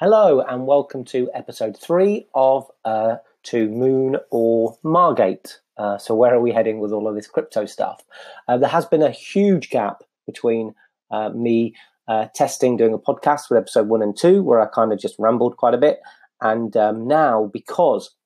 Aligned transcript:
Hello 0.00 0.40
and 0.40 0.66
welcome 0.66 1.04
to 1.04 1.30
episode 1.34 1.78
three 1.78 2.26
of 2.34 2.68
uh, 2.84 3.18
To 3.44 3.68
Moon 3.68 4.16
or 4.32 4.76
Margate. 4.82 5.60
Uh, 5.78 5.98
so, 5.98 6.16
where 6.16 6.34
are 6.34 6.40
we 6.40 6.50
heading 6.50 6.80
with 6.80 6.90
all 6.90 7.06
of 7.06 7.14
this 7.14 7.28
crypto 7.28 7.64
stuff? 7.64 8.02
Uh, 8.48 8.58
there 8.58 8.68
has 8.68 8.86
been 8.86 9.02
a 9.02 9.12
huge 9.12 9.70
gap 9.70 10.02
between 10.26 10.74
uh, 11.12 11.28
me 11.28 11.76
uh, 12.08 12.26
testing, 12.34 12.76
doing 12.76 12.92
a 12.92 12.98
podcast 12.98 13.42
with 13.48 13.56
episode 13.56 13.86
one 13.86 14.02
and 14.02 14.16
two, 14.16 14.42
where 14.42 14.60
I 14.60 14.66
kind 14.66 14.92
of 14.92 14.98
just 14.98 15.14
rambled 15.16 15.58
quite 15.58 15.74
a 15.74 15.78
bit. 15.78 16.00
And 16.40 16.76
um, 16.76 17.06
now, 17.06 17.48
because 17.52 18.16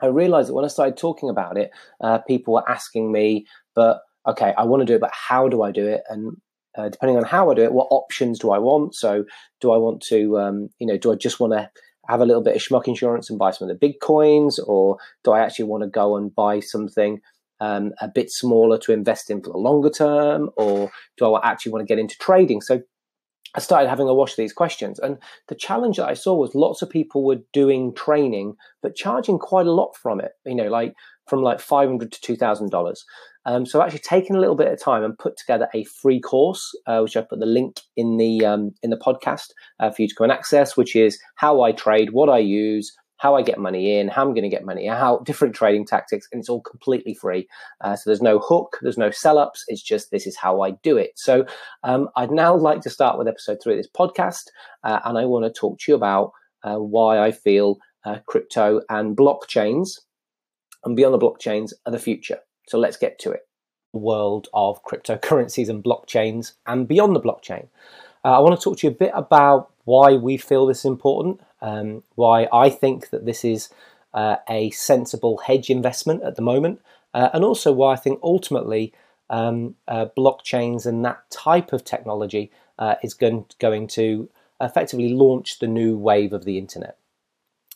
I 0.00 0.06
realized 0.06 0.48
that 0.48 0.54
when 0.54 0.64
I 0.64 0.68
started 0.68 0.96
talking 0.96 1.28
about 1.28 1.58
it, 1.58 1.72
uh, 2.00 2.18
people 2.18 2.54
were 2.54 2.70
asking 2.70 3.10
me, 3.10 3.46
but 3.74 4.02
okay, 4.28 4.54
I 4.56 4.62
want 4.62 4.82
to 4.82 4.86
do 4.86 4.94
it, 4.94 5.00
but 5.00 5.12
how 5.12 5.48
do 5.48 5.62
I 5.62 5.72
do 5.72 5.88
it? 5.88 6.02
And 6.08 6.36
uh, 6.76 6.88
depending 6.88 7.16
on 7.16 7.24
how 7.24 7.50
I 7.50 7.54
do 7.54 7.62
it, 7.62 7.72
what 7.72 7.88
options 7.90 8.38
do 8.38 8.50
I 8.50 8.58
want? 8.58 8.94
So, 8.94 9.24
do 9.60 9.72
I 9.72 9.76
want 9.76 10.02
to, 10.08 10.38
um, 10.38 10.68
you 10.78 10.86
know, 10.86 10.96
do 10.96 11.12
I 11.12 11.16
just 11.16 11.40
want 11.40 11.52
to 11.52 11.70
have 12.08 12.20
a 12.20 12.26
little 12.26 12.42
bit 12.42 12.56
of 12.56 12.62
schmuck 12.62 12.88
insurance 12.88 13.30
and 13.30 13.38
buy 13.38 13.50
some 13.50 13.68
of 13.68 13.74
the 13.74 13.78
big 13.78 14.00
coins, 14.00 14.58
or 14.58 14.98
do 15.24 15.32
I 15.32 15.40
actually 15.40 15.66
want 15.66 15.82
to 15.82 15.88
go 15.88 16.16
and 16.16 16.34
buy 16.34 16.60
something 16.60 17.20
um, 17.60 17.92
a 18.00 18.08
bit 18.08 18.30
smaller 18.30 18.78
to 18.78 18.92
invest 18.92 19.30
in 19.30 19.42
for 19.42 19.50
the 19.50 19.58
longer 19.58 19.90
term, 19.90 20.50
or 20.56 20.90
do 21.16 21.34
I 21.34 21.50
actually 21.50 21.72
want 21.72 21.82
to 21.86 21.92
get 21.92 22.00
into 22.00 22.16
trading? 22.18 22.60
So, 22.60 22.82
I 23.54 23.58
started 23.58 23.88
having 23.88 24.06
a 24.06 24.14
wash 24.14 24.32
of 24.32 24.36
these 24.36 24.52
questions, 24.52 25.00
and 25.00 25.18
the 25.48 25.56
challenge 25.56 25.96
that 25.96 26.08
I 26.08 26.14
saw 26.14 26.34
was 26.36 26.54
lots 26.54 26.82
of 26.82 26.90
people 26.90 27.24
were 27.24 27.40
doing 27.52 27.92
training, 27.94 28.54
but 28.80 28.94
charging 28.94 29.40
quite 29.40 29.66
a 29.66 29.72
lot 29.72 29.96
from 29.96 30.20
it. 30.20 30.32
You 30.44 30.54
know, 30.54 30.68
like 30.68 30.94
from 31.26 31.42
like 31.42 31.60
five 31.60 31.88
hundred 31.88 32.12
to 32.12 32.20
two 32.20 32.36
thousand 32.36 32.70
dollars. 32.70 33.04
Um, 33.46 33.64
so 33.64 33.80
I've 33.80 33.86
actually 33.86 34.00
taken 34.00 34.36
a 34.36 34.40
little 34.40 34.54
bit 34.54 34.72
of 34.72 34.80
time 34.80 35.02
and 35.02 35.18
put 35.18 35.36
together 35.36 35.68
a 35.74 35.84
free 35.84 36.20
course, 36.20 36.70
uh, 36.86 37.00
which 37.00 37.16
I 37.16 37.22
put 37.22 37.40
the 37.40 37.46
link 37.46 37.80
in 37.96 38.16
the 38.16 38.44
um, 38.44 38.72
in 38.82 38.90
the 38.90 38.96
podcast 38.96 39.50
uh, 39.78 39.90
for 39.90 40.02
you 40.02 40.08
to 40.08 40.14
go 40.14 40.24
and 40.24 40.32
access, 40.32 40.76
which 40.76 40.94
is 40.94 41.18
how 41.36 41.62
I 41.62 41.72
trade, 41.72 42.12
what 42.12 42.28
I 42.28 42.38
use, 42.38 42.92
how 43.16 43.36
I 43.36 43.42
get 43.42 43.58
money 43.58 43.98
in, 43.98 44.08
how 44.08 44.22
I'm 44.22 44.34
going 44.34 44.42
to 44.42 44.48
get 44.48 44.64
money 44.64 44.86
how 44.86 45.18
different 45.18 45.54
trading 45.54 45.86
tactics, 45.86 46.26
and 46.32 46.40
it's 46.40 46.48
all 46.48 46.62
completely 46.62 47.14
free. 47.14 47.48
Uh, 47.82 47.96
so 47.96 48.02
there's 48.06 48.22
no 48.22 48.38
hook, 48.38 48.78
there's 48.82 48.98
no 48.98 49.10
sell 49.10 49.38
ups. 49.38 49.64
It's 49.68 49.82
just 49.82 50.10
this 50.10 50.26
is 50.26 50.36
how 50.36 50.62
I 50.62 50.72
do 50.82 50.96
it. 50.96 51.12
So 51.16 51.46
um, 51.82 52.08
I'd 52.16 52.30
now 52.30 52.54
like 52.54 52.80
to 52.82 52.90
start 52.90 53.18
with 53.18 53.28
episode 53.28 53.58
three 53.62 53.74
of 53.74 53.78
this 53.78 53.90
podcast, 53.90 54.44
uh, 54.84 55.00
and 55.04 55.18
I 55.18 55.24
want 55.24 55.44
to 55.44 55.60
talk 55.60 55.78
to 55.80 55.92
you 55.92 55.96
about 55.96 56.32
uh, 56.62 56.76
why 56.76 57.18
I 57.18 57.30
feel 57.30 57.78
uh, 58.04 58.18
crypto 58.26 58.80
and 58.88 59.16
blockchains 59.16 59.98
and 60.84 60.96
beyond 60.96 61.14
the 61.14 61.18
blockchains 61.18 61.72
are 61.86 61.92
the 61.92 61.98
future. 61.98 62.38
So 62.66 62.78
let's 62.78 62.96
get 62.96 63.18
to 63.20 63.30
it. 63.30 63.46
World 63.92 64.48
of 64.54 64.84
cryptocurrencies 64.84 65.68
and 65.68 65.82
blockchains 65.82 66.52
and 66.66 66.86
beyond 66.86 67.16
the 67.16 67.20
blockchain. 67.20 67.66
Uh, 68.24 68.36
I 68.36 68.38
want 68.40 68.58
to 68.58 68.62
talk 68.62 68.78
to 68.78 68.86
you 68.86 68.92
a 68.92 68.96
bit 68.96 69.12
about 69.14 69.70
why 69.84 70.14
we 70.14 70.36
feel 70.36 70.66
this 70.66 70.80
is 70.80 70.84
important, 70.84 71.40
um, 71.62 72.02
why 72.14 72.46
I 72.52 72.70
think 72.70 73.10
that 73.10 73.26
this 73.26 73.44
is 73.44 73.70
uh, 74.14 74.36
a 74.48 74.70
sensible 74.70 75.38
hedge 75.38 75.70
investment 75.70 76.22
at 76.22 76.36
the 76.36 76.42
moment, 76.42 76.80
uh, 77.14 77.30
and 77.32 77.44
also 77.44 77.72
why 77.72 77.94
I 77.94 77.96
think 77.96 78.20
ultimately 78.22 78.92
um, 79.30 79.76
uh, 79.88 80.06
blockchains 80.16 80.86
and 80.86 81.04
that 81.04 81.28
type 81.30 81.72
of 81.72 81.84
technology 81.84 82.50
uh, 82.78 82.96
is 83.02 83.14
going, 83.14 83.46
going 83.58 83.86
to 83.88 84.28
effectively 84.60 85.08
launch 85.08 85.58
the 85.58 85.66
new 85.66 85.96
wave 85.96 86.32
of 86.32 86.44
the 86.44 86.58
internet. 86.58 86.98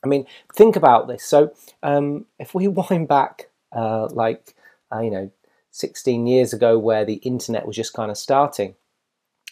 I 0.05 0.07
mean, 0.07 0.27
think 0.55 0.77
about 0.77 1.09
this. 1.09 1.25
So, 1.25 1.55
um, 1.83 2.27
if 2.39 2.55
we 2.55 2.69
wind 2.69 3.09
back 3.09 3.49
uh, 3.73 4.09
like 4.11 4.54
uh, 4.95 5.01
you 5.01 5.11
know, 5.11 5.31
16 5.71 6.27
years 6.27 6.53
ago, 6.53 6.79
where 6.79 7.05
the 7.05 7.15
internet 7.15 7.67
was 7.67 7.77
just 7.77 7.93
kind 7.93 8.11
of 8.11 8.17
starting, 8.17 8.77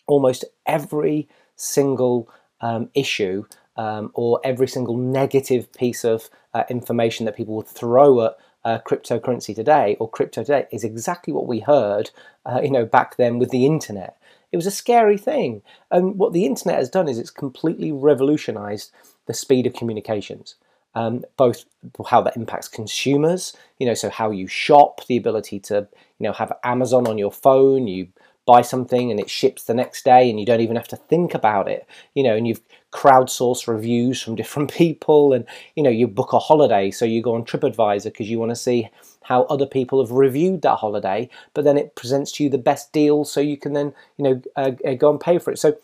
almost 0.07 0.45
every 0.67 1.29
single 1.57 2.29
um, 2.61 2.91
issue 2.95 3.45
um, 3.77 4.11
or 4.15 4.41
every 4.45 4.69
single 4.69 4.97
negative 4.97 5.73
piece 5.73 6.05
of 6.05 6.31
uh, 6.55 6.65
information 6.69 7.27
that 7.27 7.37
people 7.37 7.57
would 7.57 7.67
throw 7.67 8.27
at 8.27 8.37
uh, 8.65 8.79
cryptocurrency 8.87 9.55
today 9.55 9.97
or 9.99 10.09
crypto 10.09 10.43
today 10.43 10.67
is 10.71 10.85
exactly 10.85 11.33
what 11.33 11.47
we 11.47 11.61
heard, 11.61 12.11
uh, 12.47 12.61
you 12.63 12.71
know, 12.71 12.85
back 12.85 13.17
then 13.17 13.39
with 13.39 13.51
the 13.51 13.67
internet. 13.67 14.17
It 14.53 14.57
was 14.57 14.67
a 14.67 14.71
scary 14.71 15.17
thing, 15.17 15.63
and 15.91 16.19
what 16.19 16.35
the 16.35 16.45
internet 16.45 16.79
has 16.79 16.91
done 16.91 17.09
is 17.09 17.19
it's 17.19 17.31
completely 17.31 17.91
revolutionized 17.91 18.93
the 19.27 19.35
speed 19.35 19.67
of 19.67 19.73
communications 19.73 20.57
um, 20.95 21.25
both 21.37 21.65
how 22.07 22.21
that 22.23 22.37
impacts 22.37 22.69
consumers, 22.69 23.57
you 23.79 23.87
know, 23.87 23.95
so 23.95 24.11
how 24.11 24.31
you 24.31 24.47
shop, 24.47 25.05
the 25.07 25.17
ability 25.17 25.59
to, 25.61 25.89
you 26.19 26.27
know, 26.27 26.33
have 26.33 26.53
Amazon 26.65 27.07
on 27.07 27.19
your 27.19 27.33
phone, 27.33 27.89
you 27.89 28.09
buy 28.45 28.61
something 28.61 29.11
and 29.11 29.21
it 29.21 29.31
ships 29.31 29.65
the 29.65 29.75
next 29.75 30.05
day 30.05 30.29
and 30.29 30.39
you 30.41 30.45
don't 30.45 30.61
even 30.61 30.77
have 30.77 30.89
to 30.89 30.97
think 30.97 31.33
about 31.35 31.69
it, 31.69 31.87
you 32.15 32.23
know, 32.23 32.37
and 32.37 32.47
you've 32.47 32.61
crowdsourced 32.93 33.69
reviews 33.69 34.21
from 34.21 34.35
different 34.43 34.73
people 34.73 35.33
and, 35.33 35.47
you 35.77 35.83
know, 35.83 35.91
you 35.91 36.07
book 36.07 36.33
a 36.33 36.39
holiday, 36.39 36.91
so 36.91 37.05
you 37.05 37.23
go 37.23 37.35
on 37.35 37.45
TripAdvisor 37.45 38.05
because 38.05 38.29
you 38.29 38.39
want 38.39 38.51
to 38.51 38.57
see 38.57 38.89
how 39.23 39.45
other 39.45 39.67
people 39.67 40.03
have 40.03 40.11
reviewed 40.11 40.63
that 40.63 40.77
holiday, 40.77 41.29
but 41.55 41.65
then 41.65 41.79
it 41.79 41.95
presents 41.95 42.33
to 42.33 42.45
you 42.45 42.51
the 42.51 42.59
best 42.59 42.93
deal 42.93 43.25
so 43.25 43.41
you 43.41 43.57
can 43.57 43.73
then, 43.73 43.95
you 44.17 44.25
know, 44.25 44.43
uh, 44.57 44.73
uh 44.85 44.95
go 44.95 45.11
and 45.11 45.21
pay 45.21 45.39
for 45.39 45.53
it. 45.53 45.59
So 45.59 45.77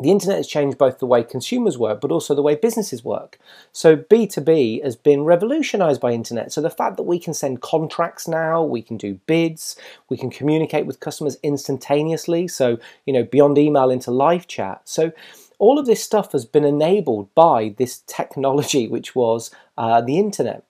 the 0.00 0.10
internet 0.10 0.36
has 0.36 0.46
changed 0.46 0.76
both 0.76 0.98
the 0.98 1.06
way 1.06 1.22
consumers 1.22 1.78
work 1.78 2.00
but 2.00 2.12
also 2.12 2.34
the 2.34 2.42
way 2.42 2.54
businesses 2.54 3.04
work. 3.04 3.38
So 3.72 3.96
b2b 3.96 4.82
has 4.84 4.96
been 4.96 5.24
revolutionized 5.24 6.00
by 6.00 6.12
internet. 6.12 6.52
So 6.52 6.60
the 6.60 6.70
fact 6.70 6.96
that 6.96 7.04
we 7.04 7.18
can 7.18 7.34
send 7.34 7.62
contracts 7.62 8.28
now 8.28 8.62
we 8.62 8.82
can 8.82 8.96
do 8.96 9.14
bids 9.26 9.76
we 10.08 10.16
can 10.16 10.30
communicate 10.30 10.86
with 10.86 11.00
customers 11.00 11.38
instantaneously 11.42 12.48
so 12.48 12.78
you 13.06 13.12
know 13.12 13.24
beyond 13.24 13.58
email 13.58 13.90
into 13.90 14.10
live 14.10 14.46
chat. 14.46 14.82
So 14.84 15.12
all 15.58 15.78
of 15.78 15.86
this 15.86 16.02
stuff 16.02 16.32
has 16.32 16.44
been 16.44 16.64
enabled 16.64 17.34
by 17.34 17.74
this 17.78 18.02
technology 18.06 18.88
which 18.96 19.14
was 19.14 19.50
uh, 19.78 20.00
the 20.00 20.18
internet. 20.18 20.64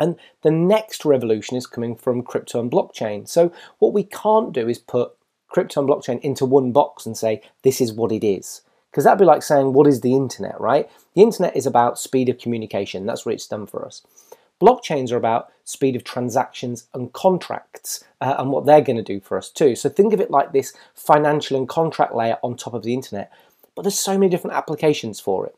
And 0.00 0.16
the 0.42 0.50
next 0.50 1.04
revolution 1.04 1.56
is 1.56 1.66
coming 1.66 1.96
from 1.96 2.22
crypto 2.22 2.60
and 2.60 2.70
blockchain. 2.70 3.28
So 3.28 3.52
what 3.78 3.92
we 3.92 4.04
can't 4.04 4.52
do 4.52 4.68
is 4.68 4.78
put 4.78 5.17
crypto 5.48 5.80
and 5.80 5.88
blockchain 5.88 6.20
into 6.20 6.44
one 6.44 6.72
box 6.72 7.06
and 7.06 7.16
say, 7.16 7.42
this 7.62 7.80
is 7.80 7.92
what 7.92 8.12
it 8.12 8.24
is. 8.24 8.62
Because 8.90 9.04
that'd 9.04 9.18
be 9.18 9.24
like 9.24 9.42
saying, 9.42 9.72
what 9.72 9.86
is 9.86 10.00
the 10.00 10.14
internet, 10.14 10.58
right? 10.60 10.88
The 11.14 11.22
internet 11.22 11.56
is 11.56 11.66
about 11.66 11.98
speed 11.98 12.28
of 12.28 12.38
communication. 12.38 13.06
That's 13.06 13.26
what 13.26 13.34
it's 13.34 13.46
done 13.46 13.66
for 13.66 13.84
us. 13.84 14.02
Blockchains 14.60 15.12
are 15.12 15.16
about 15.16 15.52
speed 15.64 15.94
of 15.94 16.04
transactions 16.04 16.88
and 16.94 17.12
contracts 17.12 18.02
uh, 18.20 18.34
and 18.38 18.50
what 18.50 18.66
they're 18.66 18.80
going 18.80 18.96
to 18.96 19.02
do 19.02 19.20
for 19.20 19.38
us 19.38 19.50
too. 19.50 19.76
So 19.76 19.88
think 19.88 20.12
of 20.12 20.20
it 20.20 20.30
like 20.30 20.52
this 20.52 20.72
financial 20.94 21.56
and 21.56 21.68
contract 21.68 22.14
layer 22.14 22.38
on 22.42 22.56
top 22.56 22.74
of 22.74 22.82
the 22.82 22.94
internet. 22.94 23.30
But 23.76 23.82
there's 23.82 23.98
so 23.98 24.18
many 24.18 24.28
different 24.28 24.56
applications 24.56 25.20
for 25.20 25.46
it. 25.46 25.54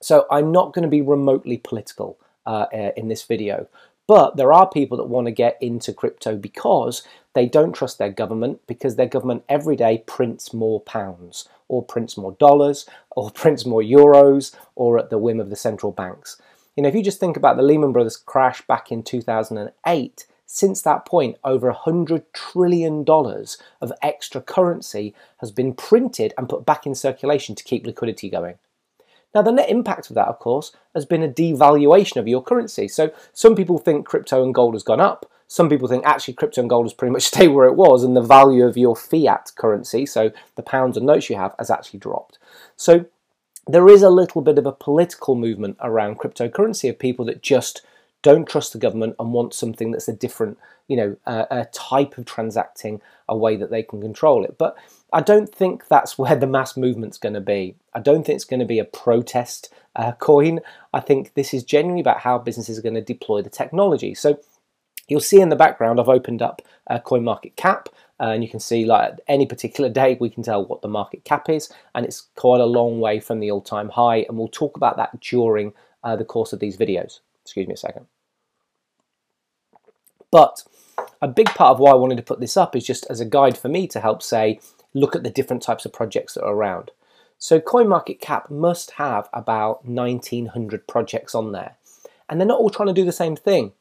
So 0.00 0.26
I'm 0.30 0.52
not 0.52 0.72
going 0.72 0.84
to 0.84 0.88
be 0.88 1.02
remotely 1.02 1.58
political 1.58 2.18
uh, 2.46 2.66
uh, 2.72 2.92
in 2.96 3.08
this 3.08 3.24
video. 3.24 3.66
But 4.06 4.36
there 4.36 4.52
are 4.52 4.68
people 4.68 4.96
that 4.98 5.04
want 5.04 5.26
to 5.26 5.32
get 5.32 5.56
into 5.60 5.92
crypto 5.92 6.36
because 6.36 7.02
they 7.34 7.46
don't 7.46 7.72
trust 7.72 7.98
their 7.98 8.10
government 8.10 8.60
because 8.66 8.96
their 8.96 9.06
government 9.06 9.44
every 9.48 9.76
day 9.76 10.02
prints 10.06 10.52
more 10.52 10.80
pounds 10.80 11.48
or 11.68 11.82
prints 11.82 12.16
more 12.16 12.32
dollars 12.32 12.86
or 13.10 13.30
prints 13.34 13.64
more 13.64 13.82
euros 13.82 14.54
or 14.74 14.98
at 14.98 15.10
the 15.10 15.18
whim 15.18 15.40
of 15.40 15.50
the 15.50 15.56
central 15.56 15.92
banks. 15.92 16.40
You 16.76 16.82
know, 16.82 16.88
if 16.88 16.94
you 16.94 17.02
just 17.02 17.20
think 17.20 17.36
about 17.36 17.56
the 17.56 17.62
Lehman 17.62 17.92
Brothers 17.92 18.16
crash 18.16 18.62
back 18.62 18.90
in 18.90 19.02
2008, 19.02 20.26
since 20.46 20.82
that 20.82 21.06
point, 21.06 21.36
over 21.44 21.72
$100 21.72 22.24
trillion 22.32 23.04
of 23.08 23.92
extra 24.02 24.40
currency 24.40 25.14
has 25.38 25.52
been 25.52 25.74
printed 25.74 26.34
and 26.36 26.48
put 26.48 26.66
back 26.66 26.86
in 26.86 26.94
circulation 26.96 27.54
to 27.54 27.62
keep 27.62 27.86
liquidity 27.86 28.28
going. 28.28 28.56
Now, 29.32 29.42
the 29.42 29.52
net 29.52 29.70
impact 29.70 30.10
of 30.10 30.14
that, 30.16 30.26
of 30.26 30.40
course, 30.40 30.72
has 30.92 31.04
been 31.04 31.22
a 31.22 31.28
devaluation 31.28 32.16
of 32.16 32.26
your 32.26 32.42
currency. 32.42 32.88
So 32.88 33.12
some 33.32 33.54
people 33.54 33.78
think 33.78 34.06
crypto 34.06 34.42
and 34.42 34.52
gold 34.52 34.74
has 34.74 34.82
gone 34.82 35.00
up. 35.00 35.29
Some 35.50 35.68
people 35.68 35.88
think 35.88 36.06
actually 36.06 36.34
crypto 36.34 36.60
and 36.60 36.70
gold 36.70 36.84
has 36.84 36.94
pretty 36.94 37.10
much 37.10 37.22
stayed 37.32 37.48
where 37.48 37.66
it 37.66 37.74
was, 37.74 38.04
and 38.04 38.16
the 38.16 38.22
value 38.22 38.64
of 38.64 38.76
your 38.76 38.94
fiat 38.94 39.50
currency, 39.56 40.06
so 40.06 40.30
the 40.54 40.62
pounds 40.62 40.96
and 40.96 41.04
notes 41.04 41.28
you 41.28 41.34
have, 41.34 41.56
has 41.58 41.70
actually 41.70 41.98
dropped. 41.98 42.38
So 42.76 43.06
there 43.66 43.88
is 43.88 44.02
a 44.02 44.10
little 44.10 44.42
bit 44.42 44.58
of 44.58 44.66
a 44.66 44.72
political 44.72 45.34
movement 45.34 45.76
around 45.80 46.20
cryptocurrency 46.20 46.88
of 46.88 47.00
people 47.00 47.24
that 47.24 47.42
just 47.42 47.82
don't 48.22 48.48
trust 48.48 48.72
the 48.72 48.78
government 48.78 49.16
and 49.18 49.32
want 49.32 49.52
something 49.52 49.90
that's 49.90 50.06
a 50.06 50.12
different, 50.12 50.56
you 50.86 50.96
know, 50.96 51.16
uh, 51.26 51.46
a 51.50 51.64
type 51.72 52.16
of 52.16 52.26
transacting, 52.26 53.00
a 53.28 53.36
way 53.36 53.56
that 53.56 53.70
they 53.70 53.82
can 53.82 54.00
control 54.00 54.44
it. 54.44 54.56
But 54.56 54.76
I 55.12 55.20
don't 55.20 55.52
think 55.52 55.88
that's 55.88 56.16
where 56.18 56.36
the 56.36 56.46
mass 56.46 56.76
movement's 56.76 57.18
going 57.18 57.34
to 57.34 57.40
be. 57.40 57.74
I 57.92 57.98
don't 57.98 58.24
think 58.24 58.36
it's 58.36 58.44
going 58.44 58.60
to 58.60 58.66
be 58.66 58.78
a 58.78 58.84
protest 58.84 59.74
uh, 59.96 60.12
coin. 60.12 60.60
I 60.94 61.00
think 61.00 61.34
this 61.34 61.52
is 61.52 61.64
genuinely 61.64 62.02
about 62.02 62.20
how 62.20 62.38
businesses 62.38 62.78
are 62.78 62.82
going 62.82 62.94
to 62.94 63.00
deploy 63.00 63.42
the 63.42 63.50
technology. 63.50 64.14
So 64.14 64.38
you'll 65.10 65.20
see 65.20 65.40
in 65.40 65.48
the 65.48 65.56
background, 65.56 66.00
I've 66.00 66.08
opened 66.08 66.42
up 66.42 66.62
uh, 66.88 66.98
CoinMarketCap. 67.00 67.86
Uh, 68.18 68.32
and 68.34 68.42
you 68.42 68.50
can 68.50 68.60
see 68.60 68.84
like 68.84 69.14
any 69.28 69.46
particular 69.46 69.88
day 69.88 70.14
we 70.20 70.28
can 70.28 70.42
tell 70.42 70.66
what 70.66 70.82
the 70.82 70.88
market 70.88 71.24
cap 71.24 71.48
is 71.48 71.72
and 71.94 72.04
it's 72.04 72.26
quite 72.36 72.60
a 72.60 72.66
long 72.66 73.00
way 73.00 73.18
from 73.18 73.40
the 73.40 73.50
all-time 73.50 73.88
high 73.88 74.26
and 74.28 74.36
we'll 74.36 74.46
talk 74.46 74.76
about 74.76 74.98
that 74.98 75.18
during 75.22 75.72
uh, 76.04 76.14
the 76.16 76.24
course 76.24 76.52
of 76.52 76.60
these 76.60 76.76
videos 76.76 77.20
excuse 77.42 77.66
me 77.66 77.72
a 77.72 77.78
second 77.78 78.04
but 80.30 80.64
a 81.22 81.28
big 81.28 81.46
part 81.46 81.72
of 81.72 81.78
why 81.78 81.90
I 81.90 81.96
wanted 81.96 82.16
to 82.16 82.22
put 82.22 82.40
this 82.40 82.56
up 82.56 82.76
is 82.76 82.86
just 82.86 83.06
as 83.10 83.20
a 83.20 83.24
guide 83.24 83.58
for 83.58 83.68
me 83.68 83.86
to 83.88 84.00
help 84.00 84.22
say 84.22 84.60
look 84.94 85.14
at 85.14 85.22
the 85.22 85.30
different 85.30 85.62
types 85.62 85.84
of 85.84 85.92
projects 85.92 86.34
that 86.34 86.44
are 86.44 86.54
around. 86.54 86.90
So 87.38 87.60
CoinMarketCap 87.60 88.50
must 88.50 88.92
have 88.92 89.28
about 89.32 89.86
1900 89.86 90.86
projects 90.86 91.34
on 91.34 91.52
there. 91.52 91.76
And 92.28 92.40
they're 92.40 92.46
not 92.46 92.60
all 92.60 92.70
trying 92.70 92.88
to 92.88 92.94
do 92.94 93.04
the 93.04 93.12
same 93.12 93.36
thing. 93.36 93.72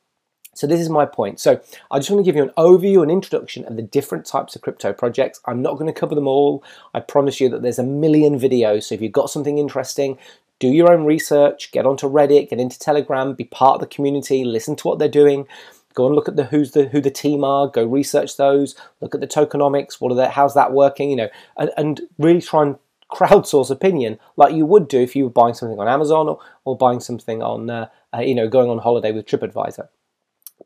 So 0.60 0.68
this 0.68 0.82
is 0.82 0.90
my 0.90 1.06
point. 1.06 1.40
So 1.40 1.62
I 1.90 2.00
just 2.00 2.12
want 2.12 2.20
to 2.20 2.30
give 2.30 2.36
you 2.36 2.44
an 2.44 2.52
overview, 2.58 3.02
an 3.02 3.10
introduction 3.10 3.64
of 3.64 3.78
the 3.78 3.82
different 3.82 4.26
types 4.26 4.58
of 4.58 4.62
crypto 4.62 4.92
projects. 4.92 5.40
I'm 5.46 5.62
not 5.62 5.76
going 5.76 5.88
to 5.88 5.98
cover 5.98 6.16
them 6.16 6.28
all. 6.28 6.66
I 6.94 7.00
promise 7.00 7.40
you 7.40 7.48
that 7.48 7.62
there's 7.62 7.80
a 7.80 7.84
million 7.84 8.38
videos. 8.38 8.84
So 8.84 8.96
if 8.96 9.02
you've 9.02 9.14
got 9.14 9.30
something 9.30 9.58
interesting, 9.58 10.18
do 10.60 10.68
your 10.68 10.92
own 10.92 11.06
research, 11.06 11.72
get 11.72 11.86
onto 11.86 12.10
Reddit, 12.10 12.50
get 12.50 12.60
into 12.60 12.78
Telegram, 12.78 13.36
be 13.36 13.46
part 13.46 13.76
of 13.76 13.80
the 13.80 13.96
community, 13.96 14.44
listen 14.44 14.76
to 14.76 14.88
what 14.90 15.00
they're 15.00 15.08
doing. 15.08 15.48
Go 15.94 16.08
and 16.08 16.14
look 16.16 16.28
at 16.28 16.36
the 16.36 16.44
who's 16.44 16.72
the 16.72 16.90
who 16.90 17.00
the 17.00 17.10
team 17.10 17.46
are. 17.46 17.70
Go 17.70 17.86
research 17.86 18.36
those. 18.36 18.76
Look 19.00 19.16
at 19.16 19.22
the 19.22 19.28
tokenomics. 19.28 20.02
What 20.02 20.12
are 20.12 20.16
that? 20.16 20.32
How's 20.32 20.56
that 20.56 20.74
working? 20.74 21.10
You 21.10 21.16
know, 21.16 21.30
and, 21.56 21.72
and 21.78 22.02
really 22.18 22.42
try 22.42 22.64
and 22.64 22.76
crowdsource 23.10 23.72
opinion 23.72 24.20
like 24.36 24.54
you 24.54 24.66
would 24.66 24.90
do 24.90 25.00
if 25.00 25.16
you 25.16 25.24
were 25.24 25.30
buying 25.30 25.54
something 25.54 25.80
on 25.80 25.88
Amazon 25.88 26.28
or, 26.28 26.40
or 26.66 26.78
buying 26.78 27.00
something 27.00 27.42
on, 27.42 27.70
uh, 27.70 27.88
uh, 28.14 28.20
you 28.20 28.36
know, 28.36 28.50
going 28.50 28.70
on 28.70 28.80
holiday 28.80 29.14
with 29.14 29.26
TripAdvisor. 29.26 29.88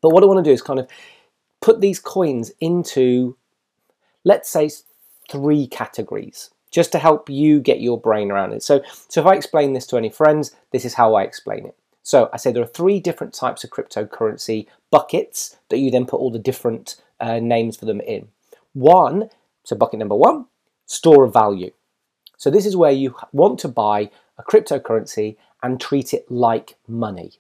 But 0.04 0.10
what 0.10 0.22
I 0.22 0.28
want 0.28 0.44
to 0.44 0.50
do 0.50 0.54
is 0.54 0.62
kind 0.62 0.80
of 0.80 0.88
put 1.62 1.82
these 1.82 2.00
coins 2.00 2.52
into, 2.60 3.38
let's 4.24 4.50
say, 4.50 4.70
three 5.32 5.66
categories 5.66 6.52
just 6.70 6.92
to 6.92 7.00
help 7.00 7.30
you 7.30 7.62
get 7.62 7.80
your 7.80 8.00
brain 8.00 8.30
around 8.30 8.52
it. 8.52 8.62
So, 8.62 8.82
so 9.08 9.22
if 9.22 9.28
I 9.28 9.36
explain 9.36 9.74
this 9.74 9.88
to 9.88 9.98
any 9.98 10.10
friends, 10.10 10.56
this 10.72 10.86
is 10.86 10.96
how 10.96 11.16
I 11.16 11.24
explain 11.24 11.66
it. 11.66 11.76
So 12.02 12.30
I 12.34 12.38
say 12.38 12.52
there 12.52 12.64
are 12.64 12.68
three 12.68 13.00
different 13.00 13.34
types 13.34 13.64
of 13.64 13.70
cryptocurrency 13.70 14.68
buckets 14.92 15.56
that 15.70 15.78
you 15.78 15.90
then 15.90 16.06
put 16.06 16.20
all 16.20 16.32
the 16.32 16.40
different 16.40 16.98
uh, 17.22 17.40
names 17.40 17.78
for 17.78 17.86
them 17.86 18.02
in. 18.02 18.28
One, 18.74 19.30
so 19.64 19.76
bucket 19.76 20.00
number 20.00 20.16
one, 20.16 20.48
store 20.86 21.24
of 21.24 21.32
value. 21.32 21.72
So 22.38 22.50
this 22.50 22.66
is 22.66 22.76
where 22.76 22.92
you 22.92 23.16
want 23.32 23.58
to 23.60 23.70
buy 23.70 24.10
a 24.38 24.44
cryptocurrency 24.44 25.38
and 25.62 25.80
treat 25.80 26.14
it 26.14 26.30
like 26.30 26.76
money. 26.90 27.34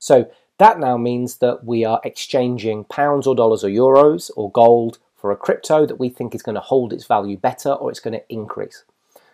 So 0.00 0.28
that 0.58 0.78
now 0.78 0.96
means 0.96 1.38
that 1.38 1.64
we 1.64 1.84
are 1.84 2.00
exchanging 2.04 2.84
pounds 2.84 3.26
or 3.26 3.34
dollars 3.34 3.64
or 3.64 3.68
euros 3.68 4.30
or 4.36 4.50
gold 4.50 4.98
for 5.16 5.30
a 5.30 5.36
crypto 5.36 5.86
that 5.86 5.98
we 5.98 6.08
think 6.08 6.34
is 6.34 6.42
going 6.42 6.54
to 6.54 6.60
hold 6.60 6.92
its 6.92 7.06
value 7.06 7.36
better 7.36 7.72
or 7.72 7.90
it's 7.90 8.00
going 8.00 8.12
to 8.12 8.32
increase. 8.32 8.84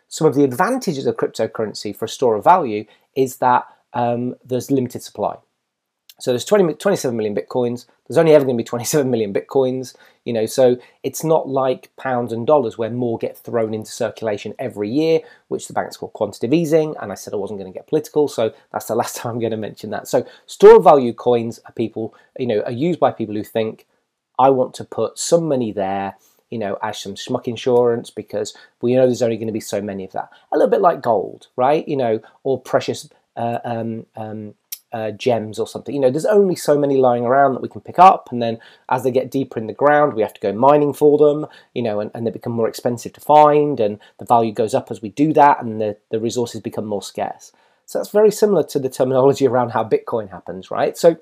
Some 0.09 0.27
of 0.27 0.35
the 0.35 0.45
advantages 0.45 1.07
of 1.07 1.17
cryptocurrency 1.17 1.95
for 1.95 2.07
a 2.07 2.09
store 2.09 2.37
of 2.37 2.45
value 2.45 2.85
is 3.15 3.37
that 3.37 3.67
um, 3.93 4.35
there's 4.45 4.71
limited 4.71 5.03
supply. 5.03 5.37
So 6.21 6.33
there's 6.33 6.45
20, 6.45 6.75
27 6.75 7.17
million 7.17 7.35
bitcoins. 7.35 7.87
There's 8.07 8.19
only 8.19 8.35
ever 8.35 8.45
going 8.45 8.57
to 8.57 8.63
be 8.63 8.67
27 8.67 9.11
million 9.11 9.33
bitcoins, 9.33 9.95
you 10.25 10.33
know. 10.33 10.47
So 10.47 10.77
it's 11.03 11.25
not 11.25 11.49
like 11.49 11.91
pounds 11.97 12.33
and 12.33 12.47
dollars 12.47 12.77
where 12.77 12.91
more 12.91 13.19
get 13.19 13.39
thrown 13.39 13.75
into 13.75 13.91
circulation 13.91 14.55
every 14.59 14.91
year, 14.91 15.21
which 15.49 15.67
the 15.67 15.73
banks 15.73 15.97
call 15.97 16.11
quantitative 16.11 16.53
easing. 16.53 16.95
And 17.01 17.11
I 17.11 17.15
said 17.15 17.33
I 17.33 17.37
wasn't 17.37 17.61
going 17.61 17.73
to 17.73 17.77
get 17.77 17.89
political, 17.89 18.29
so 18.29 18.53
that's 18.73 18.87
the 18.87 18.95
last 19.01 19.17
time 19.17 19.35
I'm 19.35 19.41
going 19.41 19.51
to 19.53 19.57
mention 19.57 19.91
that. 19.91 20.09
So 20.09 20.27
store 20.47 20.77
of 20.77 20.85
value 20.85 21.13
coins 21.13 21.61
are 21.67 21.73
people, 21.73 22.15
you 22.39 22.47
know, 22.47 22.61
are 22.63 22.73
used 22.73 23.01
by 23.01 23.13
people 23.13 23.35
who 23.35 23.45
think 23.45 23.87
I 24.39 24.51
want 24.51 24.75
to 24.75 24.85
put 24.85 25.19
some 25.19 25.49
money 25.49 25.73
there 25.73 26.17
you 26.51 26.59
know, 26.59 26.77
as 26.83 26.99
some 26.99 27.15
schmuck 27.15 27.47
insurance 27.47 28.11
because 28.11 28.57
we 28.83 28.95
know 28.95 29.07
there's 29.07 29.23
only 29.23 29.37
going 29.37 29.47
to 29.47 29.53
be 29.53 29.61
so 29.61 29.81
many 29.81 30.05
of 30.05 30.13
that. 30.13 30.31
A 30.53 30.59
little 30.59 30.71
bit 30.71 30.81
like 30.81 31.01
gold, 31.01 31.47
right? 31.57 31.87
You 31.87 31.97
know, 31.97 32.21
or 32.43 32.61
precious 32.61 33.09
uh, 33.37 33.61
um, 33.65 34.07
um, 34.17 34.55
uh, 34.93 35.11
gems 35.13 35.59
or 35.59 35.67
something. 35.67 35.95
You 35.95 36.01
know, 36.01 36.11
there's 36.11 36.27
only 36.27 36.57
so 36.57 36.79
many 36.79 36.97
lying 36.97 37.25
around 37.25 37.55
that 37.55 37.63
we 37.63 37.69
can 37.69 37.81
pick 37.81 37.99
up, 37.99 38.31
and 38.33 38.43
then 38.43 38.59
as 38.89 39.03
they 39.03 39.11
get 39.11 39.31
deeper 39.31 39.59
in 39.59 39.67
the 39.67 39.73
ground, 39.73 40.15
we 40.15 40.23
have 40.23 40.35
to 40.35 40.41
go 40.41 40.53
mining 40.53 40.93
for 40.93 41.19
them. 41.19 41.47
You 41.75 41.83
know, 41.83 42.01
and, 42.01 42.11
and 42.15 42.27
they 42.27 42.31
become 42.31 42.53
more 42.53 42.69
expensive 42.69 43.13
to 43.15 43.21
find, 43.21 43.81
and 43.81 43.99
the 44.19 44.25
value 44.25 44.53
goes 44.53 44.75
up 44.75 44.91
as 44.91 45.03
we 45.03 45.11
do 45.11 45.33
that, 45.35 45.63
and 45.63 45.81
the, 45.81 45.97
the 46.11 46.21
resources 46.21 46.61
become 46.61 46.87
more 46.87 47.03
scarce. 47.03 47.53
So 47.87 47.99
that's 47.99 48.11
very 48.11 48.31
similar 48.31 48.63
to 48.65 48.79
the 48.79 48.89
terminology 48.89 49.47
around 49.49 49.71
how 49.71 49.85
Bitcoin 49.85 50.31
happens, 50.31 50.71
right? 50.71 50.97
So 50.97 51.19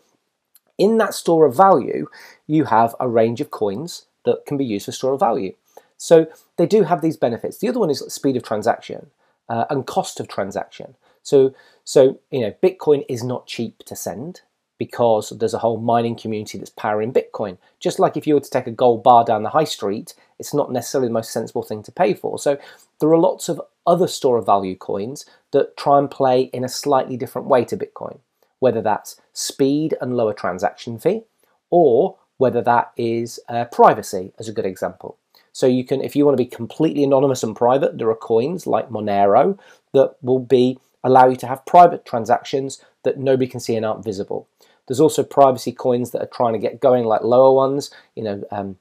in 0.76 0.98
that 0.98 1.14
store 1.14 1.46
of 1.46 1.56
value, 1.56 2.08
you 2.46 2.64
have 2.64 2.94
a 3.00 3.08
range 3.08 3.40
of 3.40 3.50
coins 3.50 4.06
that 4.24 4.46
can 4.46 4.56
be 4.56 4.64
used 4.64 4.86
for 4.86 4.92
store 4.92 5.14
of 5.14 5.20
value. 5.20 5.54
So 5.96 6.26
they 6.56 6.66
do 6.66 6.84
have 6.84 7.02
these 7.02 7.16
benefits. 7.16 7.58
The 7.58 7.68
other 7.68 7.80
one 7.80 7.90
is 7.90 8.00
speed 8.12 8.36
of 8.36 8.42
transaction 8.42 9.10
uh, 9.48 9.64
and 9.68 9.86
cost 9.86 10.20
of 10.20 10.28
transaction. 10.28 10.94
So, 11.22 11.54
so 11.88 12.20
you 12.30 12.40
know, 12.40 12.54
Bitcoin 12.62 13.02
is 13.08 13.24
not 13.24 13.46
cheap 13.46 13.82
to 13.86 13.96
send 13.96 14.42
because 14.76 15.30
there's 15.30 15.54
a 15.54 15.58
whole 15.60 15.78
mining 15.78 16.16
community 16.16 16.58
that's 16.58 16.68
powering 16.68 17.14
Bitcoin. 17.14 17.56
Just 17.80 17.98
like 17.98 18.14
if 18.14 18.26
you 18.26 18.34
were 18.34 18.40
to 18.40 18.50
take 18.50 18.66
a 18.66 18.70
gold 18.70 19.02
bar 19.02 19.24
down 19.24 19.42
the 19.42 19.48
high 19.48 19.64
street, 19.64 20.12
it's 20.38 20.52
not 20.52 20.70
necessarily 20.70 21.08
the 21.08 21.14
most 21.14 21.30
sensible 21.30 21.62
thing 21.62 21.82
to 21.82 21.90
pay 21.90 22.12
for. 22.12 22.38
So 22.38 22.58
there 23.00 23.08
are 23.08 23.18
lots 23.18 23.48
of 23.48 23.58
other 23.86 24.06
store 24.06 24.36
of 24.36 24.44
value 24.44 24.76
coins 24.76 25.24
that 25.52 25.78
try 25.78 25.98
and 25.98 26.10
play 26.10 26.42
in 26.52 26.62
a 26.62 26.68
slightly 26.68 27.16
different 27.16 27.48
way 27.48 27.64
to 27.64 27.74
Bitcoin, 27.74 28.18
whether 28.58 28.82
that's 28.82 29.18
speed 29.32 29.96
and 29.98 30.14
lower 30.14 30.34
transaction 30.34 30.98
fee, 30.98 31.22
or 31.70 32.18
whether 32.36 32.60
that 32.60 32.92
is 32.98 33.40
uh, 33.48 33.64
privacy, 33.64 34.34
as 34.38 34.46
a 34.46 34.52
good 34.52 34.66
example. 34.66 35.16
So 35.52 35.66
you 35.66 35.84
can, 35.84 36.02
if 36.02 36.14
you 36.14 36.26
want 36.26 36.36
to 36.36 36.44
be 36.44 36.50
completely 36.50 37.02
anonymous 37.02 37.42
and 37.42 37.56
private, 37.56 37.96
there 37.96 38.10
are 38.10 38.14
coins 38.14 38.66
like 38.66 38.90
Monero 38.90 39.58
that 39.94 40.16
will 40.20 40.38
be 40.38 40.78
allow 41.04 41.28
you 41.28 41.36
to 41.36 41.46
have 41.46 41.66
private 41.66 42.04
transactions 42.04 42.82
that 43.04 43.18
nobody 43.18 43.46
can 43.46 43.60
see 43.60 43.76
and 43.76 43.86
aren't 43.86 44.04
visible. 44.04 44.48
There's 44.86 45.00
also 45.00 45.22
privacy 45.22 45.72
coins 45.72 46.10
that 46.10 46.22
are 46.22 46.30
trying 46.32 46.54
to 46.54 46.58
get 46.58 46.80
going, 46.80 47.04
like 47.04 47.22
lower 47.22 47.52
ones, 47.52 47.90
you 48.16 48.22
know, 48.22 48.42
um, 48.50 48.78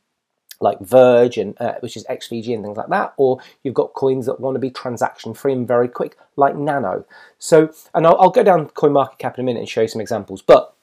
like 0.59 0.79
Verge 0.79 1.37
and 1.37 1.59
uh, 1.59 1.75
which 1.81 1.95
is 1.95 2.05
XVG 2.05 2.53
and 2.53 2.63
things 2.63 2.77
like 2.77 2.87
that. 2.89 3.13
Or 3.17 3.39
you've 3.63 3.73
got 3.73 3.93
coins 3.93 4.25
that 4.25 4.39
want 4.39 4.55
to 4.55 4.59
be 4.59 4.71
transaction 4.71 5.33
free 5.33 5.53
and 5.53 5.67
very 5.67 5.87
quick, 5.87 6.17
like 6.35 6.55
Nano. 6.55 7.05
So, 7.37 7.71
and 7.93 8.07
I'll, 8.07 8.17
I'll 8.19 8.29
go 8.29 8.43
down 8.43 8.69
CoinMarketCap 8.69 9.35
in 9.35 9.41
a 9.41 9.43
minute 9.43 9.59
and 9.59 9.69
show 9.69 9.81
you 9.81 9.87
some 9.87 10.01
examples. 10.01 10.41
But 10.41 10.73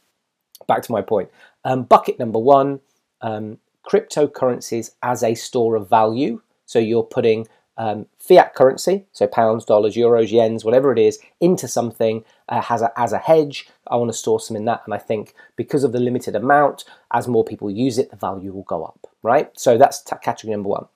back 0.69 0.83
to 0.83 0.93
my 0.93 1.03
point. 1.03 1.31
Um, 1.65 1.85
bucket 1.85 2.19
number 2.19 2.39
one: 2.39 2.81
um, 3.21 3.59
cryptocurrencies 3.89 4.93
as 5.03 5.23
a 5.23 5.35
store 5.35 5.75
of 5.77 5.89
value. 5.89 6.43
So 6.67 6.79
you're 6.79 7.03
putting 7.03 7.49
um, 7.77 8.07
fiat 8.19 8.55
currency, 8.55 9.07
so 9.13 9.27
pounds, 9.27 9.65
dollars, 9.65 9.97
euros, 9.97 10.31
yens, 10.31 10.65
whatever 10.65 10.93
it 10.93 10.99
is, 10.99 11.19
into 11.41 11.67
something 11.67 12.25
uh, 12.49 12.61
has 12.61 12.83
a, 12.83 12.93
as 12.99 13.13
a 13.13 13.19
hedge. 13.19 13.69
I 13.89 13.97
want 13.97 14.11
to 14.11 14.17
store 14.17 14.41
some 14.41 14.57
in 14.57 14.65
that, 14.67 14.83
and 14.85 14.95
I 14.95 14.99
think 14.99 15.35
because 15.57 15.85
of 15.85 15.93
the 15.93 16.01
limited 16.01 16.37
amount, 16.37 16.85
as 17.13 17.29
more 17.29 17.45
people 17.45 17.71
use 17.71 17.99
it, 17.99 18.11
the 18.11 18.17
value 18.17 18.53
will 18.53 18.63
go 18.63 18.85
up, 18.85 19.07
right? 19.23 19.51
So 19.59 19.77
that's 19.77 20.03
t- 20.03 20.17
category 20.23 20.53
number 20.53 20.69
one. 20.69 20.87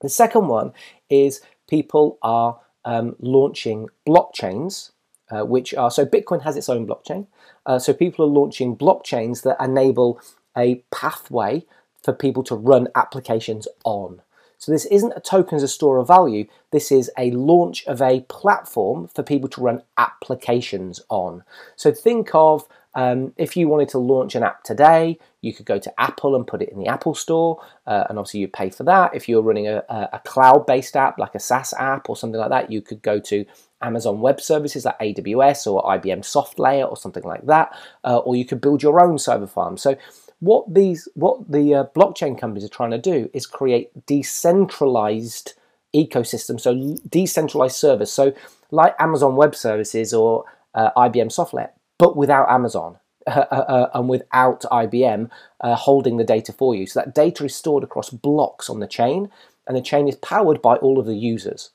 The 0.00 0.08
second 0.08 0.48
one 0.48 0.72
is 1.10 1.40
people 1.68 2.18
are 2.22 2.60
um, 2.84 3.16
launching 3.18 3.88
blockchains, 4.06 4.92
uh, 5.30 5.44
which 5.44 5.74
are 5.74 5.90
so 5.90 6.06
Bitcoin 6.06 6.42
has 6.42 6.56
its 6.56 6.68
own 6.68 6.86
blockchain. 6.86 7.26
Uh, 7.64 7.78
so 7.78 7.92
people 7.92 8.24
are 8.24 8.28
launching 8.28 8.76
blockchains 8.76 9.42
that 9.42 9.56
enable 9.60 10.20
a 10.56 10.76
pathway 10.92 11.64
for 12.02 12.12
people 12.12 12.44
to 12.44 12.54
run 12.54 12.88
applications 12.94 13.66
on. 13.84 14.22
So 14.58 14.72
this 14.72 14.86
isn't 14.86 15.12
a 15.16 15.20
token 15.20 15.56
as 15.56 15.62
a 15.62 15.68
store 15.68 15.98
of 15.98 16.08
value. 16.08 16.46
This 16.72 16.90
is 16.90 17.10
a 17.18 17.30
launch 17.32 17.86
of 17.86 18.00
a 18.00 18.20
platform 18.22 19.08
for 19.08 19.22
people 19.22 19.48
to 19.50 19.60
run 19.60 19.82
applications 19.98 21.00
on. 21.08 21.44
So 21.76 21.92
think 21.92 22.30
of 22.34 22.66
um, 22.96 23.34
if 23.36 23.58
you 23.58 23.68
wanted 23.68 23.90
to 23.90 23.98
launch 23.98 24.34
an 24.34 24.42
app 24.42 24.64
today, 24.64 25.18
you 25.42 25.52
could 25.52 25.66
go 25.66 25.78
to 25.78 26.00
Apple 26.00 26.34
and 26.34 26.46
put 26.46 26.62
it 26.62 26.70
in 26.70 26.78
the 26.78 26.86
Apple 26.86 27.14
Store, 27.14 27.62
uh, 27.86 28.04
and 28.08 28.18
obviously 28.18 28.40
you 28.40 28.48
pay 28.48 28.70
for 28.70 28.84
that. 28.84 29.14
If 29.14 29.28
you're 29.28 29.42
running 29.42 29.68
a, 29.68 29.84
a 29.90 30.20
cloud-based 30.24 30.96
app 30.96 31.18
like 31.18 31.34
a 31.34 31.38
SaaS 31.38 31.74
app 31.74 32.08
or 32.08 32.16
something 32.16 32.40
like 32.40 32.48
that, 32.48 32.72
you 32.72 32.80
could 32.80 33.02
go 33.02 33.20
to 33.20 33.44
Amazon 33.82 34.20
Web 34.20 34.40
Services 34.40 34.86
like 34.86 34.98
AWS 34.98 35.70
or 35.70 35.84
IBM 35.84 36.20
SoftLayer 36.20 36.88
or 36.88 36.96
something 36.96 37.22
like 37.22 37.44
that, 37.44 37.76
uh, 38.02 38.16
or 38.16 38.34
you 38.34 38.46
could 38.46 38.62
build 38.62 38.82
your 38.82 38.98
own 38.98 39.18
server 39.18 39.46
farm. 39.46 39.76
So 39.76 39.98
what 40.40 40.72
these, 40.72 41.08
what 41.14 41.50
the 41.50 41.74
uh, 41.74 41.84
blockchain 41.94 42.38
companies 42.38 42.64
are 42.64 42.74
trying 42.74 42.90
to 42.90 42.98
do 42.98 43.30
is 43.32 43.46
create 43.46 44.06
decentralized 44.06 45.54
ecosystem, 45.94 46.60
so 46.60 46.96
decentralized 47.08 47.76
servers. 47.76 48.12
So 48.12 48.34
like 48.70 48.94
Amazon 48.98 49.36
Web 49.36 49.54
Services 49.54 50.12
or 50.12 50.44
uh, 50.74 50.90
IBM 50.96 51.28
SoftLayer, 51.28 51.70
but 51.98 52.16
without 52.16 52.50
Amazon. 52.50 52.98
Uh, 53.28 53.40
uh 53.40 53.90
and 53.92 54.08
without 54.08 54.60
IBM 54.70 55.28
uh, 55.60 55.74
holding 55.74 56.16
the 56.16 56.22
data 56.22 56.52
for 56.52 56.76
you. 56.76 56.86
So 56.86 57.00
that 57.00 57.12
data 57.12 57.44
is 57.44 57.56
stored 57.56 57.82
across 57.82 58.08
blocks 58.08 58.70
on 58.70 58.78
the 58.78 58.86
chain, 58.86 59.32
and 59.66 59.76
the 59.76 59.82
chain 59.82 60.06
is 60.06 60.14
powered 60.14 60.62
by 60.62 60.76
all 60.76 61.00
of 61.00 61.06
the 61.06 61.16
users. 61.16 61.70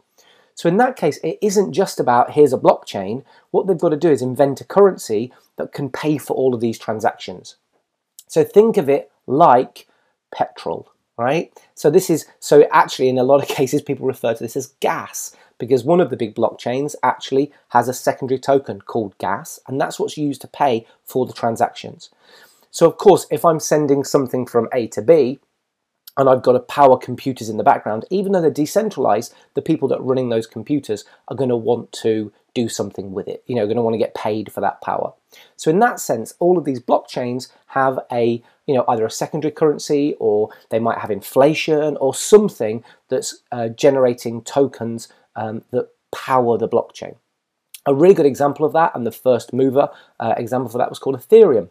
So 0.56 0.70
in 0.70 0.78
that 0.78 0.96
case, 0.96 1.18
it 1.24 1.38
isn't 1.42 1.74
just 1.74 2.00
about 2.00 2.32
here's 2.32 2.54
a 2.54 2.58
blockchain. 2.58 3.26
What 3.50 3.68
they've 3.68 3.78
got 3.78 3.90
to 3.90 3.98
do 3.98 4.12
is 4.12 4.22
invent 4.22 4.62
a 4.62 4.64
currency 4.64 5.34
that 5.58 5.74
can 5.74 5.90
pay 5.90 6.18
for 6.18 6.36
all 6.36 6.56
of 6.56 6.62
these 6.62 6.80
transactions. 6.80 7.58
So 8.32 8.46
think 8.46 8.78
of 8.78 8.88
it 8.88 9.12
like 9.28 9.90
petrol, 10.34 10.90
right? 11.18 11.52
So 11.76 11.90
this 11.90 12.10
is, 12.10 12.26
so 12.40 12.66
actually 12.72 13.10
in 13.10 13.18
a 13.18 13.24
lot 13.24 13.42
of 13.42 13.48
cases, 13.58 13.82
people 13.82 14.08
refer 14.08 14.34
to 14.34 14.42
this 14.42 14.56
as 14.56 14.68
gas 14.80 15.36
because 15.58 15.84
one 15.84 16.00
of 16.00 16.10
the 16.10 16.16
big 16.16 16.34
blockchains 16.34 16.96
actually 17.04 17.52
has 17.72 17.90
a 17.90 17.94
secondary 17.94 18.40
token 18.40 18.80
called 18.80 19.18
gas, 19.18 19.60
and 19.68 19.82
that's 19.82 20.00
what's 20.00 20.16
used 20.16 20.40
to 20.42 20.48
pay 20.48 20.88
for 21.04 21.26
the 21.26 21.34
transactions. 21.34 22.10
So 22.72 22.88
of 22.88 22.96
course, 22.96 23.28
if 23.30 23.44
I'm 23.44 23.60
sending 23.60 24.06
something 24.06 24.46
from 24.48 24.70
A 24.74 24.88
to 24.88 25.02
B, 25.02 25.40
and 26.16 26.30
I've 26.30 26.42
got 26.42 26.54
to 26.54 26.60
power 26.60 26.98
computers 26.98 27.50
in 27.50 27.58
the 27.58 27.64
background, 27.64 28.06
even 28.10 28.32
though 28.32 28.42
they're 28.42 28.50
decentralized, 28.50 29.34
the 29.56 29.62
people 29.62 29.90
that 29.90 30.00
are 30.00 30.04
running 30.04 30.30
those 30.30 30.48
computers 30.48 31.04
are 31.28 31.36
going 31.36 31.50
to 31.50 31.58
want 31.58 31.92
to 32.04 32.32
do 32.54 32.68
something 32.68 33.12
with 33.12 33.28
it. 33.28 33.44
You 33.48 33.56
know, 33.56 33.66
going 33.66 33.78
to 33.78 33.82
want 33.82 33.94
to 33.94 34.00
get 34.00 34.16
paid 34.16 34.52
for 34.52 34.62
that 34.62 34.82
power. 34.82 35.14
So 35.56 35.72
in 35.72 35.80
that 35.80 36.00
sense, 36.00 36.34
all 36.40 36.58
of 36.58 36.66
these 36.66 36.80
blockchains 36.80 37.50
have 37.68 38.00
a, 38.12 38.44
you 38.68 38.76
know, 38.76 38.86
either 38.88 39.06
a 39.06 39.12
secondary 39.12 39.52
currency 39.52 40.16
or 40.20 40.50
they 40.70 40.80
might 40.80 41.00
have 41.00 41.12
inflation 41.12 41.98
or 41.98 42.14
something 42.14 42.84
that's 43.10 43.42
uh, 43.52 43.70
generating 43.70 44.42
tokens 44.44 45.08
um, 45.36 45.64
that 45.72 45.90
power 46.14 46.58
the 46.58 46.68
blockchain. 46.68 47.16
A 47.86 47.96
really 47.96 48.14
good 48.14 48.26
example 48.26 48.66
of 48.66 48.74
that, 48.74 48.92
and 48.94 49.08
the 49.08 49.12
first 49.12 49.54
mover 49.54 49.90
uh, 50.20 50.36
example 50.38 50.70
for 50.70 50.78
that 50.78 50.90
was 50.90 51.00
called 51.00 51.18
Ethereum. 51.18 51.70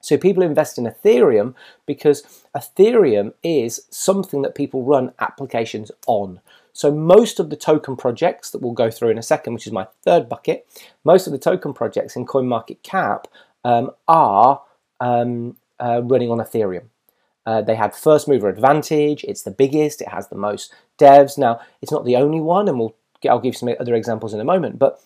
So 0.00 0.18
people 0.18 0.42
invest 0.42 0.78
in 0.78 0.84
Ethereum 0.84 1.54
because 1.86 2.22
Ethereum 2.54 3.32
is 3.42 3.86
something 3.90 4.42
that 4.42 4.54
people 4.54 4.84
run 4.84 5.12
applications 5.18 5.90
on. 6.06 6.40
So 6.74 6.90
most 6.92 7.38
of 7.38 7.50
the 7.50 7.56
token 7.56 7.96
projects 7.96 8.50
that 8.50 8.60
we'll 8.60 8.72
go 8.72 8.90
through 8.90 9.10
in 9.10 9.18
a 9.18 9.22
second, 9.22 9.54
which 9.54 9.66
is 9.66 9.72
my 9.72 9.86
third 10.02 10.28
bucket, 10.28 10.66
most 11.04 11.26
of 11.26 11.32
the 11.32 11.38
token 11.38 11.72
projects 11.72 12.16
in 12.16 12.26
CoinMarketCap 12.26 13.24
um, 13.64 13.92
are 14.08 14.60
um, 15.00 15.56
uh, 15.78 16.02
running 16.02 16.30
on 16.30 16.38
Ethereum. 16.38 16.86
Uh, 17.46 17.62
they 17.62 17.76
had 17.76 17.94
first 17.94 18.26
mover 18.26 18.48
advantage. 18.48 19.22
It's 19.24 19.42
the 19.42 19.52
biggest. 19.52 20.02
It 20.02 20.08
has 20.08 20.28
the 20.28 20.36
most 20.36 20.74
devs. 20.98 21.38
Now 21.38 21.60
it's 21.80 21.92
not 21.92 22.04
the 22.04 22.16
only 22.16 22.40
one, 22.40 22.68
and 22.68 22.78
we'll 22.78 22.96
I'll 23.28 23.38
give 23.38 23.56
some 23.56 23.74
other 23.78 23.94
examples 23.94 24.34
in 24.34 24.40
a 24.40 24.44
moment. 24.44 24.78
But 24.78 25.00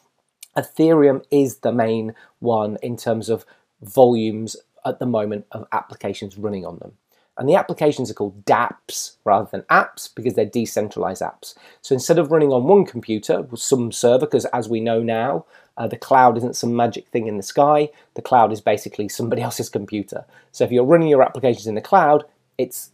Ethereum 0.57 1.25
is 1.31 1.59
the 1.59 1.73
main 1.73 2.15
one 2.39 2.79
in 2.83 2.97
terms 2.97 3.29
of 3.29 3.45
volumes 3.83 4.57
at 4.85 4.99
the 4.99 5.07
moment 5.07 5.47
of 5.53 5.67
applications 5.73 6.39
running 6.39 6.65
on 6.65 6.79
them. 6.79 6.93
And 7.39 7.49
the 7.49 7.55
applications 7.55 8.11
are 8.11 8.15
called 8.15 8.45
dApps 8.45 9.13
rather 9.25 9.49
than 9.51 9.63
apps 9.63 10.13
because 10.13 10.35
they're 10.35 10.45
decentralized 10.45 11.23
apps. 11.23 11.55
So 11.83 11.95
instead 11.95 12.19
of 12.19 12.33
running 12.33 12.53
on 12.53 12.65
one 12.65 12.85
computer 12.85 13.47
some 13.55 13.93
server, 13.93 14.27
because 14.27 14.45
as 14.47 14.69
we 14.69 14.81
know 14.81 15.03
now, 15.03 15.47
uh, 15.77 15.87
the 15.87 15.97
cloud 15.97 16.37
isn't 16.37 16.57
some 16.57 16.75
magic 16.75 17.07
thing 17.09 17.29
in 17.29 17.37
the 17.37 17.43
sky, 17.43 17.89
the 18.15 18.23
cloud 18.23 18.53
is 18.53 18.61
basically 18.61 19.09
somebody 19.09 19.41
else's 19.49 19.69
computer. 19.69 20.25
So 20.51 20.65
if 20.65 20.73
you're 20.73 20.85
running 20.85 21.09
your 21.09 21.23
applications 21.23 21.69
in 21.69 21.77
the 21.77 21.81
cloud, 21.81 22.25
it's 22.59 22.91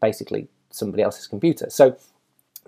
basically 0.00 0.48
somebody 0.70 1.02
else's 1.02 1.26
computer. 1.26 1.68
So 1.70 1.96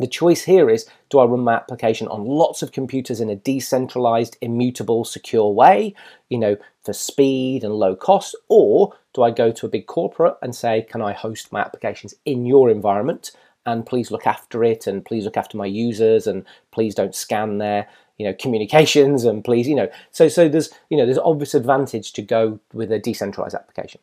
the 0.00 0.06
choice 0.06 0.42
here 0.42 0.70
is, 0.70 0.86
do 1.10 1.18
I 1.18 1.24
run 1.24 1.40
my 1.40 1.54
application 1.54 2.08
on 2.08 2.24
lots 2.24 2.62
of 2.62 2.72
computers 2.72 3.20
in 3.20 3.28
a 3.28 3.36
decentralized, 3.36 4.36
immutable, 4.40 5.04
secure 5.04 5.52
way, 5.52 5.94
you 6.28 6.38
know, 6.38 6.56
for 6.82 6.92
speed 6.92 7.64
and 7.64 7.74
low 7.74 7.94
cost, 7.94 8.34
or 8.48 8.94
do 9.12 9.22
I 9.22 9.30
go 9.30 9.52
to 9.52 9.66
a 9.66 9.70
big 9.70 9.86
corporate 9.86 10.36
and 10.42 10.54
say, 10.54 10.82
can 10.82 11.02
I 11.02 11.12
host 11.12 11.52
my 11.52 11.60
applications 11.60 12.14
in 12.24 12.46
your 12.46 12.70
environment? 12.70 13.32
And 13.66 13.84
please 13.84 14.10
look 14.10 14.26
after 14.26 14.64
it 14.64 14.86
and 14.86 15.04
please 15.04 15.24
look 15.24 15.36
after 15.36 15.58
my 15.58 15.66
users 15.66 16.26
and 16.26 16.44
please 16.70 16.94
don't 16.94 17.14
scan 17.14 17.58
their 17.58 17.86
you 18.16 18.26
know 18.26 18.34
communications 18.34 19.24
and 19.24 19.44
please 19.44 19.66
you 19.66 19.74
know. 19.74 19.88
So 20.12 20.28
so 20.28 20.48
there's 20.48 20.70
you 20.88 20.96
know 20.96 21.04
there's 21.06 21.18
obvious 21.18 21.54
advantage 21.54 22.12
to 22.14 22.22
go 22.22 22.60
with 22.72 22.90
a 22.92 22.98
decentralized 22.98 23.54
application. 23.54 24.00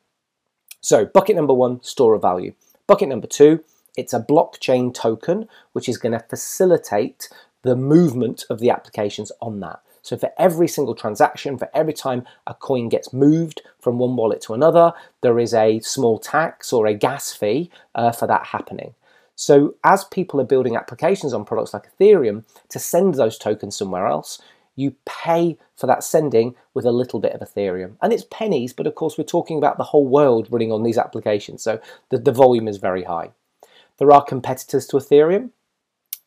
So 0.82 1.06
bucket 1.06 1.36
number 1.36 1.54
one 1.54 1.82
store 1.84 2.13
of 2.13 2.22
value. 2.22 2.54
Bucket 2.88 3.10
number 3.10 3.27
two 3.27 3.63
it's 3.98 4.13
a 4.13 4.22
blockchain 4.22 4.94
token, 4.94 5.50
which 5.74 5.89
is 5.89 5.98
going 5.98 6.13
to 6.13 6.20
facilitate 6.20 7.30
the 7.63 7.75
movement 7.75 8.46
of 8.50 8.60
the 8.60 8.70
applications 8.70 9.32
on 9.42 9.60
that. 9.60 9.82
So 10.01 10.16
for 10.16 10.32
every 10.38 10.70
single 10.70 10.96
transaction, 10.96 11.58
for 11.58 11.70
every 11.74 11.92
time 11.92 12.25
a 12.46 12.54
coin 12.54 12.88
gets 12.88 13.12
moved 13.12 13.62
from 13.82 13.98
one 13.98 14.16
wallet 14.16 14.39
to 14.44 14.54
another, 14.54 14.94
there 15.22 15.38
is 15.38 15.54
a 15.54 15.82
small 15.82 16.18
tax 16.18 16.72
or 16.72 16.86
a 16.86 16.94
gas 16.94 17.34
fee 17.34 17.70
uh, 17.94 18.13
for 18.13 18.25
that 18.27 18.46
happening. 18.46 18.94
So 19.36 19.75
as 19.84 20.06
people 20.06 20.39
are 20.39 20.46
building 20.46 20.77
applications 20.77 21.34
on 21.34 21.44
products 21.44 21.74
like 21.74 21.89
Ethereum 22.00 22.46
to 22.70 22.80
send 22.80 23.16
those 23.16 23.38
tokens 23.38 23.75
somewhere 23.75 24.08
else, 24.08 24.42
you 24.77 24.96
pay 25.06 25.58
for 25.75 25.88
that 25.88 26.04
sending 26.04 26.56
with 26.74 26.86
a 26.86 26.92
little 26.92 27.20
bit 27.20 27.34
of 27.34 27.42
Ethereum. 27.42 27.98
And 28.01 28.13
it's 28.13 28.25
pennies, 28.32 28.72
but 28.72 28.88
of 28.88 28.96
course 28.96 29.18
we're 29.18 29.25
talking 29.25 29.58
about 29.58 29.77
the 29.77 29.84
whole 29.84 30.08
world 30.08 30.48
running 30.50 30.72
on 30.72 30.84
these 30.84 30.98
applications, 30.98 31.62
so 31.63 31.82
the, 32.10 32.18
the 32.18 32.32
volume 32.32 32.68
is 32.68 32.77
very 32.77 33.04
high. 33.04 33.32
There 33.98 34.12
are 34.12 34.24
competitors 34.24 34.88
to 34.88 34.98
Ethereum, 34.98 35.51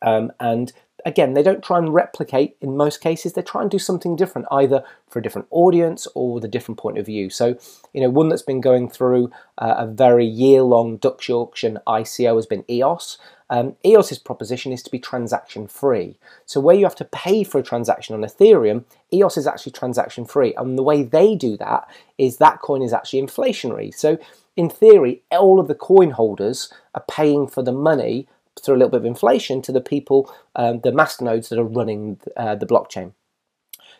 um, 0.01 0.31
and 0.39 0.71
again, 1.05 1.33
they 1.33 1.43
don't 1.43 1.63
try 1.63 1.77
and 1.77 1.93
replicate 1.93 2.55
in 2.61 2.77
most 2.77 3.01
cases. 3.01 3.33
They 3.33 3.41
try 3.41 3.61
and 3.61 3.71
do 3.71 3.79
something 3.79 4.15
different, 4.15 4.47
either 4.51 4.83
for 5.09 5.19
a 5.19 5.21
different 5.21 5.47
audience 5.51 6.07
or 6.15 6.33
with 6.33 6.45
a 6.45 6.49
different 6.49 6.79
point 6.79 6.97
of 6.97 7.05
view. 7.05 7.29
So, 7.29 7.57
you 7.93 8.01
know, 8.01 8.09
one 8.09 8.29
that's 8.29 8.41
been 8.41 8.61
going 8.61 8.89
through 8.89 9.31
uh, 9.57 9.75
a 9.77 9.87
very 9.87 10.25
year-long 10.25 10.97
Dutch 10.97 11.29
auction 11.29 11.79
ICO 11.87 12.35
has 12.35 12.45
been 12.45 12.65
EOS. 12.69 13.17
Um, 13.49 13.75
EOS's 13.85 14.19
proposition 14.19 14.71
is 14.71 14.81
to 14.83 14.91
be 14.91 14.99
transaction 14.99 15.67
free. 15.67 16.17
So 16.45 16.61
where 16.61 16.75
you 16.75 16.85
have 16.85 16.95
to 16.95 17.05
pay 17.05 17.43
for 17.43 17.59
a 17.59 17.63
transaction 17.63 18.15
on 18.15 18.21
Ethereum, 18.21 18.85
EOS 19.13 19.37
is 19.37 19.47
actually 19.47 19.73
transaction 19.73 20.23
free. 20.25 20.53
And 20.55 20.77
the 20.77 20.83
way 20.83 21.03
they 21.03 21.35
do 21.35 21.57
that 21.57 21.89
is 22.17 22.37
that 22.37 22.61
coin 22.61 22.81
is 22.81 22.93
actually 22.93 23.21
inflationary. 23.21 23.93
So 23.93 24.17
in 24.55 24.69
theory, 24.69 25.23
all 25.31 25.59
of 25.59 25.67
the 25.67 25.75
coin 25.75 26.11
holders 26.11 26.71
are 26.93 27.03
paying 27.09 27.47
for 27.47 27.63
the 27.63 27.71
money 27.71 28.27
through 28.61 28.75
a 28.75 28.77
little 28.77 28.89
bit 28.89 29.01
of 29.01 29.05
inflation 29.05 29.61
to 29.61 29.71
the 29.71 29.81
people, 29.81 30.33
um, 30.55 30.81
the 30.81 30.91
masternodes 30.91 31.49
that 31.49 31.59
are 31.59 31.63
running 31.63 32.19
uh, 32.35 32.55
the 32.55 32.65
blockchain. 32.65 33.13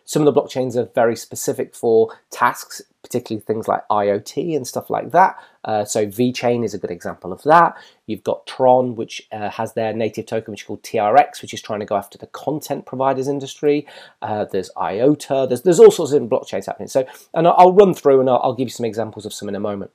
Some 0.04 0.28
of 0.28 0.34
the 0.34 0.42
blockchains 0.42 0.76
are 0.76 0.90
very 0.94 1.16
specific 1.16 1.76
for 1.76 2.18
tasks, 2.32 2.82
particularly 3.04 3.42
things 3.42 3.68
like 3.68 3.88
IoT 3.88 4.56
and 4.56 4.68
stuff 4.68 4.90
like 4.90 5.12
that. 5.12 5.38
Uh, 5.64 5.86
so 5.86 6.06
VeChain 6.06 6.66
is 6.66 6.74
a 6.74 6.80
good 6.80 6.92
example 6.92 7.32
of 7.32 7.44
that. 7.44 7.78
You've 8.08 8.24
got 8.24 8.46
Tron, 8.48 8.96
which 8.96 9.28
uh, 9.32 9.50
has 9.52 9.74
their 9.74 9.94
native 9.94 10.26
token, 10.26 10.52
which 10.52 10.62
is 10.62 10.68
called 10.68 10.84
TRX, 10.84 11.42
which 11.42 11.54
is 11.54 11.62
trying 11.62 11.80
to 11.82 11.86
go 11.86 11.96
after 11.96 12.18
the 12.18 12.28
content 12.28 12.86
providers 12.86 13.28
industry. 13.28 13.88
Uh, 14.22 14.46
there's 14.46 14.72
IOTA. 14.76 15.46
There's 15.48 15.62
there's 15.62 15.80
all 15.80 15.92
sorts 15.92 16.14
of 16.14 16.24
blockchains 16.24 16.66
happening. 16.66 16.90
So, 16.90 17.06
and 17.34 17.48
I'll 17.48 17.74
run 17.74 17.94
through 17.94 18.20
and 18.20 18.30
I'll, 18.30 18.42
I'll 18.44 18.56
give 18.56 18.68
you 18.68 18.74
some 18.74 18.86
examples 18.86 19.26
of 19.26 19.34
some 19.34 19.48
in 19.48 19.56
a 19.56 19.60
moment. 19.60 19.92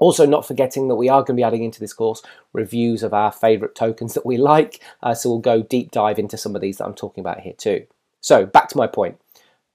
Also, 0.00 0.26
not 0.26 0.46
forgetting 0.46 0.88
that 0.88 0.96
we 0.96 1.08
are 1.08 1.20
going 1.20 1.36
to 1.36 1.40
be 1.40 1.44
adding 1.44 1.62
into 1.62 1.78
this 1.78 1.92
course 1.92 2.22
reviews 2.52 3.02
of 3.02 3.14
our 3.14 3.30
favorite 3.30 3.74
tokens 3.74 4.14
that 4.14 4.26
we 4.26 4.36
like. 4.36 4.80
Uh, 5.02 5.14
so 5.14 5.28
we'll 5.28 5.38
go 5.38 5.62
deep 5.62 5.92
dive 5.92 6.18
into 6.18 6.36
some 6.36 6.56
of 6.56 6.62
these 6.62 6.78
that 6.78 6.86
I'm 6.86 6.94
talking 6.94 7.20
about 7.20 7.40
here 7.40 7.52
too. 7.52 7.86
So 8.20 8.46
back 8.46 8.68
to 8.70 8.76
my 8.76 8.86
point. 8.86 9.20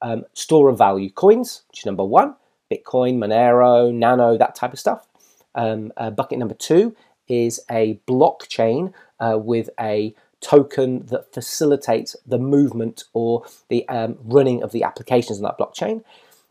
Um, 0.02 0.26
store 0.34 0.70
of 0.70 0.78
value 0.78 1.10
coins, 1.10 1.62
which 1.70 1.80
is 1.80 1.86
number 1.86 2.04
one. 2.04 2.36
Bitcoin, 2.72 3.18
Monero, 3.18 3.94
Nano, 3.94 4.38
that 4.38 4.56
type 4.56 4.74
of 4.74 4.80
stuff. 4.80 5.08
Um, 5.54 5.94
uh, 5.96 6.10
bucket 6.10 6.40
number 6.40 6.56
two 6.56 6.96
is 7.28 7.62
a 7.70 8.00
blockchain 8.08 8.94
uh, 9.20 9.38
with 9.38 9.70
a 9.80 10.14
token 10.42 11.06
that 11.08 11.34
facilitates 11.34 12.16
the 12.26 12.38
movement 12.38 13.06
or 13.14 13.46
the 13.70 13.88
um, 13.90 14.18
running 14.24 14.62
of 14.62 14.72
the 14.72 14.84
applications 14.84 15.40
on 15.40 15.44
that 15.44 15.58
blockchain. 15.58 16.04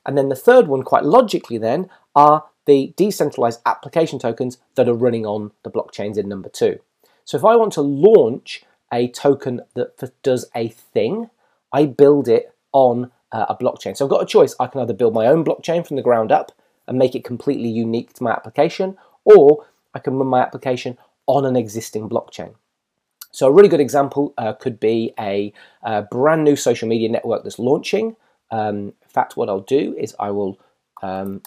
And 0.07 0.19
then 0.19 0.28
the 0.28 0.37
third 0.37 0.69
one, 0.69 0.83
quite 0.83 1.04
logically, 1.04 1.59
then, 1.59 1.88
are 2.14 2.45
the 2.66 2.92
decentralized 2.97 3.61
application 3.66 4.18
tokens 4.18 4.59
that 4.75 4.88
are 4.88 4.94
running 4.94 5.26
on 5.26 5.52
the 5.62 5.71
blockchains 5.71 6.16
in 6.16 6.28
number 6.28 6.49
two. 6.49 6.78
So 7.25 7.37
if 7.37 7.44
I 7.44 7.56
want 7.56 7.73
to 7.75 7.83
launch 7.83 8.64
a 8.92 9.09
token 9.09 9.61
that 9.75 10.12
does 10.23 10.47
a 10.54 10.68
thing, 10.68 11.30
I 11.73 11.87
build 11.87 12.28
it 12.28 12.54
on 12.73 13.11
uh, 13.33 13.47
a 13.49 13.56
blockchain. 13.56 13.97
So 13.97 14.04
I've 14.04 14.11
got 14.11 14.23
a 14.23 14.26
choice. 14.26 14.54
I 14.61 14.66
can 14.66 14.80
either 14.80 14.94
build 14.94 15.14
my 15.14 15.26
own 15.26 15.44
blockchain 15.44 15.87
from 15.87 15.97
the 15.97 16.02
ground 16.02 16.30
up 16.30 16.52
and 16.87 16.99
make 16.99 17.14
it 17.14 17.25
completely 17.25 17.68
unique 17.68 18.12
to 18.14 18.23
my 18.23 18.30
application, 18.30 18.97
or 19.25 19.66
I 19.94 19.99
can 19.99 20.14
run 20.16 20.28
my 20.28 20.40
application 20.40 20.99
on 21.26 21.44
an 21.44 21.56
existing 21.56 22.09
blockchain. 22.09 22.54
So 23.33 23.49
a 23.49 23.52
really 23.52 23.68
good 23.68 23.80
example 23.80 24.33
uh, 24.38 24.52
could 24.52 24.78
be 24.78 25.12
a, 25.18 25.52
a, 25.83 26.02
brand 26.02 26.44
new 26.44 26.54
social 26.54 26.87
media 26.87 27.09
network 27.09 27.42
that's 27.42 27.59
launching. 27.59 28.14
Um, 28.52 28.92
in 29.02 29.09
fact, 29.09 29.37
what 29.37 29.49
I'll 29.49 29.61
do 29.61 29.97
is 29.99 30.14
I 30.21 30.30
will 30.30 30.59
um, 31.02 31.42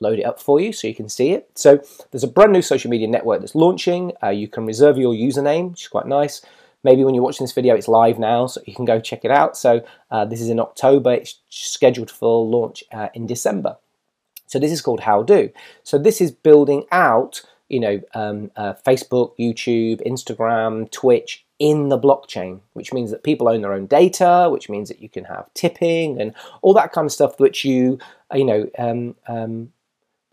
load 0.00 0.18
it 0.18 0.24
up 0.24 0.40
for 0.40 0.60
you 0.60 0.72
so 0.72 0.86
you 0.86 0.94
can 0.94 1.08
see 1.08 1.30
it. 1.30 1.50
So 1.54 1.80
there's 2.10 2.24
a 2.24 2.28
brand 2.28 2.52
new 2.52 2.62
social 2.62 2.90
media 2.90 3.08
network 3.08 3.40
that's 3.40 3.54
launching. 3.54 4.12
Uh, 4.22 4.28
you 4.30 4.48
can 4.48 4.66
reserve 4.66 4.98
your 4.98 5.14
username, 5.14 5.70
which 5.70 5.82
is 5.82 5.88
quite 5.88 6.06
nice. 6.06 6.42
Maybe 6.84 7.02
when 7.02 7.14
you're 7.14 7.24
watching 7.24 7.44
this 7.44 7.52
video, 7.52 7.74
it's 7.74 7.88
live 7.88 8.18
now, 8.18 8.46
so 8.46 8.60
you 8.64 8.74
can 8.74 8.84
go 8.84 9.00
check 9.00 9.24
it 9.24 9.30
out. 9.30 9.56
So 9.56 9.84
uh, 10.10 10.24
this 10.24 10.40
is 10.40 10.48
in 10.48 10.60
October. 10.60 11.14
It's 11.14 11.40
scheduled 11.48 12.10
for 12.10 12.44
launch 12.44 12.84
uh, 12.92 13.08
in 13.12 13.26
December. 13.26 13.76
So 14.46 14.58
this 14.58 14.70
is 14.70 14.80
called 14.80 15.00
How 15.00 15.22
Do. 15.22 15.50
So 15.82 15.98
this 15.98 16.20
is 16.20 16.30
building 16.30 16.84
out, 16.92 17.42
you 17.68 17.80
know, 17.80 18.00
um, 18.14 18.52
uh, 18.56 18.74
Facebook, 18.86 19.32
YouTube, 19.38 20.06
Instagram, 20.06 20.88
Twitch 20.92 21.44
in 21.58 21.88
the 21.88 21.98
blockchain, 21.98 22.60
which 22.74 22.92
means 22.92 23.10
that 23.10 23.24
people 23.24 23.48
own 23.48 23.62
their 23.62 23.72
own 23.72 23.86
data, 23.86 24.48
which 24.50 24.68
means 24.68 24.88
that 24.88 25.00
you 25.00 25.08
can 25.08 25.24
have 25.24 25.52
tipping 25.54 26.20
and 26.20 26.34
all 26.62 26.74
that 26.74 26.92
kind 26.92 27.06
of 27.06 27.12
stuff, 27.12 27.40
which 27.40 27.64
you, 27.64 27.98
you 28.32 28.44
know, 28.44 28.68
um, 28.78 29.16
um, 29.26 29.72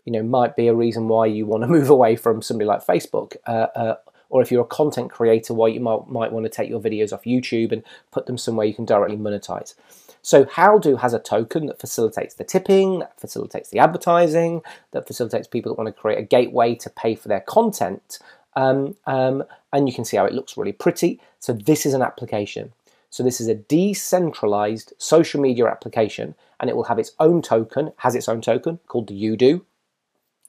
you 0.04 0.12
know, 0.12 0.22
might 0.22 0.56
be 0.56 0.68
a 0.68 0.74
reason 0.74 1.08
why 1.08 1.26
you 1.26 1.46
want 1.46 1.62
to 1.62 1.66
move 1.78 1.90
away 1.90 2.16
from 2.16 2.42
somebody 2.42 2.66
like 2.66 2.86
Facebook. 2.86 3.36
Uh, 3.46 3.66
uh, 3.74 3.94
or 4.30 4.42
if 4.42 4.50
you're 4.50 4.62
a 4.62 4.66
content 4.66 5.10
creator, 5.10 5.54
why 5.54 5.68
you 5.68 5.80
might, 5.80 6.08
might 6.08 6.32
want 6.32 6.44
to 6.44 6.50
take 6.50 6.68
your 6.68 6.80
videos 6.80 7.12
off 7.12 7.24
YouTube 7.24 7.70
and 7.70 7.84
put 8.10 8.26
them 8.26 8.36
somewhere 8.36 8.66
you 8.66 8.74
can 8.74 8.84
directly 8.84 9.16
monetize. 9.16 9.74
So 10.22 10.46
Howdo 10.46 10.98
has 11.00 11.12
a 11.12 11.18
token 11.18 11.66
that 11.66 11.78
facilitates 11.78 12.34
the 12.34 12.44
tipping, 12.44 13.00
that 13.00 13.20
facilitates 13.20 13.68
the 13.68 13.78
advertising, 13.78 14.62
that 14.92 15.06
facilitates 15.06 15.46
people 15.46 15.70
that 15.70 15.78
want 15.78 15.94
to 15.94 16.00
create 16.00 16.18
a 16.18 16.22
gateway 16.22 16.74
to 16.76 16.90
pay 16.90 17.14
for 17.14 17.28
their 17.28 17.42
content. 17.42 18.18
Um, 18.56 18.96
um, 19.06 19.44
and 19.72 19.86
you 19.86 19.94
can 19.94 20.04
see 20.04 20.16
how 20.16 20.24
it 20.24 20.32
looks 20.32 20.56
really 20.56 20.72
pretty. 20.72 21.20
So 21.40 21.52
this 21.52 21.84
is 21.84 21.92
an 21.92 22.02
application. 22.02 22.72
So 23.10 23.22
this 23.22 23.40
is 23.40 23.48
a 23.48 23.54
decentralized 23.54 24.94
social 24.98 25.40
media 25.40 25.66
application 25.66 26.34
and 26.58 26.70
it 26.70 26.74
will 26.74 26.84
have 26.84 26.98
its 26.98 27.12
own 27.20 27.42
token, 27.42 27.92
has 27.98 28.14
its 28.14 28.28
own 28.28 28.40
token 28.40 28.80
called 28.88 29.08
the 29.08 29.26
Udo. 29.26 29.60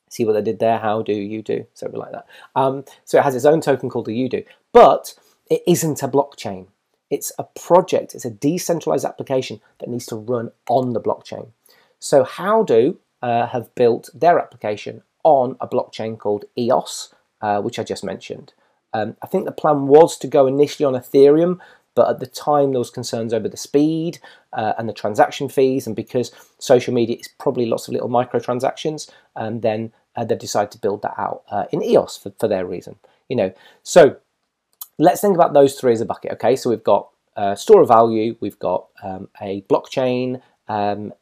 See 0.09 0.25
what 0.25 0.33
they 0.33 0.41
did 0.41 0.59
there? 0.59 0.79
How 0.79 1.01
do 1.01 1.13
you 1.13 1.41
do? 1.41 1.65
Something 1.73 1.99
like 1.99 2.11
that. 2.11 2.27
Um, 2.55 2.85
so 3.03 3.17
it 3.17 3.23
has 3.23 3.35
its 3.35 3.45
own 3.45 3.61
token 3.61 3.89
called 3.89 4.05
the 4.05 4.19
Udo, 4.19 4.43
but 4.71 5.15
it 5.49 5.61
isn't 5.67 6.03
a 6.03 6.07
blockchain. 6.07 6.67
It's 7.09 7.31
a 7.37 7.43
project, 7.43 8.15
it's 8.15 8.25
a 8.25 8.31
decentralized 8.31 9.05
application 9.05 9.61
that 9.79 9.89
needs 9.89 10.05
to 10.07 10.15
run 10.15 10.51
on 10.67 10.93
the 10.93 11.01
blockchain. 11.01 11.49
So 11.99 12.23
Howdo 12.23 12.97
uh, 13.21 13.47
have 13.47 13.73
built 13.75 14.09
their 14.13 14.39
application 14.39 15.03
on 15.23 15.57
a 15.59 15.67
blockchain 15.67 16.17
called 16.17 16.45
EOS, 16.57 17.13
uh, 17.41 17.61
which 17.61 17.79
I 17.79 17.83
just 17.83 18.03
mentioned. 18.03 18.53
Um, 18.93 19.17
I 19.21 19.27
think 19.27 19.45
the 19.45 19.51
plan 19.51 19.87
was 19.87 20.17
to 20.19 20.27
go 20.27 20.47
initially 20.47 20.85
on 20.85 20.93
Ethereum, 20.93 21.59
but 21.95 22.09
at 22.09 22.19
the 22.19 22.27
time 22.27 22.71
there 22.71 22.79
was 22.79 22.89
concerns 22.89 23.33
over 23.33 23.49
the 23.49 23.57
speed 23.57 24.19
uh, 24.53 24.73
and 24.77 24.87
the 24.87 24.93
transaction 24.93 25.49
fees, 25.49 25.87
and 25.87 25.95
because 25.95 26.31
social 26.59 26.93
media 26.93 27.17
is 27.17 27.29
probably 27.39 27.65
lots 27.65 27.87
of 27.87 27.93
little 27.93 28.09
microtransactions, 28.09 29.09
and 29.35 29.55
um, 29.55 29.61
then 29.61 29.93
uh, 30.15 30.23
they've 30.23 30.37
decided 30.37 30.71
to 30.71 30.77
build 30.77 31.01
that 31.01 31.15
out 31.17 31.43
uh, 31.49 31.65
in 31.71 31.81
EOS 31.81 32.17
for, 32.17 32.31
for 32.39 32.47
their 32.47 32.65
reason. 32.65 32.97
You 33.29 33.37
know, 33.37 33.53
so 33.81 34.17
let's 34.99 35.21
think 35.21 35.35
about 35.35 35.53
those 35.53 35.79
three 35.79 35.93
as 35.93 36.01
a 36.01 36.05
bucket. 36.05 36.33
Okay, 36.33 36.55
so 36.55 36.69
we've 36.69 36.83
got 36.83 37.09
uh, 37.35 37.55
store 37.55 37.81
of 37.81 37.87
value, 37.87 38.35
we've 38.39 38.59
got 38.59 38.87
um, 39.01 39.29
a 39.41 39.61
blockchain 39.63 40.41
um, 40.67 41.13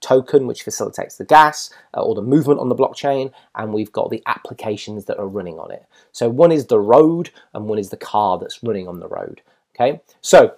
token 0.00 0.46
which 0.46 0.62
facilitates 0.62 1.16
the 1.16 1.24
gas 1.24 1.70
uh, 1.94 2.02
or 2.02 2.14
the 2.14 2.22
movement 2.22 2.60
on 2.60 2.68
the 2.68 2.74
blockchain, 2.74 3.32
and 3.54 3.72
we've 3.72 3.92
got 3.92 4.10
the 4.10 4.22
applications 4.26 5.04
that 5.06 5.18
are 5.18 5.28
running 5.28 5.58
on 5.58 5.70
it. 5.70 5.84
So 6.12 6.28
one 6.28 6.52
is 6.52 6.66
the 6.66 6.80
road, 6.80 7.30
and 7.54 7.66
one 7.66 7.78
is 7.78 7.90
the 7.90 7.96
car 7.96 8.38
that's 8.38 8.62
running 8.62 8.88
on 8.88 9.00
the 9.00 9.08
road. 9.08 9.42
Okay, 9.74 10.00
so 10.20 10.54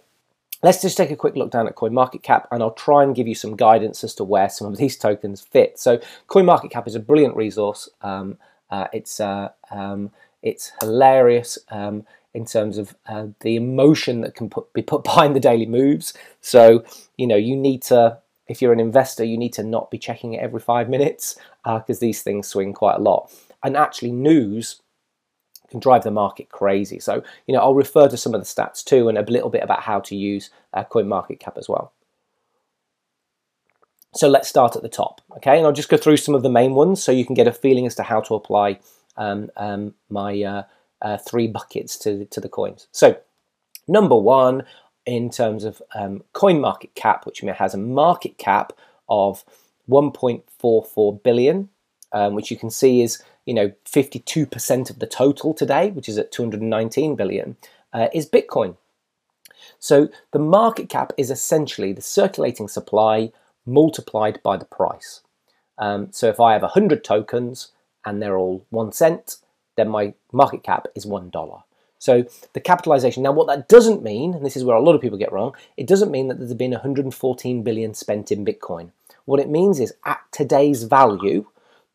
let's 0.62 0.82
just 0.82 0.96
take 0.96 1.10
a 1.10 1.16
quick 1.16 1.36
look 1.36 1.50
down 1.50 1.68
at 1.68 1.76
CoinMarketCap, 1.76 2.46
and 2.50 2.62
I'll 2.62 2.72
try 2.72 3.02
and 3.02 3.14
give 3.14 3.28
you 3.28 3.34
some 3.34 3.54
guidance 3.54 4.02
as 4.02 4.14
to 4.16 4.24
where 4.24 4.48
some 4.48 4.66
of 4.66 4.76
these 4.78 4.96
tokens 4.96 5.40
fit. 5.40 5.78
So 5.78 6.00
CoinMarketCap 6.28 6.86
is 6.86 6.94
a 6.94 7.00
brilliant 7.00 7.36
resource. 7.36 7.88
Um, 8.02 8.38
uh, 8.70 8.88
it's 8.92 9.20
uh, 9.20 9.50
um, 9.70 10.10
it's 10.42 10.72
hilarious. 10.80 11.58
Um, 11.70 12.06
in 12.34 12.44
terms 12.44 12.78
of 12.78 12.96
uh, 13.06 13.28
the 13.40 13.54
emotion 13.54 14.20
that 14.20 14.34
can 14.34 14.50
put, 14.50 14.72
be 14.72 14.82
put 14.82 15.04
behind 15.04 15.34
the 15.34 15.40
daily 15.40 15.66
moves. 15.66 16.12
So, 16.40 16.84
you 17.16 17.26
know, 17.26 17.36
you 17.36 17.56
need 17.56 17.82
to, 17.82 18.18
if 18.48 18.60
you're 18.60 18.72
an 18.72 18.80
investor, 18.80 19.24
you 19.24 19.38
need 19.38 19.52
to 19.54 19.62
not 19.62 19.90
be 19.90 19.98
checking 19.98 20.34
it 20.34 20.42
every 20.42 20.60
five 20.60 20.88
minutes 20.88 21.36
because 21.64 21.98
uh, 21.98 22.00
these 22.00 22.22
things 22.22 22.48
swing 22.48 22.72
quite 22.72 22.96
a 22.96 23.00
lot. 23.00 23.30
And 23.62 23.76
actually, 23.76 24.12
news 24.12 24.82
can 25.74 25.80
drive 25.80 26.04
the 26.04 26.10
market 26.10 26.48
crazy. 26.50 27.00
So, 27.00 27.22
you 27.46 27.54
know, 27.54 27.60
I'll 27.60 27.74
refer 27.74 28.08
to 28.08 28.16
some 28.16 28.32
of 28.32 28.40
the 28.40 28.46
stats 28.46 28.84
too 28.84 29.08
and 29.08 29.18
a 29.18 29.22
little 29.22 29.50
bit 29.50 29.62
about 29.64 29.82
how 29.82 29.98
to 30.00 30.14
use 30.14 30.50
uh, 30.72 30.84
CoinMarketCap 30.84 31.58
as 31.58 31.68
well. 31.68 31.92
So 34.14 34.28
let's 34.28 34.48
start 34.48 34.76
at 34.76 34.82
the 34.82 34.88
top, 34.88 35.20
okay? 35.38 35.56
And 35.56 35.66
I'll 35.66 35.72
just 35.72 35.88
go 35.88 35.96
through 35.96 36.18
some 36.18 36.36
of 36.36 36.44
the 36.44 36.48
main 36.48 36.74
ones 36.74 37.02
so 37.02 37.10
you 37.10 37.26
can 37.26 37.34
get 37.34 37.48
a 37.48 37.52
feeling 37.52 37.84
as 37.84 37.96
to 37.96 38.04
how 38.04 38.20
to 38.20 38.36
apply 38.36 38.78
um, 39.16 39.50
um, 39.56 39.94
my 40.08 40.40
uh, 40.40 40.62
uh, 41.02 41.18
three 41.18 41.48
buckets 41.48 41.98
to, 41.98 42.24
to 42.26 42.40
the 42.40 42.48
coins. 42.48 42.86
So 42.92 43.18
number 43.88 44.16
one, 44.16 44.62
in 45.04 45.30
terms 45.30 45.64
of 45.64 45.82
um, 45.96 46.22
coin 46.32 46.60
market 46.60 46.94
cap, 46.94 47.26
which 47.26 47.40
has 47.40 47.74
a 47.74 47.78
market 47.78 48.38
cap 48.38 48.72
of 49.08 49.44
1.44 49.90 51.22
billion, 51.22 51.68
um, 52.12 52.34
which 52.34 52.52
you 52.52 52.56
can 52.56 52.70
see 52.70 53.02
is 53.02 53.20
you 53.46 53.54
know 53.54 53.72
52% 53.84 54.90
of 54.90 54.98
the 54.98 55.06
total 55.06 55.54
today, 55.54 55.90
which 55.90 56.08
is 56.08 56.18
at 56.18 56.32
219 56.32 57.14
billion, 57.16 57.56
uh, 57.92 58.08
is 58.12 58.28
Bitcoin. 58.28 58.76
So 59.78 60.08
the 60.32 60.38
market 60.38 60.88
cap 60.88 61.12
is 61.16 61.30
essentially 61.30 61.92
the 61.92 62.02
circulating 62.02 62.68
supply 62.68 63.32
multiplied 63.66 64.42
by 64.42 64.56
the 64.56 64.64
price. 64.64 65.20
Um, 65.78 66.08
so 66.12 66.28
if 66.28 66.40
I 66.40 66.52
have 66.52 66.62
100 66.62 67.02
tokens 67.02 67.72
and 68.04 68.20
they're 68.20 68.36
all 68.36 68.64
one 68.70 68.92
cent, 68.92 69.38
then 69.76 69.88
my 69.88 70.14
market 70.32 70.62
cap 70.62 70.86
is 70.94 71.06
$1. 71.06 71.62
So 71.98 72.24
the 72.52 72.60
capitalization, 72.60 73.22
now 73.22 73.32
what 73.32 73.46
that 73.46 73.68
doesn't 73.68 74.02
mean, 74.02 74.34
and 74.34 74.44
this 74.44 74.56
is 74.56 74.64
where 74.64 74.76
a 74.76 74.82
lot 74.82 74.94
of 74.94 75.00
people 75.00 75.18
get 75.18 75.32
wrong, 75.32 75.54
it 75.76 75.86
doesn't 75.86 76.10
mean 76.10 76.28
that 76.28 76.38
there's 76.38 76.54
been 76.54 76.72
114 76.72 77.62
billion 77.62 77.94
spent 77.94 78.30
in 78.30 78.44
Bitcoin. 78.44 78.90
What 79.24 79.40
it 79.40 79.48
means 79.48 79.80
is 79.80 79.94
at 80.04 80.20
today's 80.30 80.82
value, 80.84 81.46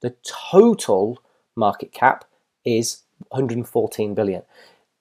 the 0.01 0.15
total 0.23 1.19
market 1.55 1.91
cap 1.91 2.25
is 2.65 3.03
114 3.29 4.13
billion. 4.13 4.43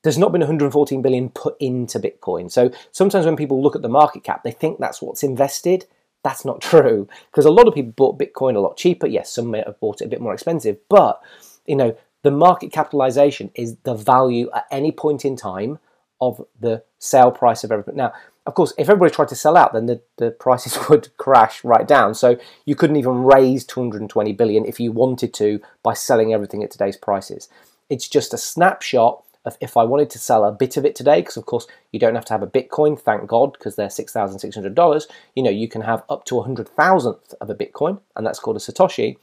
There's 0.02 0.18
not 0.18 0.32
been 0.32 0.40
114 0.40 1.02
billion 1.02 1.28
put 1.28 1.56
into 1.61 1.98
Bitcoin. 1.98 2.50
So 2.50 2.70
sometimes 2.92 3.26
when 3.26 3.37
people 3.37 3.62
look 3.62 3.76
at 3.76 3.82
the 3.82 3.88
market 3.88 4.22
cap, 4.22 4.42
they 4.42 4.52
think 4.52 4.78
that's 4.78 5.02
what's 5.02 5.22
invested. 5.22 5.87
That's 6.22 6.44
not 6.44 6.61
true 6.62 7.08
because 7.30 7.44
a 7.44 7.50
lot 7.50 7.68
of 7.68 7.74
people 7.74 7.92
bought 7.92 8.18
Bitcoin 8.18 8.56
a 8.56 8.61
lot 8.61 8.76
cheaper. 8.76 9.06
Yes, 9.06 9.32
some 9.32 9.50
may 9.50 9.62
have 9.64 9.80
bought 9.80 10.00
it 10.00 10.06
a 10.06 10.08
bit 10.08 10.20
more 10.20 10.34
expensive, 10.34 10.78
but 10.88 11.20
you 11.66 11.76
know, 11.76 11.96
the 12.22 12.30
market 12.30 12.72
capitalization 12.72 13.50
is 13.54 13.76
the 13.84 13.94
value 13.94 14.50
at 14.54 14.66
any 14.70 14.90
point 14.90 15.24
in 15.24 15.37
time 15.37 15.78
of 16.20 16.44
the 16.58 16.82
sale 16.98 17.30
price 17.30 17.62
of 17.62 17.70
everything. 17.70 17.96
Now, 17.96 18.12
of 18.48 18.54
course, 18.54 18.72
if 18.78 18.88
everybody 18.88 19.14
tried 19.14 19.28
to 19.28 19.34
sell 19.34 19.58
out, 19.58 19.74
then 19.74 19.84
the, 19.84 20.00
the 20.16 20.30
prices 20.30 20.78
would 20.88 21.14
crash 21.18 21.62
right 21.62 21.87
down. 21.87 22.14
So 22.14 22.38
you 22.64 22.74
couldn't 22.74 22.96
even 22.96 23.22
raise 23.22 23.62
220 23.66 24.32
billion 24.32 24.64
if 24.64 24.80
you 24.80 24.90
wanted 24.90 25.34
to 25.34 25.61
by 25.82 25.92
selling 25.92 26.32
everything 26.32 26.64
at 26.64 26.70
today's 26.70 26.96
prices. 26.96 27.50
It's 27.90 28.08
just 28.08 28.32
a 28.32 28.38
snapshot 28.38 29.22
of 29.44 29.58
if 29.61 29.76
I 29.76 29.84
wanted 29.84 30.08
to 30.11 30.18
sell 30.18 30.46
a 30.46 30.50
bit 30.50 30.78
of 30.78 30.87
it 30.87 30.94
today, 30.94 31.20
because 31.20 31.37
of 31.37 31.44
course 31.44 31.66
you 31.92 32.00
don't 32.00 32.14
have 32.14 32.24
to 32.24 32.32
have 32.32 32.42
a 32.42 32.46
Bitcoin, 32.46 32.98
thank 32.98 33.26
God, 33.26 33.52
because 33.52 33.76
they're 33.76 33.88
$6,600. 33.88 35.06
You 35.37 35.42
know, 35.42 35.50
you 35.50 35.68
can 35.68 35.82
have 35.82 36.02
up 36.08 36.24
to 36.24 36.38
a 36.38 36.42
hundred 36.42 36.70
thousandth 36.70 37.34
of 37.42 37.50
a 37.50 37.54
Bitcoin, 37.54 38.00
and 38.16 38.26
that's 38.26 38.40
called 38.40 38.56
a 38.56 38.61
Satoshi. 38.61 39.18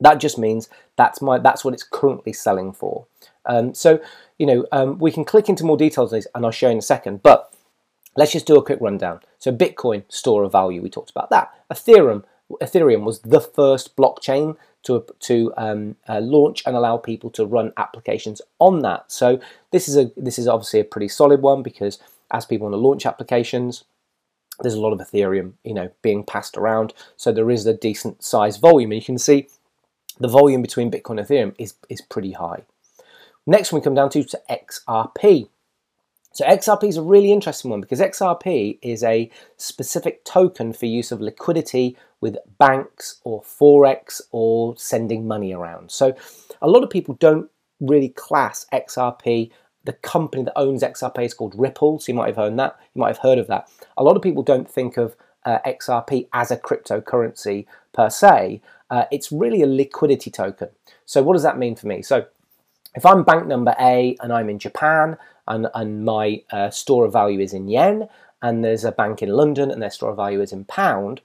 That 0.00 0.14
just 0.14 0.38
means 0.38 0.70
that's 0.96 1.20
my 1.20 1.38
that's 1.38 1.62
what 1.62 1.74
it's 1.74 1.82
currently 1.82 2.32
selling 2.32 2.72
for. 2.72 3.06
Um, 3.44 3.74
so 3.74 4.00
you 4.38 4.46
know 4.46 4.66
um, 4.72 4.98
we 4.98 5.12
can 5.12 5.26
click 5.26 5.50
into 5.50 5.64
more 5.64 5.76
details 5.76 6.10
on 6.10 6.18
this, 6.18 6.26
and 6.34 6.44
I'll 6.46 6.50
show 6.50 6.68
you 6.68 6.72
in 6.72 6.78
a 6.78 6.82
second. 6.82 7.22
But 7.22 7.52
let's 8.16 8.32
just 8.32 8.46
do 8.46 8.56
a 8.56 8.64
quick 8.64 8.78
rundown. 8.80 9.20
So 9.38 9.52
Bitcoin 9.52 10.04
store 10.08 10.44
of 10.44 10.52
value, 10.52 10.82
we 10.82 10.90
talked 10.90 11.10
about 11.10 11.30
that. 11.30 11.52
Ethereum 11.72 12.24
Ethereum 12.62 13.02
was 13.02 13.20
the 13.20 13.40
first 13.40 13.96
blockchain 13.96 14.56
to, 14.84 15.04
to 15.20 15.52
um, 15.56 15.96
uh, 16.08 16.20
launch 16.20 16.62
and 16.64 16.76
allow 16.76 16.96
people 16.96 17.30
to 17.30 17.44
run 17.44 17.72
applications 17.76 18.40
on 18.60 18.80
that. 18.82 19.10
So 19.10 19.40
this 19.72 19.88
is 19.88 19.96
a 19.96 20.12
this 20.16 20.38
is 20.38 20.46
obviously 20.46 20.80
a 20.80 20.84
pretty 20.84 21.08
solid 21.08 21.42
one 21.42 21.62
because 21.62 21.98
as 22.30 22.46
people 22.46 22.66
want 22.66 22.74
to 22.74 22.78
launch 22.78 23.04
applications, 23.04 23.84
there's 24.60 24.74
a 24.74 24.80
lot 24.80 24.92
of 24.92 25.00
Ethereum, 25.00 25.54
you 25.64 25.74
know, 25.74 25.90
being 26.02 26.24
passed 26.24 26.56
around. 26.56 26.94
So 27.16 27.32
there 27.32 27.50
is 27.50 27.66
a 27.66 27.74
decent 27.74 28.22
size 28.22 28.58
volume, 28.58 28.92
and 28.92 29.00
you 29.00 29.04
can 29.04 29.18
see 29.18 29.48
the 30.18 30.28
volume 30.28 30.62
between 30.62 30.90
Bitcoin 30.90 31.18
and 31.18 31.28
Ethereum 31.28 31.54
is, 31.58 31.74
is 31.88 32.00
pretty 32.00 32.32
high. 32.32 32.62
Next 33.46 33.72
we 33.72 33.80
come 33.80 33.94
down 33.94 34.10
to, 34.10 34.24
to 34.24 34.40
XRP. 34.48 35.48
So 36.36 36.44
XRP 36.44 36.84
is 36.84 36.98
a 36.98 37.02
really 37.02 37.32
interesting 37.32 37.70
one 37.70 37.80
because 37.80 37.98
XRP 37.98 38.78
is 38.82 39.02
a 39.02 39.30
specific 39.56 40.22
token 40.26 40.74
for 40.74 40.84
use 40.84 41.10
of 41.10 41.22
liquidity 41.22 41.96
with 42.20 42.36
banks 42.58 43.22
or 43.24 43.40
Forex 43.40 44.20
or 44.32 44.76
sending 44.76 45.26
money 45.26 45.54
around. 45.54 45.90
So 45.90 46.14
a 46.60 46.68
lot 46.68 46.84
of 46.84 46.90
people 46.90 47.14
don't 47.14 47.48
really 47.80 48.10
class 48.10 48.66
XRP. 48.70 49.50
The 49.84 49.94
company 49.94 50.42
that 50.42 50.58
owns 50.58 50.82
XRP 50.82 51.24
is 51.24 51.32
called 51.32 51.54
Ripple, 51.56 52.00
so 52.00 52.12
you 52.12 52.18
might 52.18 52.26
have 52.26 52.36
heard 52.36 52.58
that. 52.58 52.78
You 52.94 53.00
might 53.00 53.16
have 53.16 53.18
heard 53.18 53.38
of 53.38 53.46
that. 53.46 53.70
A 53.96 54.04
lot 54.04 54.14
of 54.14 54.20
people 54.20 54.42
don't 54.42 54.68
think 54.68 54.98
of 54.98 55.16
uh, 55.46 55.60
XRP 55.64 56.28
as 56.34 56.50
a 56.50 56.58
cryptocurrency 56.58 57.64
per 57.94 58.10
se, 58.10 58.60
uh, 58.90 59.04
it's 59.10 59.32
really 59.32 59.62
a 59.62 59.66
liquidity 59.66 60.30
token. 60.30 60.68
So 61.06 61.22
what 61.22 61.32
does 61.32 61.44
that 61.44 61.56
mean 61.56 61.76
for 61.76 61.86
me? 61.86 62.02
So 62.02 62.26
if 62.96 63.06
I'm 63.06 63.22
bank 63.22 63.46
number 63.46 63.74
A 63.78 64.16
and 64.20 64.32
I'm 64.32 64.48
in 64.48 64.58
Japan 64.58 65.18
and, 65.46 65.68
and 65.74 66.04
my 66.04 66.42
uh, 66.50 66.70
store 66.70 67.04
of 67.04 67.12
value 67.12 67.40
is 67.40 67.52
in 67.52 67.68
yen 67.68 68.08
and 68.42 68.64
there's 68.64 68.84
a 68.84 68.92
bank 68.92 69.22
in 69.22 69.28
London 69.28 69.70
and 69.70 69.80
their 69.82 69.90
store 69.90 70.10
of 70.10 70.16
value 70.16 70.40
is 70.40 70.52
in 70.52 70.64
pound, 70.64 71.20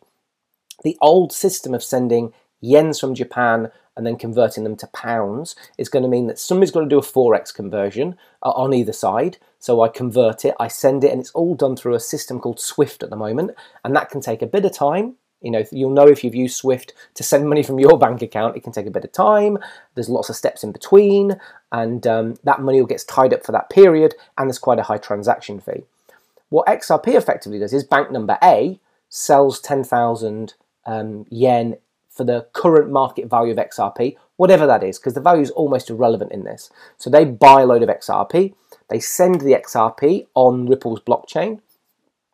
the 0.84 0.98
old 1.02 1.32
system 1.32 1.74
of 1.74 1.84
sending 1.84 2.34
yens 2.64 3.00
from 3.00 3.16
Japan 3.16 3.72
and 3.96 4.06
then 4.06 4.18
converting 4.18 4.64
them 4.64 4.76
to 4.78 4.88
pounds 4.88 5.56
is 5.78 5.90
going 5.90 6.04
to 6.04 6.10
mean 6.10 6.28
that 6.28 6.40
somebody's 6.40 6.72
going 6.72 6.88
to 6.88 6.94
do 6.94 7.00
a 7.00 7.02
forex 7.02 7.54
conversion 7.54 8.18
uh, 8.44 8.52
on 8.52 8.74
either 8.74 8.94
side. 8.94 9.38
So 9.60 9.82
I 9.82 9.90
convert 9.90 10.46
it, 10.46 10.56
I 10.60 10.68
send 10.68 11.04
it, 11.04 11.12
and 11.12 11.20
it's 11.20 11.32
all 11.32 11.56
done 11.56 11.76
through 11.76 11.96
a 11.96 12.00
system 12.00 12.40
called 12.40 12.60
Swift 12.60 13.04
at 13.04 13.10
the 13.10 13.16
moment, 13.16 13.52
and 13.84 13.96
that 13.96 14.10
can 14.10 14.22
take 14.22 14.42
a 14.42 14.48
bit 14.48 14.66
of 14.66 14.74
time. 14.74 15.16
You 15.41 15.51
know, 15.51 15.63
you'll 15.71 15.91
know 15.91 16.08
if 16.08 16.23
you've 16.23 16.36
used 16.36 16.58
Swift 16.58 16.93
to 17.15 17.23
send 17.23 17.49
money 17.49 17.63
from 17.63 17.80
your 17.80 17.97
bank 17.99 18.21
account, 18.21 18.56
it 18.56 18.63
can 18.63 18.71
take 18.71 18.86
a 18.86 18.91
bit 18.91 19.06
of 19.06 19.12
time. 19.12 19.58
There's 19.95 20.10
lots 20.10 20.30
of 20.30 20.36
steps 20.36 20.63
in 20.63 20.71
between, 20.71 21.39
and 21.71 22.06
um, 22.08 22.38
that 22.43 22.62
money 22.62 22.84
gets 22.86 23.04
tied 23.04 23.34
up 23.34 23.45
for 23.45 23.51
that 23.51 23.69
period, 23.69 24.15
and 24.38 24.47
there's 24.47 24.60
quite 24.60 24.80
a 24.80 24.84
high 24.84 24.97
transaction 24.97 25.60
fee. 25.60 25.84
What 26.49 26.67
XRP 26.67 27.15
effectively 27.15 27.60
does 27.60 27.73
is 27.73 27.84
bank 27.84 28.12
number 28.12 28.38
A 28.43 28.80
sells 29.10 29.60
10,000 29.60 30.54
um, 30.86 31.25
yen 31.30 31.77
for 32.10 32.25
the 32.25 32.47
current 32.54 32.91
market 32.91 33.30
value 33.30 33.54
of 33.54 33.58
XRP, 33.58 34.17
whatever 34.36 34.67
that 34.67 34.84
is, 34.84 34.99
because 34.99 35.13
the 35.13 35.21
value 35.21 35.41
is 35.41 35.51
almost 35.51 35.89
irrelevant 35.89 36.32
in 36.32 36.43
this. 36.43 36.69
So 36.97 37.10
they 37.10 37.23
buy 37.23 37.62
a 37.62 37.65
load 37.65 37.84
of 37.84 37.89
XRP, 37.89 38.54
they 38.89 38.99
send 38.99 39.41
the 39.41 39.54
XRP 39.54 40.27
on 40.36 40.67
Ripple's 40.67 40.99
blockchain, 40.99 41.62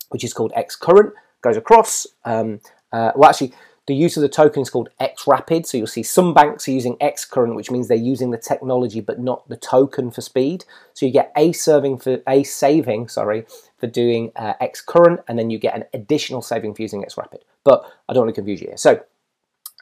which 0.10 0.24
is 0.24 0.34
called 0.34 0.52
XCurrent, 0.58 1.12
goes 1.42 1.58
across. 1.58 2.08
Um, 2.26 2.60
uh, 2.98 3.12
well, 3.16 3.30
actually, 3.30 3.54
the 3.86 3.96
use 3.96 4.18
of 4.18 4.22
the 4.22 4.30
token 4.30 4.62
is 4.62 4.70
called 4.70 4.90
XRapid. 5.00 5.66
So 5.66 5.78
you'll 5.78 5.88
see 5.88 6.04
some 6.04 6.34
banks 6.34 6.68
are 6.68 6.72
using 6.72 6.98
XCurrent, 6.98 7.56
which 7.56 7.72
means 7.72 7.88
they're 7.88 7.98
using 7.98 8.32
the 8.32 8.38
technology 8.38 9.02
but 9.02 9.20
not 9.20 9.48
the 9.48 9.56
token 9.56 10.12
for 10.12 10.22
speed. 10.22 10.66
So 10.94 11.06
you 11.06 11.12
get 11.12 11.32
a 11.38 11.54
serving 11.54 12.00
for 12.00 12.22
a 12.28 12.44
saving, 12.44 13.08
sorry, 13.08 13.46
for 13.78 13.88
doing 13.88 14.32
uh, 14.36 14.54
XCurrent, 14.62 15.24
and 15.28 15.38
then 15.38 15.50
you 15.50 15.58
get 15.58 15.76
an 15.76 15.86
additional 15.94 16.42
saving 16.42 16.74
for 16.74 16.82
using 16.82 17.04
XRapid. 17.04 17.42
But 17.64 17.90
I 18.10 18.14
don't 18.14 18.26
want 18.26 18.36
to 18.36 18.42
confuse 18.42 18.62
you 18.62 18.68
here. 18.68 18.78
So 18.78 19.02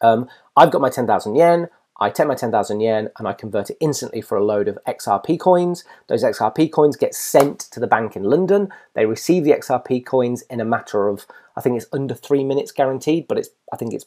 um, 0.02 0.30
I've 0.56 0.72
got 0.72 0.82
my 0.82 0.90
10,000 0.90 1.36
yen. 1.36 1.70
I 1.98 2.10
take 2.10 2.28
my 2.28 2.36
10,000 2.36 2.82
yen 2.82 3.10
and 3.18 3.28
I 3.28 3.32
convert 3.32 3.70
it 3.70 3.78
instantly 3.80 4.20
for 4.20 4.38
a 4.38 4.44
load 4.44 4.68
of 4.68 4.78
XRP 4.86 5.40
coins. 5.40 5.86
Those 6.08 6.24
XRP 6.24 6.70
coins 6.72 6.98
get 6.98 7.16
sent 7.16 7.60
to 7.72 7.80
the 7.80 7.88
bank 7.88 8.18
in 8.18 8.24
London. 8.24 8.68
They 8.94 9.06
receive 9.06 9.46
the 9.46 9.52
XRP 9.52 10.06
coins 10.06 10.42
in 10.50 10.60
a 10.60 10.66
matter 10.66 11.08
of, 11.08 11.26
I 11.56 11.62
think 11.62 11.78
it's 11.78 11.88
under 11.94 12.14
three 12.14 12.44
minutes 12.44 12.72
guaranteed, 12.72 13.28
but 13.28 13.38
it's 13.38 13.50
I 13.72 13.78
think 13.78 13.94
it's 13.94 14.06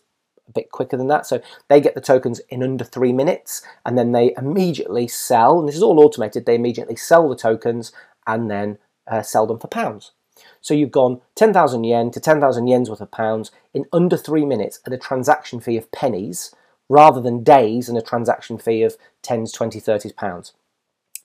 a 0.49 0.53
bit 0.53 0.71
quicker 0.71 0.97
than 0.97 1.09
that. 1.09 1.27
So 1.27 1.41
they 1.69 1.81
get 1.81 1.95
the 1.95 2.01
tokens 2.01 2.41
in 2.49 2.63
under 2.63 2.85
three 2.85 3.13
minutes 3.13 3.63
and 3.85 3.97
then 3.97 4.13
they 4.13 4.35
immediately 4.37 5.09
sell, 5.09 5.59
and 5.59 5.69
this 5.69 5.77
is 5.77 5.83
all 5.83 6.01
automated, 6.05 6.47
they 6.47 6.55
immediately 6.55 6.97
sell 6.97 7.29
the 7.29 7.37
tokens 7.37 7.93
and 8.27 8.51
then 8.51 8.79
uh, 9.07 9.23
sell 9.23 9.47
them 9.47 9.59
for 9.59 9.69
pounds. 9.69 10.13
So 10.61 10.75
you've 10.75 10.91
gone 10.91 11.21
10,000 11.35 11.85
yen 11.85 12.11
to 12.13 12.21
10,000 12.21 12.67
yen's 12.67 12.91
worth 12.91 13.01
of 13.01 13.11
pounds 13.11 13.51
in 13.75 13.87
under 13.93 14.17
three 14.17 14.45
minutes 14.45 14.81
at 14.87 14.93
a 14.93 14.99
transaction 14.99 15.61
fee 15.61 15.77
of 15.77 15.91
pennies 15.91 16.55
rather 16.89 17.21
than 17.21 17.43
days 17.43 17.89
and 17.89 17.99
a 17.99 18.03
transaction 18.03 18.59
fee 18.59 18.83
of 18.83 18.97
10s, 19.23 19.53
20, 19.53 19.81
30 19.81 20.13
pounds. 20.13 20.53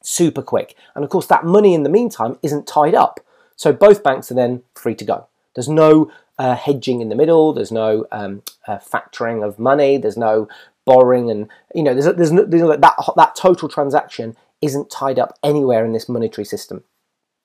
Super 0.02 0.42
quick. 0.42 0.76
And 0.96 1.04
of 1.04 1.10
course, 1.10 1.28
that 1.28 1.46
money 1.46 1.74
in 1.74 1.84
the 1.84 1.90
meantime 1.90 2.38
isn't 2.42 2.68
tied 2.68 2.96
up. 2.96 3.20
So 3.56 3.72
both 3.72 4.04
banks 4.04 4.32
are 4.32 4.36
then 4.36 4.64
free 4.76 4.96
to 4.96 5.06
go. 5.06 5.28
There's 5.56 5.70
no 5.70 6.12
uh, 6.38 6.56
hedging 6.56 7.02
in 7.02 7.10
the 7.10 7.16
middle. 7.16 7.54
There's 7.54 7.72
no 7.72 8.06
um, 8.12 8.44
uh, 8.68 8.80
factoring 8.80 9.46
of 9.46 9.60
money. 9.60 9.98
There's 9.98 10.18
no 10.18 10.48
borrowing, 10.86 11.30
and 11.30 11.50
you 11.74 11.84
know, 11.84 11.94
there's, 11.94 12.16
there's, 12.16 12.32
no, 12.32 12.44
there's 12.46 12.62
no, 12.62 12.76
that 12.76 12.96
that 13.16 13.36
total 13.36 13.70
transaction 13.70 14.36
isn't 14.62 14.90
tied 14.90 15.20
up 15.20 15.38
anywhere 15.44 15.86
in 15.86 15.94
this 15.94 16.10
monetary 16.10 16.46
system. 16.46 16.84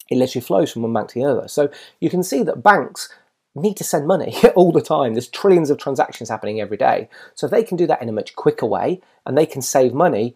It 0.09 0.17
literally 0.17 0.45
flows 0.45 0.73
from 0.73 0.83
one 0.83 0.93
bank 0.93 1.09
to 1.11 1.15
the 1.15 1.25
other. 1.25 1.49
So 1.49 1.71
you 2.01 2.09
can 2.09 2.23
see 2.23 2.43
that 2.45 2.63
banks 2.63 3.09
need 3.55 3.77
to 3.77 3.85
send 3.85 4.07
money 4.07 4.35
all 4.55 4.73
the 4.73 4.81
time. 4.81 5.15
There's 5.15 5.29
trillions 5.29 5.71
of 5.71 5.79
transactions 5.79 6.29
happening 6.29 6.61
every 6.61 6.77
day. 6.77 7.09
So 7.35 7.47
if 7.47 7.51
they 7.51 7.63
can 7.63 7.77
do 7.77 7.87
that 7.87 8.01
in 8.01 8.09
a 8.09 8.13
much 8.13 8.35
quicker 8.37 8.67
way 8.67 9.01
and 9.27 9.37
they 9.37 9.47
can 9.47 9.63
save 9.63 9.93
money, 9.93 10.35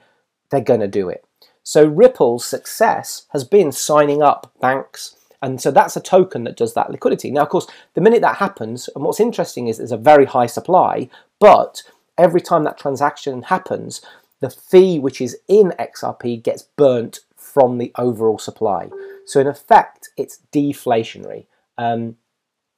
they're 0.51 0.61
going 0.61 0.81
to 0.81 0.89
do 0.89 1.09
it. 1.09 1.25
So 1.63 1.87
Ripple's 1.87 2.45
success 2.45 3.27
has 3.29 3.45
been 3.45 3.71
signing 3.73 4.23
up 4.23 4.53
banks. 4.61 5.17
And 5.43 5.61
so 5.61 5.71
that's 5.71 5.97
a 5.97 6.01
token 6.01 6.45
that 6.45 6.57
does 6.57 6.75
that 6.75 6.91
liquidity. 6.91 7.31
Now, 7.31 7.43
of 7.43 7.49
course, 7.49 7.67
the 7.95 8.01
minute 8.01 8.23
that 8.23 8.37
happens, 8.37 8.89
and 8.95 9.05
what's 9.05 9.21
interesting 9.21 9.67
is 9.67 9.79
there's 9.79 9.93
a 9.93 9.97
very 9.97 10.25
high 10.25 10.47
supply, 10.47 11.11
but 11.41 11.83
every 12.17 12.41
time 12.41 12.63
that 12.65 12.79
transaction 12.79 13.43
happens, 13.43 14.01
the 14.41 14.51
fee 14.51 14.99
which 14.99 15.21
is 15.21 15.37
in 15.49 15.73
XRP 15.79 16.43
gets 16.43 16.63
burnt 16.77 17.21
from 17.37 17.79
the 17.79 17.93
overall 17.97 18.39
supply. 18.39 18.89
So 19.27 19.41
in 19.41 19.47
effect, 19.47 20.11
it's 20.17 20.41
deflationary. 20.53 21.47
Um, 21.77 22.17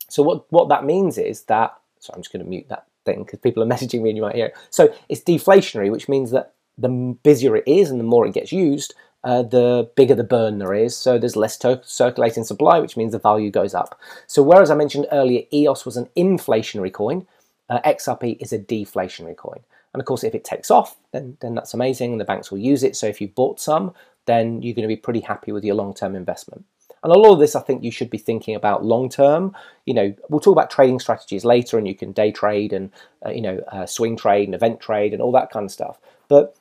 so 0.09 0.23
what, 0.23 0.51
what 0.51 0.69
that 0.71 0.85
means 0.85 1.19
is 1.19 1.45
that, 1.45 1.75
so 2.01 2.13
I'm 2.15 2.23
just 2.23 2.33
going 2.33 2.45
to 2.45 2.49
mute 2.49 2.69
that 2.69 2.87
thing 3.05 3.25
because 3.25 3.41
people 3.41 3.63
are 3.63 3.67
messaging 3.75 4.03
me 4.03 4.11
and 4.11 4.17
you 4.17 4.23
might 4.23 4.37
hear 4.37 4.47
it. 4.47 4.57
So 4.71 4.95
it's 5.09 5.23
deflationary, 5.23 5.91
which 5.91 6.09
means 6.09 6.31
that 6.31 6.55
the 6.79 6.89
busier 7.23 7.57
it 7.57 7.65
is 7.67 7.91
and 7.91 8.01
the 8.01 8.05
more 8.05 8.27
it 8.27 8.35
gets 8.35 8.53
used, 8.53 8.95
uh, 9.25 9.43
the 9.43 9.91
bigger 9.97 10.15
the 10.15 10.23
burn 10.23 10.59
there 10.59 10.75
is. 10.75 10.97
So 10.97 11.19
there's 11.19 11.35
less 11.35 11.59
circulating 11.85 12.45
supply, 12.45 12.79
which 12.79 12.97
means 12.97 13.13
the 13.13 13.19
value 13.19 13.51
goes 13.51 13.75
up. 13.75 13.99
So 14.27 14.43
whereas 14.43 14.71
I 14.71 14.75
mentioned 14.75 15.07
earlier 15.11 15.43
EOS 15.53 15.85
was 15.85 15.97
an 15.97 16.09
inflationary 16.17 16.93
coin, 16.93 17.27
uh, 17.69 17.81
XRP 17.81 18.37
is 18.41 18.53
a 18.53 18.59
deflationary 18.59 19.37
coin. 19.37 19.61
And 19.93 20.01
of 20.01 20.07
course, 20.07 20.25
if 20.25 20.35
it 20.35 20.45
takes 20.45 20.71
off, 20.71 20.97
then, 21.13 21.39
then 21.41 21.55
that's 21.55 21.73
amazing 21.73 22.13
and 22.13 22.21
the 22.21 22.25
banks 22.25 22.51
will 22.51 22.59
use 22.59 22.83
it. 22.83 22.97
So 22.97 23.07
if 23.07 23.21
you 23.21 23.29
bought 23.29 23.61
some, 23.61 23.95
then 24.27 24.61
you're 24.61 24.75
going 24.75 24.89
to 24.89 24.95
be 24.95 24.97
pretty 24.97 25.21
happy 25.21 25.53
with 25.53 25.65
your 25.65 25.75
long-term 25.75 26.15
investment. 26.15 26.65
And 27.03 27.13
a 27.13 27.19
lot 27.19 27.35
of 27.35 27.39
this, 27.39 27.55
I 27.55 27.61
think 27.61 27.85
you 27.85 27.91
should 27.91 28.09
be 28.09 28.19
thinking 28.19 28.55
about 28.55 28.85
long 28.85 29.11
term. 29.11 29.55
You 29.85 29.93
know, 29.93 30.15
we'll 30.31 30.41
talk 30.41 30.53
about 30.53 30.71
trading 30.71 30.99
strategies 30.99 31.45
later, 31.45 31.77
and 31.77 31.87
you 31.87 31.95
can 31.95 32.13
day 32.13 32.33
trade 32.33 32.73
and 32.73 32.91
uh, 33.25 33.29
you 33.29 33.43
know 33.43 33.59
uh, 33.71 33.85
swing 33.85 34.17
trade 34.17 34.49
and 34.49 34.55
event 34.55 34.81
trade 34.81 35.13
and 35.13 35.21
all 35.21 35.33
that 35.33 35.51
kind 35.51 35.67
of 35.67 35.71
stuff. 35.71 35.99
But 36.29 36.57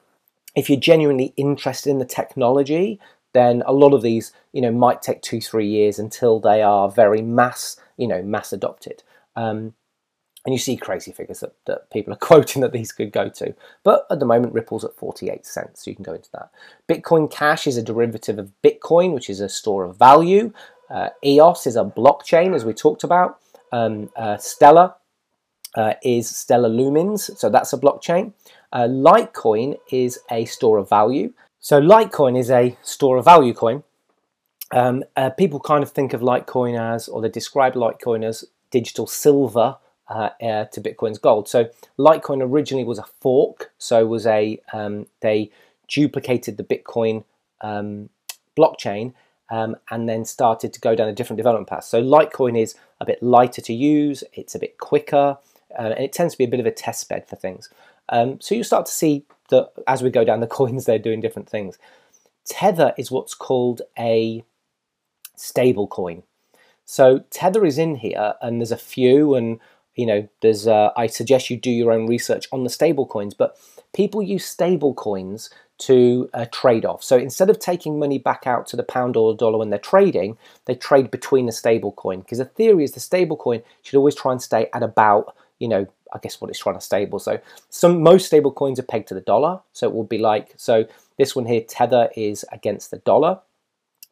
if 0.55 0.69
you're 0.69 0.79
genuinely 0.79 1.33
interested 1.35 1.89
in 1.89 1.99
the 1.99 2.05
technology, 2.05 2.99
then 3.33 3.63
a 3.65 3.73
lot 3.73 3.93
of 3.93 4.01
these, 4.01 4.31
you 4.51 4.61
know, 4.61 4.71
might 4.71 5.01
take 5.01 5.21
two, 5.21 5.41
three 5.41 5.67
years 5.67 5.99
until 5.99 6.39
they 6.39 6.61
are 6.61 6.89
very 6.89 7.21
mass, 7.21 7.77
you 7.97 8.07
know, 8.07 8.21
mass 8.21 8.53
adopted. 8.53 9.03
Um, 9.35 9.73
and 10.45 10.53
you 10.53 10.59
see 10.59 10.75
crazy 10.75 11.11
figures 11.11 11.39
that, 11.39 11.55
that 11.65 11.89
people 11.89 12.13
are 12.13 12.17
quoting 12.21 12.61
that 12.61 12.73
these 12.73 12.91
could 12.91 13.11
go 13.11 13.29
to. 13.29 13.55
But 13.83 14.05
at 14.11 14.19
the 14.19 14.25
moment, 14.25 14.53
Ripple's 14.53 14.83
at 14.83 14.95
48 14.95 15.45
cents, 15.45 15.83
so 15.83 15.89
you 15.89 15.95
can 15.95 16.03
go 16.03 16.13
into 16.13 16.29
that. 16.33 16.51
Bitcoin 16.87 17.31
Cash 17.31 17.65
is 17.65 17.77
a 17.77 17.83
derivative 17.83 18.37
of 18.37 18.51
Bitcoin, 18.63 19.13
which 19.13 19.29
is 19.29 19.39
a 19.39 19.49
store 19.49 19.83
of 19.83 19.97
value. 19.97 20.53
Uh, 20.89 21.09
EOS 21.25 21.65
is 21.65 21.75
a 21.75 21.83
blockchain, 21.83 22.53
as 22.53 22.65
we 22.65 22.73
talked 22.73 23.03
about. 23.03 23.39
Um, 23.71 24.11
uh, 24.15 24.37
Stellar 24.37 24.93
uh, 25.75 25.93
is 26.03 26.29
Stellar 26.29 26.69
Lumens, 26.69 27.35
so 27.37 27.49
that's 27.49 27.73
a 27.73 27.77
blockchain. 27.77 28.33
Uh, 28.73 28.87
Litecoin 28.87 29.77
is 29.91 30.19
a 30.31 30.43
store 30.45 30.79
of 30.79 30.89
value. 30.89 31.31
So 31.59 31.79
Litecoin 31.79 32.37
is 32.37 32.49
a 32.49 32.75
store 32.81 33.17
of 33.17 33.25
value 33.25 33.53
coin. 33.53 33.83
Um, 34.73 35.03
uh, 35.15 35.29
people 35.29 35.59
kind 35.59 35.83
of 35.83 35.91
think 35.91 36.13
of 36.13 36.21
Litecoin 36.21 36.77
as, 36.77 37.07
or 37.07 37.21
they 37.21 37.29
describe 37.29 37.75
Litecoin 37.75 38.25
as 38.25 38.43
digital 38.71 39.05
silver 39.05 39.77
uh, 40.09 40.29
uh, 40.41 40.65
to 40.65 40.81
Bitcoin's 40.81 41.19
gold. 41.19 41.47
So 41.47 41.69
Litecoin 41.97 42.41
originally 42.41 42.83
was 42.83 42.97
a 42.97 43.05
fork, 43.21 43.71
so 43.77 44.05
was 44.07 44.25
a 44.25 44.59
um, 44.73 45.05
they 45.21 45.51
duplicated 45.87 46.57
the 46.57 46.63
Bitcoin 46.63 47.23
um, 47.61 48.09
blockchain 48.57 49.13
um, 49.51 49.75
and 49.91 50.09
then 50.09 50.25
started 50.25 50.73
to 50.73 50.79
go 50.79 50.95
down 50.95 51.07
a 51.07 51.13
different 51.13 51.37
development 51.37 51.69
path. 51.69 51.83
So 51.83 52.01
Litecoin 52.01 52.59
is 52.59 52.75
a 52.99 53.05
bit 53.05 53.21
lighter 53.21 53.61
to 53.61 53.73
use, 53.73 54.23
it's 54.33 54.55
a 54.55 54.59
bit 54.59 54.79
quicker, 54.79 55.37
uh, 55.77 55.81
and 55.81 56.03
it 56.03 56.11
tends 56.11 56.33
to 56.33 56.37
be 56.39 56.45
a 56.45 56.47
bit 56.47 56.59
of 56.59 56.65
a 56.65 56.71
test 56.71 57.07
bed 57.07 57.27
for 57.27 57.35
things. 57.35 57.69
Um, 58.09 58.39
so 58.41 58.55
you 58.55 58.63
start 58.63 58.85
to 58.85 58.91
see 58.91 59.25
that 59.49 59.71
as 59.87 60.01
we 60.01 60.09
go 60.09 60.23
down 60.23 60.39
the 60.39 60.47
coins, 60.59 60.85
they're 60.85 60.99
doing 60.99 61.21
different 61.21 61.49
things. 61.49 61.77
Tether 62.45 62.93
is 62.97 63.11
what's 63.11 63.33
called 63.33 63.81
a 63.97 64.43
stable 65.35 65.87
coin. 65.87 66.23
So 66.85 67.23
Tether 67.29 67.65
is 67.65 67.77
in 67.77 67.95
here, 67.95 68.33
and 68.41 68.59
there's 68.59 68.71
a 68.71 68.77
few, 68.77 69.35
and 69.35 69.59
you 69.95 70.05
know, 70.05 70.27
there's 70.41 70.67
uh, 70.67 70.89
I 70.97 71.07
suggest 71.07 71.49
you 71.49 71.57
do 71.57 71.71
your 71.71 71.91
own 71.91 72.07
research 72.07 72.47
on 72.51 72.63
the 72.63 72.69
stable 72.69 73.05
coins, 73.05 73.33
but 73.33 73.57
people 73.93 74.21
use 74.21 74.45
stable 74.45 74.93
coins 74.93 75.49
to 75.79 76.29
uh, 76.33 76.45
trade 76.51 76.85
off. 76.85 77.03
So 77.03 77.17
instead 77.17 77.49
of 77.49 77.59
taking 77.59 77.99
money 77.99 78.17
back 78.17 78.45
out 78.45 78.67
to 78.67 78.75
the 78.75 78.83
pound 78.83 79.15
or 79.15 79.33
the 79.33 79.37
dollar 79.37 79.57
when 79.57 79.69
they're 79.69 79.79
trading, 79.79 80.37
they 80.65 80.75
trade 80.75 81.11
between 81.11 81.45
the 81.45 81.51
stable 81.51 81.91
coin 81.91 82.19
because 82.21 82.37
the 82.37 82.45
theory 82.45 82.83
is 82.83 82.93
the 82.93 82.99
stable 82.99 83.37
coin 83.37 83.61
should 83.81 83.97
always 83.97 84.15
try 84.15 84.31
and 84.31 84.41
stay 84.41 84.67
at 84.73 84.83
about, 84.83 85.35
you 85.59 85.67
know, 85.67 85.87
I 86.13 86.19
guess 86.19 86.39
what 86.39 86.49
it's 86.49 86.59
trying 86.59 86.75
to 86.75 86.81
stable. 86.81 87.19
So 87.19 87.39
some 87.69 88.01
most 88.01 88.27
stable 88.27 88.51
coins 88.51 88.79
are 88.79 88.83
pegged 88.83 89.07
to 89.09 89.13
the 89.15 89.21
dollar. 89.21 89.59
So 89.73 89.87
it 89.87 89.93
will 89.93 90.03
be 90.03 90.19
like 90.19 90.53
so 90.57 90.85
this 91.17 91.35
one 91.35 91.45
here 91.45 91.61
tether 91.61 92.09
is 92.15 92.45
against 92.51 92.91
the 92.91 92.97
dollar 92.99 93.39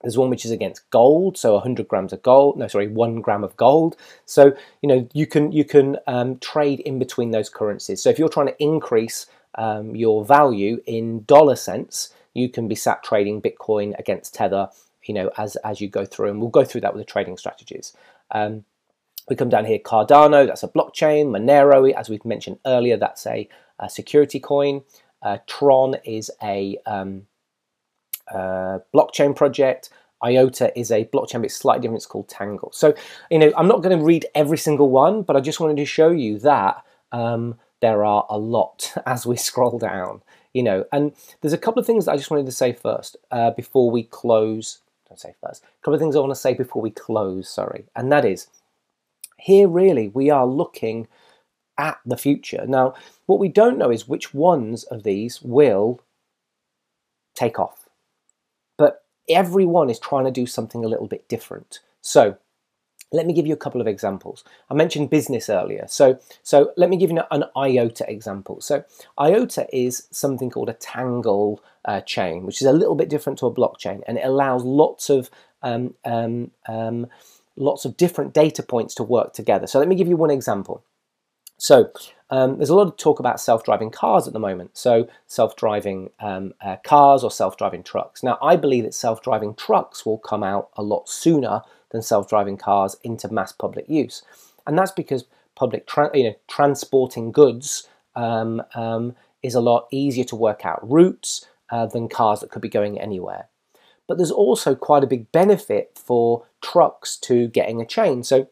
there's 0.02 0.18
one 0.18 0.30
which 0.30 0.46
is 0.46 0.52
against 0.52 0.90
gold, 0.90 1.38
so 1.38 1.54
100 1.54 1.88
grams 1.88 2.14
of 2.14 2.22
gold. 2.22 2.58
No, 2.58 2.68
sorry, 2.68 2.88
one 2.88 3.22
gram 3.22 3.44
of 3.44 3.56
gold. 3.58 3.96
So 4.26 4.54
you 4.82 4.90
know 4.90 5.08
you 5.14 5.28
can 5.28 5.52
you 5.52 5.64
can 5.64 5.98
um, 6.08 6.40
trade 6.40 6.80
in 6.82 7.00
between 7.00 7.32
those 7.32 7.50
currencies. 7.50 8.02
So 8.02 8.10
if 8.10 8.18
you're 8.20 8.30
trying 8.30 8.48
to 8.48 8.64
increase 8.64 9.28
um, 9.56 9.96
your 9.96 10.26
value 10.26 10.82
in 10.86 11.24
dollar 11.26 11.56
cents, 11.56 12.14
you 12.34 12.50
can 12.50 12.68
be 12.68 12.76
sat 12.76 13.04
trading 13.04 13.42
Bitcoin 13.42 13.98
against 14.00 14.34
Tether. 14.34 14.70
You 15.04 15.14
know 15.14 15.32
as 15.38 15.56
as 15.58 15.82
you 15.82 15.88
go 15.88 16.06
through, 16.06 16.30
and 16.30 16.40
we'll 16.40 16.50
go 16.50 16.66
through 16.66 16.82
that 16.82 16.94
with 16.94 17.06
the 17.06 17.12
trading 17.12 17.38
strategies. 17.38 17.96
Um, 18.32 18.66
we 19.32 19.36
come 19.36 19.50
down 19.50 19.66
here, 19.66 19.80
Cardano, 19.80 20.46
that's 20.46 20.62
a 20.62 20.68
blockchain. 20.68 21.28
Monero, 21.28 21.92
as 21.94 22.10
we've 22.10 22.24
mentioned 22.26 22.60
earlier, 22.66 22.98
that's 22.98 23.26
a, 23.26 23.48
a 23.80 23.90
security 23.90 24.40
coin. 24.40 24.84
Uh, 25.24 25.38
Tron 25.48 25.96
is 26.04 26.30
a 26.44 26.78
um, 26.86 27.28
uh, 28.30 28.80
blockchain 28.94 29.36
project. 29.36 29.90
IOTA 30.24 30.78
is 30.78 30.92
a 30.92 31.06
blockchain, 31.06 31.36
but 31.36 31.46
it's 31.46 31.56
slightly 31.56 31.82
different. 31.82 32.00
It's 32.00 32.06
called 32.06 32.30
Tangle. 32.30 32.72
So, 32.74 32.94
you 33.32 33.40
know, 33.40 33.52
I'm 33.58 33.68
not 33.68 33.82
going 33.82 33.98
to 33.98 34.04
read 34.04 34.26
every 34.36 34.58
single 34.58 34.90
one, 34.90 35.24
but 35.24 35.36
I 35.36 35.40
just 35.40 35.60
wanted 35.60 35.78
to 35.78 35.86
show 35.86 36.12
you 36.12 36.38
that 36.40 36.84
um, 37.12 37.58
there 37.80 38.06
are 38.06 38.26
a 38.30 38.38
lot 38.38 38.94
as 39.06 39.26
we 39.26 39.38
scroll 39.38 39.80
down. 39.80 40.22
You 40.54 40.64
know, 40.64 40.86
and 40.92 41.14
there's 41.40 41.54
a 41.54 41.58
couple 41.58 41.80
of 41.80 41.86
things 41.86 42.06
that 42.06 42.12
I 42.12 42.18
just 42.18 42.30
wanted 42.30 42.46
to 42.46 42.52
say 42.52 42.74
first 42.74 43.16
uh, 43.32 43.52
before 43.52 43.90
we 43.90 44.04
close. 44.04 44.80
Don't 45.08 45.18
say 45.18 45.34
first. 45.42 45.64
A 45.64 45.82
couple 45.82 45.94
of 45.94 46.02
things 46.02 46.14
I 46.14 46.20
want 46.20 46.32
to 46.32 46.36
say 46.36 46.54
before 46.54 46.82
we 46.82 46.92
close. 46.92 47.48
Sorry, 47.48 47.86
and 47.96 48.12
that 48.12 48.26
is 48.26 48.48
here 49.42 49.68
really 49.68 50.08
we 50.10 50.30
are 50.30 50.46
looking 50.46 51.08
at 51.78 52.00
the 52.06 52.18
future. 52.18 52.66
Now, 52.68 52.94
what 53.26 53.40
we 53.40 53.50
don't 53.50 53.78
know 53.78 53.92
is 53.92 54.08
which 54.08 54.34
ones 54.34 54.84
of 54.86 55.04
these 55.04 55.42
will 55.42 56.00
take 57.36 57.60
off. 57.60 57.90
But 58.78 59.04
everyone 59.28 59.90
is 59.90 60.00
trying 60.00 60.26
to 60.26 60.32
do 60.32 60.46
something 60.46 60.86
a 60.86 60.88
little 60.88 61.08
bit 61.08 61.28
different. 61.28 61.80
So, 62.02 62.38
let 63.12 63.26
me 63.26 63.34
give 63.34 63.46
you 63.46 63.54
a 63.54 63.58
couple 63.58 63.82
of 63.82 63.88
examples. 63.88 64.44
I 64.70 64.74
mentioned 64.74 65.10
business 65.10 65.50
earlier. 65.50 65.86
So, 65.88 66.18
so 66.44 66.72
let 66.78 66.90
me 66.90 66.98
give 66.98 67.12
you 67.12 67.22
an 67.32 67.44
IOTA 67.58 68.10
example. 68.10 68.62
So 68.62 68.86
IOTA 69.20 69.68
is 69.76 70.08
something 70.12 70.50
called 70.50 70.70
a 70.70 70.74
Tangle 70.74 71.62
uh, 71.84 72.02
chain, 72.02 72.46
which 72.46 72.62
is 72.62 72.68
a 72.68 72.74
little 72.74 72.96
bit 72.96 73.10
different 73.10 73.38
to 73.40 73.48
a 73.48 73.54
blockchain, 73.54 74.02
and 74.08 74.18
it 74.18 74.26
allows 74.26 74.64
lots 74.64 75.10
of 75.10 75.30
um, 75.62 75.94
um, 76.06 76.52
um, 76.68 77.08
lots 77.62 77.86
of 77.86 77.96
different 77.96 78.34
data 78.34 78.64
points 78.64 78.96
to 78.96 79.04
work 79.04 79.34
together. 79.34 79.68
So 79.68 79.80
let 79.80 79.88
me 79.88 79.96
give 79.96 80.08
you 80.08 80.18
one 80.18 80.32
example. 80.32 80.84
So 81.58 81.92
um, 82.32 82.58
there's 82.58 82.72
a 82.72 82.76
lot 82.76 82.88
of 82.88 82.98
talk 82.98 83.20
about 83.20 83.40
self-driving 83.40 83.92
cars 83.92 84.26
at 84.26 84.34
the 84.34 84.40
moment. 84.40 84.76
So 84.76 85.08
self-driving 85.28 86.10
um, 86.20 86.54
uh, 86.60 86.78
cars 86.84 87.24
or 87.24 87.30
self-driving 87.30 87.84
trucks. 87.84 88.24
Now 88.24 88.40
I 88.42 88.56
believe 88.56 88.84
that 88.84 88.96
self-driving 88.96 89.56
trucks 89.56 90.06
will 90.06 90.18
come 90.18 90.44
out 90.44 90.70
a 90.76 90.82
lot 90.82 91.08
sooner 91.08 91.62
than 91.92 92.02
self-driving 92.02 92.58
cars 92.58 92.98
into 93.04 93.32
mass 93.32 93.52
public 93.52 93.88
use, 93.88 94.24
and 94.66 94.78
that's 94.78 94.92
because 94.92 95.26
public 95.56 95.88
you 96.16 96.24
know 96.24 96.36
transporting 96.48 97.32
goods 97.32 97.88
um, 98.16 98.64
um, 98.74 99.16
is 99.44 99.54
a 99.54 99.62
lot 99.62 99.88
easier 99.92 100.24
to 100.24 100.36
work 100.36 100.66
out 100.66 100.80
routes 100.90 101.46
uh, 101.70 101.86
than 101.86 102.10
cars 102.10 102.40
that 102.40 102.50
could 102.50 102.62
be 102.62 102.70
going 102.70 103.00
anywhere. 103.00 103.48
But 104.12 104.18
there's 104.18 104.30
also 104.30 104.76
quite 104.76 105.06
a 105.06 105.08
big 105.08 105.32
benefit 105.32 105.94
for 105.96 106.44
trucks 106.62 107.16
to 107.20 107.48
getting 107.48 107.80
a 107.80 107.86
chain. 107.86 108.24
So 108.24 108.50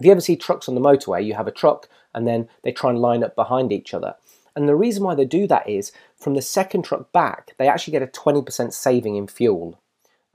if 0.00 0.04
you 0.04 0.10
ever 0.10 0.20
see 0.20 0.34
trucks 0.34 0.68
on 0.68 0.74
the 0.74 0.80
motorway, 0.80 1.24
you 1.24 1.34
have 1.34 1.46
a 1.46 1.52
truck 1.52 1.88
and 2.12 2.26
then 2.26 2.48
they 2.64 2.72
try 2.72 2.90
and 2.90 2.98
line 2.98 3.22
up 3.22 3.36
behind 3.36 3.72
each 3.72 3.94
other. 3.94 4.16
And 4.56 4.68
the 4.68 4.74
reason 4.74 5.04
why 5.04 5.14
they 5.14 5.24
do 5.24 5.46
that 5.46 5.68
is 5.68 5.92
from 6.18 6.34
the 6.34 6.42
second 6.42 6.82
truck 6.82 7.12
back, 7.12 7.52
they 7.56 7.68
actually 7.68 7.92
get 7.92 8.02
a 8.02 8.08
20% 8.08 8.72
saving 8.72 9.14
in 9.14 9.28
fuel. 9.28 9.80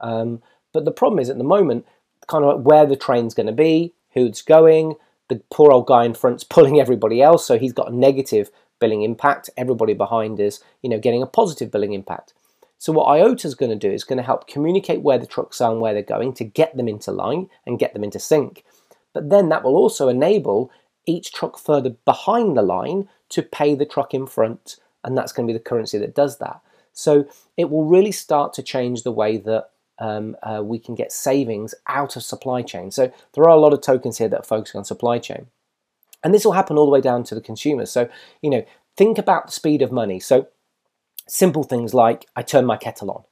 Um, 0.00 0.40
but 0.72 0.86
the 0.86 0.90
problem 0.90 1.18
is 1.18 1.28
at 1.28 1.36
the 1.36 1.44
moment, 1.44 1.84
kind 2.26 2.42
of 2.42 2.62
where 2.62 2.86
the 2.86 2.96
train's 2.96 3.34
going 3.34 3.48
to 3.48 3.52
be, 3.52 3.92
who 4.14 4.24
it's 4.24 4.40
going, 4.40 4.94
the 5.28 5.42
poor 5.50 5.70
old 5.70 5.86
guy 5.86 6.06
in 6.06 6.14
front's 6.14 6.44
pulling 6.54 6.80
everybody 6.80 7.20
else, 7.20 7.46
so 7.46 7.58
he's 7.58 7.74
got 7.74 7.92
a 7.92 7.94
negative 7.94 8.50
billing 8.80 9.02
impact. 9.02 9.50
Everybody 9.58 9.92
behind 9.92 10.40
is, 10.40 10.60
you 10.80 10.88
know, 10.88 10.98
getting 10.98 11.22
a 11.22 11.26
positive 11.26 11.70
billing 11.70 11.92
impact. 11.92 12.32
So 12.78 12.92
what 12.92 13.06
IOTA 13.06 13.46
is 13.46 13.54
going 13.54 13.70
to 13.70 13.88
do 13.88 13.92
is 13.92 14.04
going 14.04 14.18
to 14.18 14.22
help 14.22 14.46
communicate 14.46 15.02
where 15.02 15.18
the 15.18 15.26
trucks 15.26 15.60
are 15.60 15.72
and 15.72 15.80
where 15.80 15.94
they're 15.94 16.02
going 16.02 16.34
to 16.34 16.44
get 16.44 16.76
them 16.76 16.88
into 16.88 17.10
line 17.10 17.48
and 17.66 17.78
get 17.78 17.94
them 17.94 18.04
into 18.04 18.18
sync. 18.18 18.64
But 19.14 19.30
then 19.30 19.48
that 19.48 19.64
will 19.64 19.76
also 19.76 20.08
enable 20.08 20.70
each 21.06 21.32
truck 21.32 21.58
further 21.58 21.90
behind 22.04 22.56
the 22.56 22.62
line 22.62 23.08
to 23.30 23.42
pay 23.42 23.74
the 23.74 23.86
truck 23.86 24.12
in 24.12 24.26
front, 24.26 24.76
and 25.02 25.16
that's 25.16 25.32
going 25.32 25.46
to 25.46 25.52
be 25.52 25.58
the 25.58 25.64
currency 25.64 25.98
that 25.98 26.14
does 26.14 26.38
that. 26.38 26.60
So 26.92 27.26
it 27.56 27.70
will 27.70 27.84
really 27.84 28.12
start 28.12 28.52
to 28.54 28.62
change 28.62 29.02
the 29.02 29.12
way 29.12 29.36
that 29.38 29.70
um, 29.98 30.36
uh, 30.42 30.62
we 30.62 30.78
can 30.78 30.94
get 30.94 31.12
savings 31.12 31.74
out 31.86 32.16
of 32.16 32.22
supply 32.22 32.62
chain. 32.62 32.90
So 32.90 33.12
there 33.32 33.44
are 33.44 33.50
a 33.50 33.60
lot 33.60 33.72
of 33.72 33.80
tokens 33.80 34.18
here 34.18 34.28
that 34.28 34.40
are 34.40 34.42
focusing 34.42 34.78
on 34.78 34.84
supply 34.84 35.18
chain. 35.18 35.46
And 36.22 36.34
this 36.34 36.44
will 36.44 36.52
happen 36.52 36.76
all 36.76 36.86
the 36.86 36.90
way 36.90 37.00
down 37.00 37.24
to 37.24 37.34
the 37.34 37.40
consumer. 37.40 37.86
So, 37.86 38.08
you 38.42 38.50
know, 38.50 38.64
think 38.96 39.18
about 39.18 39.46
the 39.46 39.52
speed 39.52 39.82
of 39.82 39.92
money. 39.92 40.20
So 40.20 40.48
simple 41.26 41.64
things 41.64 41.94
like 41.94 42.26
I 42.36 42.42
turn 42.42 42.66
my 42.66 42.76
kettle 42.76 43.10
on. 43.10 43.22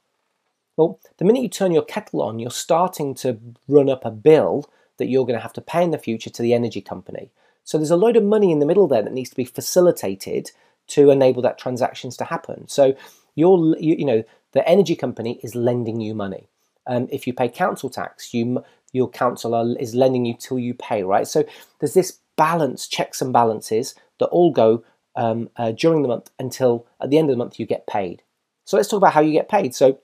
Well, 0.77 0.99
the 1.17 1.25
minute 1.25 1.43
you 1.43 1.49
turn 1.49 1.71
your 1.71 1.85
kettle 1.85 2.21
on, 2.21 2.39
you're 2.39 2.51
starting 2.51 3.15
to 3.15 3.39
run 3.67 3.89
up 3.89 4.03
a 4.03 4.11
bill 4.11 4.69
that 4.97 5.07
you're 5.07 5.25
going 5.25 5.37
to 5.37 5.43
have 5.43 5.53
to 5.53 5.61
pay 5.61 5.83
in 5.83 5.91
the 5.91 5.97
future 5.97 6.29
to 6.29 6.41
the 6.41 6.53
energy 6.53 6.81
company. 6.81 7.31
So 7.63 7.77
there's 7.77 7.91
a 7.91 7.97
load 7.97 8.17
of 8.17 8.23
money 8.23 8.51
in 8.51 8.59
the 8.59 8.65
middle 8.65 8.87
there 8.87 9.01
that 9.01 9.13
needs 9.13 9.29
to 9.29 9.35
be 9.35 9.45
facilitated 9.45 10.51
to 10.87 11.09
enable 11.09 11.41
that 11.41 11.57
transactions 11.57 12.15
to 12.17 12.25
happen. 12.25 12.67
So 12.67 12.95
you're, 13.35 13.75
you, 13.79 13.95
you 13.95 14.05
know, 14.05 14.23
the 14.51 14.67
energy 14.67 14.95
company 14.95 15.39
is 15.43 15.55
lending 15.55 15.99
you 15.99 16.13
money. 16.13 16.47
Um, 16.87 17.07
if 17.11 17.25
you 17.25 17.33
pay 17.33 17.49
council 17.49 17.89
tax, 17.89 18.33
you 18.33 18.63
your 18.91 19.09
council 19.09 19.75
is 19.77 19.93
lending 19.93 20.25
you 20.25 20.35
till 20.35 20.57
you 20.57 20.73
pay, 20.73 21.03
right? 21.03 21.27
So 21.27 21.43
there's 21.79 21.93
this 21.93 22.19
balance, 22.37 22.87
checks 22.87 23.21
and 23.21 23.33
balances 23.33 23.93
that 24.19 24.27
all 24.27 24.51
go 24.51 24.85
um, 25.15 25.49
uh, 25.57 25.71
during 25.71 26.01
the 26.01 26.07
month 26.07 26.31
until 26.39 26.85
at 27.01 27.09
the 27.09 27.17
end 27.17 27.29
of 27.29 27.33
the 27.33 27.37
month 27.37 27.59
you 27.59 27.65
get 27.65 27.87
paid. 27.87 28.21
So 28.65 28.77
let's 28.77 28.89
talk 28.89 28.97
about 28.97 29.13
how 29.13 29.21
you 29.21 29.31
get 29.31 29.49
paid. 29.49 29.75
So 29.75 29.99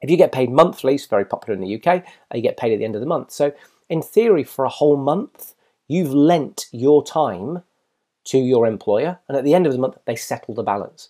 if 0.00 0.10
you 0.10 0.16
get 0.16 0.32
paid 0.32 0.50
monthly, 0.50 0.94
it's 0.94 1.06
very 1.06 1.24
popular 1.24 1.54
in 1.54 1.60
the 1.60 1.76
UK, 1.76 2.04
uh, 2.04 2.36
you 2.36 2.42
get 2.42 2.56
paid 2.56 2.72
at 2.72 2.78
the 2.78 2.84
end 2.84 2.94
of 2.94 3.00
the 3.00 3.06
month. 3.06 3.30
So 3.30 3.52
in 3.88 4.02
theory, 4.02 4.44
for 4.44 4.64
a 4.64 4.70
whole 4.70 4.96
month, 4.96 5.54
you've 5.88 6.14
lent 6.14 6.66
your 6.72 7.04
time 7.04 7.62
to 8.24 8.38
your 8.38 8.66
employer, 8.66 9.18
and 9.28 9.36
at 9.36 9.44
the 9.44 9.54
end 9.54 9.66
of 9.66 9.72
the 9.72 9.78
month, 9.78 9.96
they 10.06 10.14
settle 10.14 10.54
the 10.54 10.62
balance. 10.62 11.08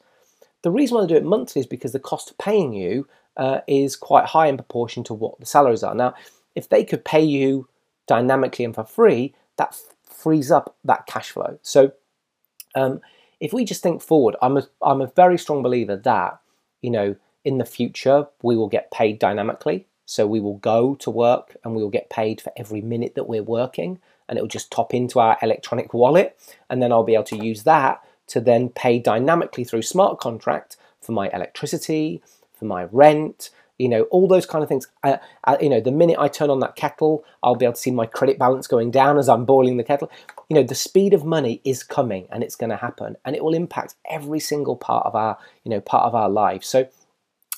The 0.62 0.70
reason 0.70 0.94
why 0.94 1.03
they 1.03 1.09
do 1.09 1.16
it 1.16 1.24
monthly 1.24 1.61
is 1.61 1.66
because 1.66 1.92
the 1.92 1.98
cost 1.98 2.31
of 2.31 2.38
paying 2.38 2.72
you 2.72 3.07
uh, 3.37 3.61
is 3.66 3.96
quite 3.96 4.26
high 4.26 4.46
in 4.46 4.57
proportion 4.57 5.05
to 5.05 5.14
what 5.14 5.38
the 5.40 5.46
salaries 5.46 5.83
are. 5.83 5.94
Now, 5.94 6.14
if 6.55 6.68
they 6.68 6.85
could 6.85 7.05
pay 7.05 7.22
you 7.22 7.68
dynamically 8.07 8.64
and 8.64 8.74
for 8.74 8.85
free, 8.85 9.35
that 9.57 9.79
frees 10.05 10.50
up 10.50 10.76
that 10.85 11.07
cash 11.07 11.31
flow. 11.31 11.59
So, 11.62 11.92
um, 12.74 13.00
if 13.40 13.53
we 13.53 13.64
just 13.64 13.83
think 13.83 14.03
forward, 14.03 14.37
I'm 14.42 14.57
a, 14.59 14.68
I'm 14.83 15.00
a 15.00 15.12
very 15.16 15.38
strong 15.38 15.62
believer 15.62 15.96
that, 15.96 16.40
you 16.83 16.90
know, 16.90 17.16
in 17.44 17.59
the 17.59 17.64
future, 17.64 18.26
we 18.42 18.57
will 18.57 18.68
get 18.68 18.90
paid 18.90 19.18
dynamically. 19.18 19.87
So 20.05 20.26
we 20.26 20.40
will 20.40 20.59
go 20.59 20.96
to 20.96 21.11
work 21.11 21.57
and 21.64 21.74
we 21.74 21.83
will 21.83 21.90
get 21.90 22.11
paid 22.11 22.40
for 22.40 22.53
every 22.57 22.81
minute 22.81 23.14
that 23.14 23.29
we're 23.29 23.42
working 23.42 24.00
and 24.29 24.38
it 24.38 24.42
will 24.42 24.48
just 24.48 24.70
top 24.70 24.92
into 24.92 25.20
our 25.20 25.38
electronic 25.40 25.94
wallet. 25.94 26.38
And 26.68 26.83
then 26.83 26.92
I'll 26.92 27.05
be 27.05 27.14
able 27.14 27.24
to 27.24 27.44
use 27.44 27.62
that 27.62 28.03
to 28.29 28.40
then 28.40 28.68
pay 28.68 28.98
dynamically 28.98 29.64
through 29.64 29.83
smart 29.83 30.18
contract 30.18 30.76
for 31.00 31.12
my 31.12 31.31
electricity, 31.31 32.22
for 32.53 32.64
my 32.64 32.85
rent, 32.92 33.50
you 33.79 33.88
know, 33.88 34.03
all 34.05 34.29
those 34.29 34.46
kind 34.46 34.62
of 34.62 34.68
things. 34.68 34.87
Uh, 35.03 35.16
uh, 35.44 35.57
you 35.61 35.70
know, 35.70 35.81
the 35.81 35.90
minute 35.90 36.16
I 36.18 36.29
turn 36.29 36.50
on 36.50 36.61
that 36.61 36.76
kettle, 36.76 37.24
I'll 37.42 37.55
be 37.55 37.64
able 37.64 37.72
to 37.72 37.81
see 37.81 37.90
my 37.90 38.07
credit 38.07 38.38
balance 38.38 38.66
going 38.66 38.90
down 38.90 39.18
as 39.18 39.29
I'm 39.29 39.44
boiling 39.44 39.79
the 39.79 39.85
kettle. 39.85 40.11
You 40.50 40.56
know, 40.56 40.62
the 40.62 40.74
speed 40.74 41.14
of 41.14 41.24
money 41.24 41.62
is 41.64 41.82
coming 41.82 42.28
and 42.30 42.42
it's 42.42 42.56
going 42.56 42.70
to 42.70 42.76
happen 42.76 43.16
and 43.24 43.34
it 43.34 43.42
will 43.42 43.54
impact 43.54 43.94
every 44.10 44.40
single 44.40 44.76
part 44.76 45.06
of 45.06 45.14
our, 45.14 45.38
you 45.64 45.70
know, 45.70 45.80
part 45.80 46.04
of 46.04 46.14
our 46.14 46.28
lives. 46.28 46.66
So 46.66 46.88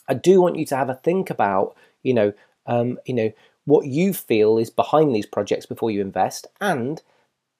I 0.08 0.14
do 0.14 0.40
want 0.40 0.56
you 0.56 0.66
to 0.66 0.76
have 0.76 0.90
a 0.90 0.94
think 0.94 1.30
about, 1.30 1.74
you 2.04 2.14
know, 2.14 2.32
um, 2.66 3.00
you 3.06 3.14
know, 3.14 3.32
what 3.64 3.86
you 3.86 4.12
feel 4.12 4.58
is 4.58 4.70
behind 4.70 5.14
these 5.14 5.26
projects 5.26 5.66
before 5.66 5.90
you 5.90 6.00
invest 6.00 6.46
and 6.60 7.02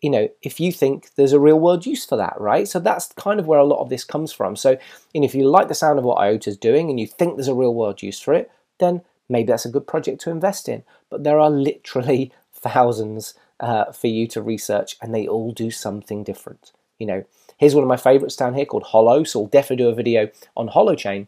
you 0.01 0.11
know 0.11 0.29
if 0.43 0.59
you 0.59 0.73
think 0.73 1.15
there's 1.15 1.33
a 1.33 1.39
real 1.41 1.61
world 1.61 1.87
use 1.87 2.05
for 2.05 2.17
that 2.17 2.35
right? 2.41 2.69
So 2.69 2.79
that's 2.81 3.13
kind 3.13 3.39
of 3.39 3.47
where 3.47 3.59
a 3.59 3.65
lot 3.65 3.81
of 3.81 3.89
this 3.89 4.05
comes 4.05 4.33
from. 4.33 4.57
So 4.57 4.77
you 5.13 5.21
know, 5.21 5.25
if 5.25 5.35
you 5.35 5.49
like 5.49 5.69
the 5.69 5.75
sound 5.75 5.99
of 5.99 6.05
what 6.05 6.19
iota 6.19 6.51
is 6.51 6.57
doing 6.57 6.91
and 6.91 6.99
you 6.99 7.07
think 7.07 7.37
there's 7.37 7.49
a 7.49 7.55
real 7.55 7.75
world 7.75 8.03
use 8.03 8.21
for 8.21 8.35
it 8.35 8.51
then 8.79 9.03
maybe 9.29 9.47
that's 9.47 9.65
a 9.65 9.71
good 9.71 9.87
project 9.87 10.21
to 10.23 10.31
invest 10.31 10.69
in. 10.69 10.83
But 11.09 11.25
there 11.25 11.39
are 11.39 11.51
literally 11.51 12.33
thousands 12.53 13.35
uh, 13.63 13.91
for 13.93 14.09
you 14.09 14.27
to 14.27 14.43
research 14.43 14.97
and 15.01 15.15
they 15.15 15.27
all 15.27 15.53
do 15.53 15.71
something 15.71 16.23
different 16.23 16.73
you 16.99 17.07
know 17.07 17.25
here's 17.57 17.75
one 17.75 17.85
of 17.85 17.89
my 17.89 17.97
favorites 17.97 18.37
down 18.37 18.55
here 18.55 18.67
called 18.67 18.83
Holo 18.83 19.25
so 19.25 19.41
i'll 19.41 19.47
definitely 19.47 19.85
do 19.85 19.89
a 19.89 19.95
video 19.95 20.29
on 20.57 20.69
holochain 20.69 21.27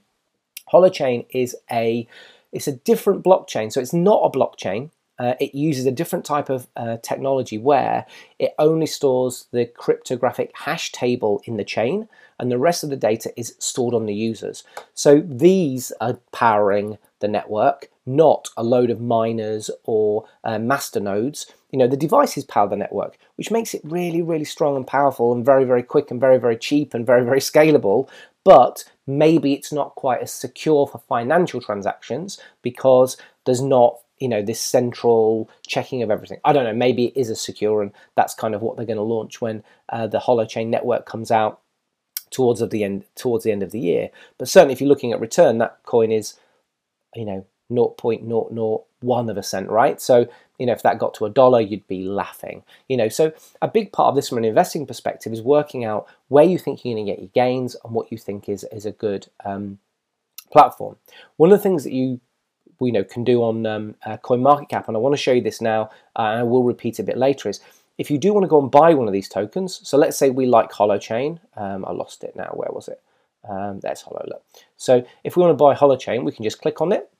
holochain 0.73 1.25
is 1.31 1.57
a 1.70 2.07
it's 2.55 2.68
a 2.68 2.73
different 2.73 3.23
blockchain. 3.23 3.70
So 3.70 3.81
it's 3.81 3.92
not 3.92 4.23
a 4.25 4.31
blockchain. 4.31 4.90
Uh, 5.18 5.35
it 5.40 5.55
uses 5.55 5.87
a 5.87 5.92
different 5.92 6.25
type 6.25 6.49
of 6.49 6.66
uh, 6.77 6.97
technology 7.03 7.59
where 7.59 8.07
it 8.38 8.55
only 8.59 8.87
stores 8.87 9.47
the 9.53 9.66
cryptographic 9.66 10.51
hash 10.55 10.90
table 10.90 11.42
in 11.44 11.57
the 11.57 11.64
chain 11.64 12.09
and 12.38 12.51
the 12.51 12.59
rest 12.59 12.83
of 12.83 12.90
the 12.90 12.97
data 12.97 13.33
is 13.37 13.55
stored 13.59 13.94
on 13.94 14.07
the 14.07 14.14
users. 14.14 14.64
So 14.92 15.23
these 15.25 15.92
are 16.01 16.18
powering 16.33 16.99
the 17.20 17.29
network, 17.29 17.90
not 18.07 18.49
a 18.57 18.64
load 18.64 18.90
of 18.90 19.01
miners 19.01 19.70
or 19.85 20.27
uh, 20.42 20.59
master 20.59 21.01
nodes. 21.01 21.47
You 21.74 21.78
know, 21.78 21.88
the 21.88 21.96
devices 21.96 22.44
power 22.44 22.68
the 22.68 22.76
network, 22.76 23.18
which 23.34 23.50
makes 23.50 23.74
it 23.74 23.80
really, 23.82 24.22
really 24.22 24.44
strong 24.44 24.76
and 24.76 24.87
powerful 24.87 25.32
and 25.32 25.44
very, 25.44 25.64
very 25.64 25.82
quick 25.82 26.08
and 26.12 26.20
very, 26.20 26.38
very 26.38 26.56
cheap 26.56 26.94
and 26.94 27.04
very, 27.04 27.24
very 27.24 27.40
scalable. 27.40 28.08
But 28.44 28.84
maybe 29.08 29.54
it's 29.54 29.72
not 29.72 29.96
quite 29.96 30.20
as 30.20 30.32
secure 30.32 30.87
for 30.87 30.98
financial 31.08 31.60
transactions 31.60 32.38
because 32.62 33.16
there's 33.44 33.60
not 33.60 33.98
you 34.20 34.28
know 34.28 34.40
this 34.40 34.60
central 34.60 35.50
checking 35.66 36.00
of 36.00 36.12
everything. 36.12 36.38
I 36.44 36.52
don't 36.52 36.62
know 36.62 36.72
maybe 36.72 37.06
it 37.06 37.16
is 37.16 37.28
as 37.28 37.40
secure 37.40 37.82
and 37.82 37.90
that's 38.14 38.34
kind 38.34 38.54
of 38.54 38.62
what 38.62 38.76
they're 38.76 38.87
going 38.87 38.96
to 38.96 39.02
launch 39.02 39.40
when 39.40 39.64
uh, 39.88 40.06
the 40.06 40.20
holochain 40.20 40.68
network 40.68 41.06
comes 41.06 41.32
out 41.32 41.60
towards 42.30 42.60
the 42.60 42.84
end 42.84 43.02
towards 43.16 43.42
the 43.42 43.50
end 43.50 43.64
of 43.64 43.72
the 43.72 43.80
year. 43.80 44.10
But 44.38 44.48
certainly 44.48 44.74
if 44.74 44.80
you're 44.80 44.88
looking 44.88 45.12
at 45.12 45.18
return 45.18 45.58
that 45.58 45.80
coin 45.84 46.12
is 46.12 46.34
you 47.16 47.24
know 47.24 47.44
0.001 47.72 49.30
of 49.30 49.37
a 49.37 49.42
cent 49.42 49.68
right? 49.68 50.00
So 50.00 50.28
you 50.58 50.66
know 50.66 50.72
if 50.72 50.82
that 50.82 50.98
got 50.98 51.14
to 51.14 51.24
a 51.24 51.30
dollar 51.30 51.60
you'd 51.60 51.86
be 51.88 52.04
laughing 52.04 52.62
you 52.88 52.96
know 52.96 53.08
so 53.08 53.32
a 53.62 53.68
big 53.68 53.92
part 53.92 54.08
of 54.08 54.14
this 54.14 54.28
from 54.28 54.38
an 54.38 54.44
investing 54.44 54.86
perspective 54.86 55.32
is 55.32 55.42
working 55.42 55.84
out 55.84 56.06
where 56.28 56.44
you 56.44 56.58
think 56.58 56.84
you're 56.84 56.94
going 56.94 57.06
to 57.06 57.12
get 57.12 57.20
your 57.20 57.30
gains 57.34 57.76
and 57.84 57.92
what 57.92 58.10
you 58.10 58.18
think 58.18 58.48
is 58.48 58.64
is 58.72 58.86
a 58.86 58.92
good 58.92 59.28
um, 59.44 59.78
platform 60.52 60.96
one 61.36 61.50
of 61.50 61.58
the 61.58 61.62
things 61.62 61.84
that 61.84 61.92
you 61.92 62.20
you 62.80 62.92
know 62.92 63.04
can 63.04 63.24
do 63.24 63.42
on 63.42 63.64
um, 63.66 63.94
uh, 64.04 64.16
coin 64.18 64.42
market 64.42 64.68
cap 64.68 64.88
and 64.88 64.96
i 64.96 65.00
want 65.00 65.12
to 65.12 65.20
show 65.20 65.32
you 65.32 65.42
this 65.42 65.60
now 65.60 65.90
uh, 66.16 66.22
and 66.22 66.40
i 66.40 66.42
will 66.42 66.64
repeat 66.64 66.98
a 66.98 67.02
bit 67.02 67.16
later 67.16 67.48
is 67.48 67.60
if 67.98 68.10
you 68.10 68.18
do 68.18 68.32
want 68.32 68.44
to 68.44 68.48
go 68.48 68.60
and 68.60 68.70
buy 68.70 68.94
one 68.94 69.06
of 69.06 69.12
these 69.12 69.28
tokens, 69.28 69.80
so 69.86 69.96
let's 69.96 70.16
say 70.16 70.30
we 70.30 70.46
like 70.46 70.72
Holochain, 70.72 71.38
um, 71.56 71.84
I 71.84 71.92
lost 71.92 72.24
it 72.24 72.34
now, 72.34 72.50
where 72.54 72.70
was 72.72 72.88
it? 72.88 73.00
Um, 73.48 73.80
there's 73.80 74.00
Holo, 74.00 74.24
look. 74.26 74.42
So 74.76 75.06
if 75.22 75.36
we 75.36 75.42
want 75.42 75.56
to 75.56 75.62
buy 75.62 75.74
Holochain, 75.74 76.24
we 76.24 76.32
can 76.32 76.44
just 76.44 76.60
click 76.60 76.80
on 76.80 76.92
it. 76.92 77.10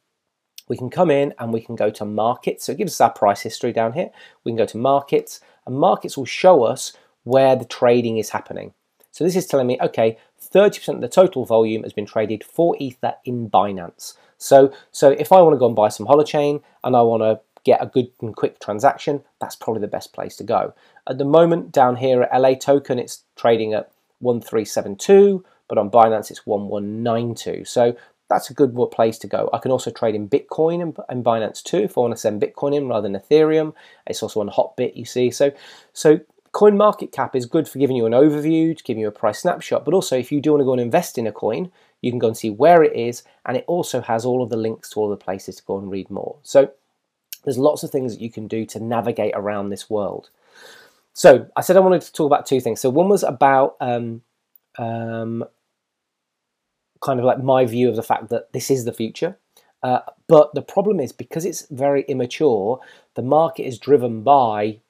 We 0.68 0.77
can 0.77 0.90
come 0.90 1.11
in 1.11 1.35
and 1.38 1.53
we 1.53 1.61
can 1.61 1.77
go 1.77 1.90
to 1.90 2.05
markets. 2.05 2.64
So 2.64 2.72
it 2.72 2.79
gives 2.79 2.92
us 2.92 3.00
our 3.00 3.11
price 3.11 3.42
history 3.42 3.72
down 3.72 3.92
here. 3.92 4.11
We 4.44 4.53
can 4.53 4.57
go 4.57 4.66
to 4.66 4.79
markets 4.79 5.40
and 5.66 5.77
markets 5.77 6.16
will 6.16 6.24
show 6.24 6.64
us 6.64 6.92
where 7.24 7.57
the 7.57 7.64
trading 7.64 8.18
is 8.18 8.31
happening. 8.31 8.74
So 9.11 9.24
this 9.24 9.37
is 9.37 9.46
telling 9.46 9.66
me, 9.66 9.79
okay, 9.81 10.18
30% 10.42 10.96
of 10.96 11.00
the 11.00 11.09
total 11.09 11.44
volume 11.44 11.83
has 11.85 11.92
been 11.92 12.07
traded 12.07 12.42
for 12.42 12.77
Ether 12.79 13.14
in 13.24 13.48
Binance. 13.48 14.14
So, 14.38 14.72
so 14.90 15.11
if 15.11 15.33
I 15.33 15.40
want 15.40 15.55
to 15.55 15.59
go 15.59 15.66
and 15.66 15.77
buy 15.77 15.88
some 15.88 16.07
Holochain 16.07 16.62
and 16.83 16.96
I 16.96 17.03
want 17.03 17.22
to 17.22 17.40
get 17.64 17.83
a 17.83 17.87
good 17.87 18.11
and 18.20 18.35
quick 18.37 18.61
transaction, 18.61 19.22
that's 19.40 19.57
probably 19.57 19.81
the 19.81 19.88
best 19.88 20.12
place 20.12 20.37
to 20.37 20.44
go. 20.44 20.74
At 21.07 21.18
the 21.18 21.24
moment, 21.24 21.72
down 21.72 21.96
here 21.96 22.22
at 22.22 22.33
LATOKEN, 22.33 22.98
it's 22.98 23.22
trading 23.37 23.72
at 23.72 23.90
1372, 24.20 25.44
but 25.68 25.79
on 25.79 25.90
Binance, 25.90 26.31
it's 26.31 26.46
1192. 26.46 27.64
So 27.64 27.96
that's 28.28 28.50
a 28.50 28.54
good 28.54 28.74
place 28.90 29.18
to 29.18 29.26
go. 29.26 29.50
I 29.52 29.58
can 29.58 29.70
also 29.70 29.90
trade 29.90 30.14
in 30.14 30.28
Bitcoin 30.28 30.94
and, 31.08 31.24
Binance 31.24 31.62
too 31.62 31.78
if 31.78 31.96
I 31.96 32.00
want 32.00 32.14
to 32.14 32.20
send 32.20 32.40
Bitcoin 32.40 32.74
in 32.74 32.88
rather 32.88 33.08
than 33.08 33.20
Ethereum. 33.20 33.74
It's 34.06 34.22
also 34.22 34.40
on 34.40 34.48
Hotbit, 34.48 34.96
you 34.96 35.04
see. 35.04 35.30
So, 35.30 35.52
so 35.92 36.20
CoinMarketCap 36.52 37.34
is 37.34 37.46
good 37.46 37.68
for 37.68 37.78
giving 37.78 37.96
you 37.96 38.06
an 38.06 38.12
overview, 38.12 38.76
to 38.76 38.82
giving 38.82 39.02
you 39.02 39.08
a 39.08 39.12
price 39.12 39.40
snapshot, 39.40 39.84
but 39.84 39.92
also 39.92 40.16
if 40.16 40.32
you 40.32 40.40
do 40.40 40.52
want 40.52 40.60
to 40.60 40.64
go 40.64 40.72
and 40.72 40.80
invest 40.80 41.18
in 41.18 41.26
a 41.26 41.32
coin, 41.32 41.70
you 42.00 42.10
can 42.10 42.18
go 42.18 42.28
and 42.28 42.37
see 42.37 42.50
where 42.50 42.82
it 42.82 42.94
is, 42.94 43.24
and 43.44 43.56
it 43.56 43.64
also 43.66 44.00
has 44.00 44.24
all 44.24 44.42
of 44.42 44.50
the 44.50 44.56
links 44.56 44.90
to 44.90 45.00
all 45.00 45.10
the 45.10 45.16
places 45.16 45.56
to 45.56 45.64
go 45.64 45.78
and 45.78 45.90
read 45.90 46.10
more. 46.10 46.37
So 46.42 46.70
there's 47.44 47.58
lots 47.58 47.82
of 47.82 47.90
things 47.90 48.14
that 48.14 48.22
you 48.22 48.30
can 48.30 48.46
do 48.46 48.64
to 48.66 48.80
navigate 48.80 49.32
around 49.34 49.68
this 49.68 49.90
world. 49.90 50.30
So 51.12 51.46
I 51.56 51.60
said 51.60 51.76
I 51.76 51.80
wanted 51.80 52.02
to 52.02 52.12
talk 52.12 52.26
about 52.26 52.46
two 52.46 52.60
things. 52.60 52.80
So 52.80 52.90
one 52.90 53.08
was 53.08 53.22
about 53.22 53.76
um, 53.80 54.22
um, 54.78 55.44
kind 57.04 57.20
of 57.20 57.26
like 57.26 57.42
my 57.42 57.64
view 57.66 57.88
of 57.88 57.96
the 57.96 58.02
fact 58.02 58.30
that 58.30 58.52
this 58.52 58.70
is 58.70 58.84
the 58.84 58.92
future. 58.92 59.36
Uh, 59.82 60.00
but 60.28 60.54
the 60.54 60.62
problem 60.62 60.98
is 60.98 61.12
because 61.12 61.44
it's 61.44 61.66
very 61.70 62.02
immature, 62.08 62.80
the 63.14 63.22
market 63.22 63.64
is 63.64 63.78
driven 63.78 64.22
by, 64.22 64.80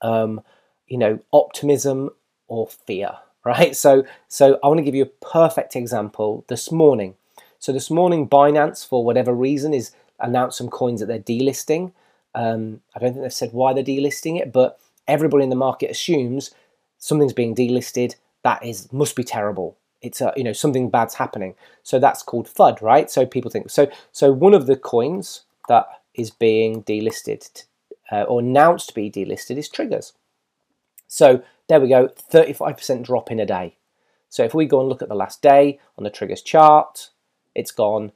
um, 0.00 0.40
you 0.86 0.96
know, 0.96 1.18
optimism 1.32 2.10
or 2.46 2.68
fear, 2.68 3.10
right? 3.44 3.74
So, 3.74 4.04
so 4.28 4.58
I 4.62 4.68
want 4.68 4.78
to 4.78 4.84
give 4.84 4.94
you 4.94 5.02
a 5.02 5.26
perfect 5.26 5.74
example. 5.74 6.44
This 6.48 6.70
morning, 6.70 7.14
so 7.58 7.72
this 7.72 7.90
morning, 7.90 8.28
Binance, 8.28 8.86
for 8.86 9.04
whatever 9.04 9.32
reason, 9.32 9.74
is 9.74 9.90
announced 10.20 10.58
some 10.58 10.68
coins 10.68 11.00
that 11.00 11.06
they're 11.06 11.18
delisting. 11.18 11.92
Um, 12.34 12.80
I 12.94 13.00
don't 13.00 13.12
think 13.12 13.22
they've 13.22 13.32
said 13.32 13.52
why 13.52 13.72
they're 13.72 13.82
delisting 13.82 14.40
it, 14.40 14.52
but 14.52 14.78
everybody 15.08 15.42
in 15.42 15.50
the 15.50 15.56
market 15.56 15.90
assumes 15.90 16.52
something's 16.98 17.32
being 17.32 17.56
delisted. 17.56 18.14
That 18.44 18.64
is 18.64 18.92
must 18.92 19.16
be 19.16 19.24
terrible. 19.24 19.76
It's 20.06 20.20
a 20.20 20.32
you 20.36 20.44
know 20.44 20.52
something 20.52 20.90
bad's 20.90 21.14
happening. 21.14 21.54
So 21.82 21.98
that's 21.98 22.22
called 22.22 22.48
FUD, 22.48 22.80
right? 22.80 23.10
So 23.10 23.26
people 23.26 23.50
think 23.50 23.70
so. 23.70 23.88
So 24.12 24.32
one 24.32 24.54
of 24.54 24.66
the 24.66 24.76
coins 24.76 25.42
that 25.68 25.86
is 26.14 26.30
being 26.30 26.82
delisted 26.84 27.64
uh, 28.10 28.22
or 28.22 28.40
announced 28.40 28.88
to 28.88 28.94
be 28.94 29.10
delisted 29.10 29.56
is 29.56 29.68
triggers. 29.68 30.12
So 31.08 31.42
there 31.68 31.80
we 31.80 31.88
go, 31.88 32.08
35% 32.08 33.02
drop 33.02 33.30
in 33.30 33.40
a 33.40 33.46
day. 33.46 33.76
So 34.28 34.44
if 34.44 34.54
we 34.54 34.66
go 34.66 34.80
and 34.80 34.88
look 34.88 35.02
at 35.02 35.08
the 35.08 35.14
last 35.14 35.42
day 35.42 35.78
on 35.96 36.04
the 36.04 36.10
triggers 36.10 36.42
chart, 36.42 37.10
it's 37.54 37.70
gone 37.70 38.12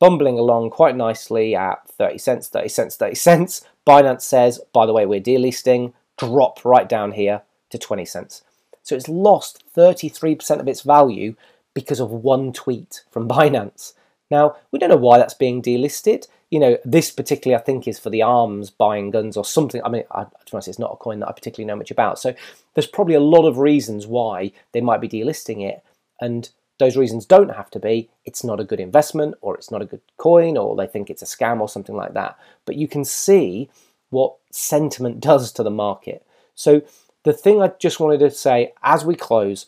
bumbling 0.00 0.38
along 0.38 0.70
quite 0.70 0.96
nicely 0.96 1.54
at 1.54 1.88
30 1.88 2.18
cents, 2.18 2.48
30 2.48 2.68
cents, 2.68 2.96
30 2.96 3.14
cents. 3.14 3.64
Binance 3.86 4.22
says, 4.22 4.60
by 4.72 4.86
the 4.86 4.92
way, 4.92 5.06
we're 5.06 5.20
delisting, 5.20 5.92
drop 6.18 6.64
right 6.64 6.88
down 6.88 7.12
here 7.12 7.42
to 7.70 7.78
20 7.78 8.04
cents. 8.04 8.42
So 8.84 8.94
it's 8.94 9.08
lost 9.08 9.64
33% 9.76 10.60
of 10.60 10.68
its 10.68 10.82
value 10.82 11.34
because 11.74 11.98
of 11.98 12.10
one 12.10 12.52
tweet 12.52 13.02
from 13.10 13.28
Binance. 13.28 13.94
Now, 14.30 14.56
we 14.70 14.78
don't 14.78 14.90
know 14.90 14.96
why 14.96 15.18
that's 15.18 15.34
being 15.34 15.60
delisted. 15.60 16.28
You 16.50 16.60
know, 16.60 16.78
this 16.84 17.10
particularly, 17.10 17.60
I 17.60 17.64
think, 17.64 17.88
is 17.88 17.98
for 17.98 18.10
the 18.10 18.22
arms 18.22 18.70
buying 18.70 19.10
guns 19.10 19.36
or 19.36 19.44
something. 19.44 19.82
I 19.84 19.88
mean, 19.88 20.04
I, 20.12 20.22
to 20.22 20.30
be 20.30 20.50
honest, 20.52 20.68
it's 20.68 20.78
not 20.78 20.92
a 20.92 20.96
coin 20.96 21.18
that 21.20 21.28
I 21.28 21.32
particularly 21.32 21.66
know 21.66 21.76
much 21.76 21.90
about. 21.90 22.18
So 22.20 22.34
there's 22.74 22.86
probably 22.86 23.14
a 23.14 23.20
lot 23.20 23.46
of 23.46 23.58
reasons 23.58 24.06
why 24.06 24.52
they 24.72 24.80
might 24.80 25.00
be 25.00 25.08
delisting 25.08 25.68
it. 25.68 25.82
And 26.20 26.48
those 26.78 26.96
reasons 26.96 27.26
don't 27.26 27.54
have 27.54 27.70
to 27.70 27.78
be 27.78 28.08
it's 28.24 28.42
not 28.42 28.60
a 28.60 28.64
good 28.64 28.80
investment 28.80 29.36
or 29.40 29.54
it's 29.54 29.70
not 29.70 29.82
a 29.82 29.86
good 29.86 30.00
coin 30.16 30.56
or 30.56 30.74
they 30.74 30.86
think 30.86 31.08
it's 31.08 31.22
a 31.22 31.26
scam 31.26 31.60
or 31.60 31.68
something 31.68 31.94
like 31.94 32.14
that. 32.14 32.36
But 32.64 32.76
you 32.76 32.88
can 32.88 33.04
see 33.04 33.70
what 34.10 34.36
sentiment 34.50 35.20
does 35.30 35.52
to 35.52 35.62
the 35.62 35.70
market. 35.70 36.26
So 36.54 36.82
the 37.24 37.32
thing 37.32 37.60
I 37.60 37.72
just 37.78 38.00
wanted 38.00 38.20
to 38.20 38.30
say 38.30 38.72
as 38.82 39.04
we 39.04 39.14
close 39.14 39.66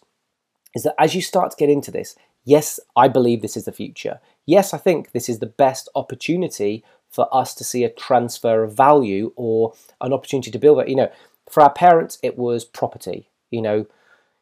is 0.75 0.85
that 0.85 0.95
as 0.99 1.15
you 1.15 1.23
start 1.23 1.51
to 1.51 1.57
get 1.57 1.71
into 1.71 1.91
this, 1.91 2.15
yes, 2.45 2.79
I 2.95 3.09
believe 3.09 3.43
this 3.43 3.57
is 3.57 3.65
the 3.65 3.73
future. 3.73 4.21
Yes, 4.45 4.73
I 4.73 4.79
think 4.79 5.13
this 5.13 5.29
is 5.29 5.39
the 5.39 5.47
best 5.47 5.89
opportunity 5.95 6.85
for 7.11 7.35
us 7.35 7.55
to 7.55 7.65
see 7.65 7.83
a 7.83 7.91
transfer 7.91 8.63
of 8.63 8.75
value 8.75 9.33
or 9.37 9.73
an 10.01 10.13
opportunity 10.13 10.51
to 10.51 10.59
build 10.59 10.81
it. 10.81 10.89
You 10.89 10.97
know, 10.97 11.11
for 11.51 11.63
our 11.63 11.73
parents, 11.73 12.19
it 12.23 12.37
was 12.37 12.65
property. 12.65 13.31
You 13.51 13.63
know, 13.63 13.87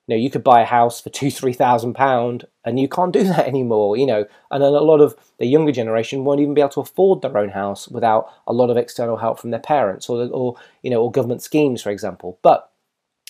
you 0.07 0.17
know, 0.17 0.17
you 0.17 0.29
could 0.29 0.45
buy 0.45 0.63
a 0.63 0.67
house 0.67 1.01
for 1.01 1.11
two, 1.11 1.31
three 1.31 1.53
thousand 1.53 1.95
pound, 1.95 2.47
and 2.65 2.81
you 2.81 2.89
can't 2.89 3.13
do 3.13 3.23
that 3.33 3.47
anymore. 3.47 3.97
You 3.97 4.07
know, 4.07 4.27
and 4.51 4.63
then 4.63 4.73
a 4.73 4.81
lot 4.81 5.01
of 5.01 5.15
the 5.39 5.47
younger 5.47 5.73
generation 5.73 6.25
won't 6.25 6.41
even 6.41 6.55
be 6.55 6.61
able 6.61 6.71
to 6.71 6.81
afford 6.81 7.23
their 7.23 7.39
own 7.39 7.51
house 7.51 7.87
without 7.87 8.29
a 8.49 8.53
lot 8.53 8.71
of 8.71 8.77
external 8.77 9.19
help 9.19 9.39
from 9.39 9.51
their 9.51 9.61
parents 9.61 10.09
or, 10.09 10.27
or 10.29 10.57
you 10.83 10.91
know, 10.91 11.01
or 11.01 11.13
government 11.13 11.43
schemes, 11.43 11.81
for 11.81 11.91
example. 11.91 12.39
But 12.43 12.71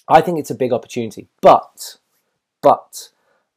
I 0.08 0.20
think 0.20 0.38
it's 0.38 0.50
a 0.50 0.54
big 0.54 0.72
opportunity. 0.72 1.28
But, 1.40 1.98
but, 2.62 3.10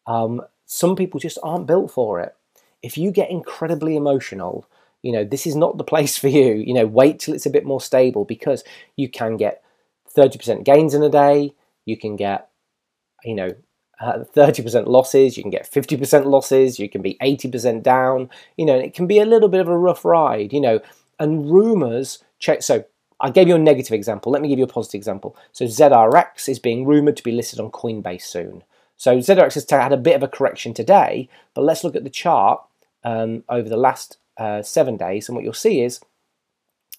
um, 0.06 0.42
some 0.66 0.96
people 0.96 1.20
just 1.20 1.40
aren't 1.44 1.68
built 1.68 1.92
for 1.92 2.20
it. 2.20 2.36
If 2.82 2.98
you 2.98 3.12
get 3.12 3.30
incredibly 3.30 3.96
emotional, 3.96 4.66
you 5.02 5.12
know, 5.12 5.24
this 5.24 5.48
is 5.48 5.56
not 5.56 5.78
the 5.78 5.84
place 5.94 6.18
for 6.18 6.28
you. 6.28 6.54
You 6.54 6.74
know, 6.74 6.86
wait 6.86 7.20
till 7.20 7.34
it's 7.34 7.46
a 7.46 7.52
bit 7.52 7.66
more 7.66 7.82
stable 7.82 8.26
because 8.26 8.64
you 8.96 9.10
can 9.10 9.38
get 9.38 9.64
30% 10.16 10.64
gains 10.64 10.94
in 10.94 11.04
a 11.04 11.10
day. 11.10 11.54
You 11.86 11.98
can 11.98 12.16
get 12.16 12.50
you 13.24 13.36
know, 13.36 13.50
uh, 14.00 14.24
30% 14.36 14.88
losses, 14.88 15.38
you 15.38 15.44
can 15.44 15.50
get 15.50 15.70
50% 15.70 16.26
losses, 16.26 16.80
you 16.80 16.90
can 16.90 17.02
be 17.02 17.18
80% 17.22 17.84
down, 17.84 18.30
you 18.56 18.66
know, 18.66 18.78
it 18.78 18.94
can 18.94 19.08
be 19.08 19.20
a 19.20 19.26
little 19.26 19.50
bit 19.50 19.62
of 19.62 19.68
a 19.68 19.78
rough 19.78 20.06
ride, 20.06 20.54
you 20.54 20.62
know, 20.62 20.80
and 21.20 21.52
rumors 21.52 22.24
check. 22.40 22.62
So 22.62 22.86
I 23.20 23.32
gave 23.32 23.48
you 23.48 23.56
a 23.56 23.60
negative 23.60 23.94
example. 23.94 24.32
Let 24.32 24.42
me 24.42 24.48
give 24.48 24.60
you 24.60 24.66
a 24.66 24.70
positive 24.70 25.00
example. 25.00 25.36
So 25.52 25.66
ZRX 25.66 26.50
is 26.50 26.60
being 26.60 26.86
rumored 26.86 27.18
to 27.18 27.24
be 27.24 27.32
listed 27.32 27.60
on 27.60 27.72
Coinbase 27.72 28.24
soon. 28.24 28.64
So 28.96 29.18
ZRX 29.18 29.54
has 29.56 29.70
had 29.70 29.94
a 29.94 29.98
bit 29.98 30.16
of 30.16 30.24
a 30.24 30.28
correction 30.28 30.74
today, 30.74 31.30
but 31.54 31.64
let's 31.64 31.84
look 31.84 31.96
at 31.96 32.04
the 32.04 32.10
chart 32.10 32.62
um, 33.04 33.44
over 33.50 33.70
the 33.70 33.78
last 33.78 34.18
uh, 34.38 34.62
seven 34.62 34.98
days, 34.98 35.28
and 35.28 35.36
what 35.36 35.44
you'll 35.44 35.54
see 35.54 35.82
is 35.82 36.00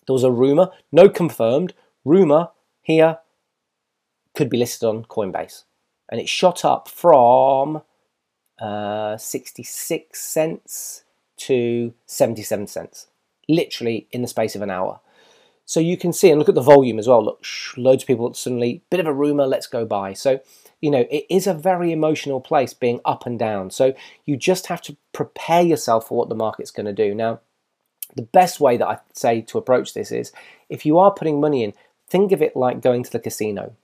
there 0.07 0.15
was 0.15 0.25
a 0.25 0.31
rumor, 0.31 0.71
no 0.91 1.09
confirmed, 1.09 1.75
rumor 2.05 2.49
here 2.83 3.19
could 4.35 4.49
be 4.49 4.57
listed 4.57 4.89
on 4.89 5.05
Coinbase 5.05 5.65
and 6.09 6.21
it 6.21 6.29
shot 6.29 6.65
up 6.65 6.89
from 6.89 7.83
uh, 8.61 9.17
66 9.17 10.21
cents 10.21 11.05
to 11.37 11.95
77 12.07 12.67
cents, 12.67 13.09
literally 13.49 14.09
in 14.11 14.23
the 14.23 14.29
space 14.29 14.57
of 14.57 14.63
an 14.63 14.71
hour. 14.71 15.01
So 15.69 15.81
you 15.81 15.99
can 15.99 16.15
see 16.15 16.31
and 16.31 16.39
look 16.39 16.49
at 16.49 16.55
the 16.55 16.63
volume 16.63 16.99
as 16.99 17.07
well. 17.07 17.23
Look, 17.23 17.45
loads 17.77 18.03
of 18.03 18.07
people 18.07 18.33
suddenly, 18.33 18.81
bit 18.89 19.01
of 19.01 19.07
a 19.07 19.13
rumor, 19.13 19.47
let's 19.47 19.67
go 19.67 19.85
buy. 19.85 20.15
So, 20.15 20.41
you 20.81 20.91
know, 20.91 21.05
it 21.11 21.27
is 21.29 21.47
a 21.47 21.53
very 21.53 21.93
emotional 21.93 22.41
place 22.41 22.73
being 22.73 23.01
up 23.05 23.27
and 23.27 23.39
down. 23.39 23.71
So 23.71 23.93
you 24.25 24.39
just 24.39 24.69
have 24.69 24.81
to 24.83 24.97
prepare 25.13 25.61
yourself 25.61 26.09
for 26.09 26.17
what 26.17 26.31
the 26.31 26.35
market's 26.35 26.71
going 26.71 26.87
to 26.87 26.95
do. 26.95 27.15
Now, 27.15 27.41
the 28.17 28.23
best 28.23 28.61
way 28.61 28.79
that 28.79 28.89
I 28.89 28.99
say 29.13 29.43
to 29.43 29.59
approach 29.59 29.93
this 29.93 30.11
is 30.11 30.33
if 30.71 30.87
you 30.87 30.97
are 30.97 31.13
putting 31.13 31.39
money 31.39 31.63
in, 31.63 31.75
think 32.09 32.33
of 32.33 32.41
it 32.41 32.57
like 32.57 32.81
going 32.81 33.03
to 33.03 33.13
the 33.13 33.21
casino. 33.21 33.75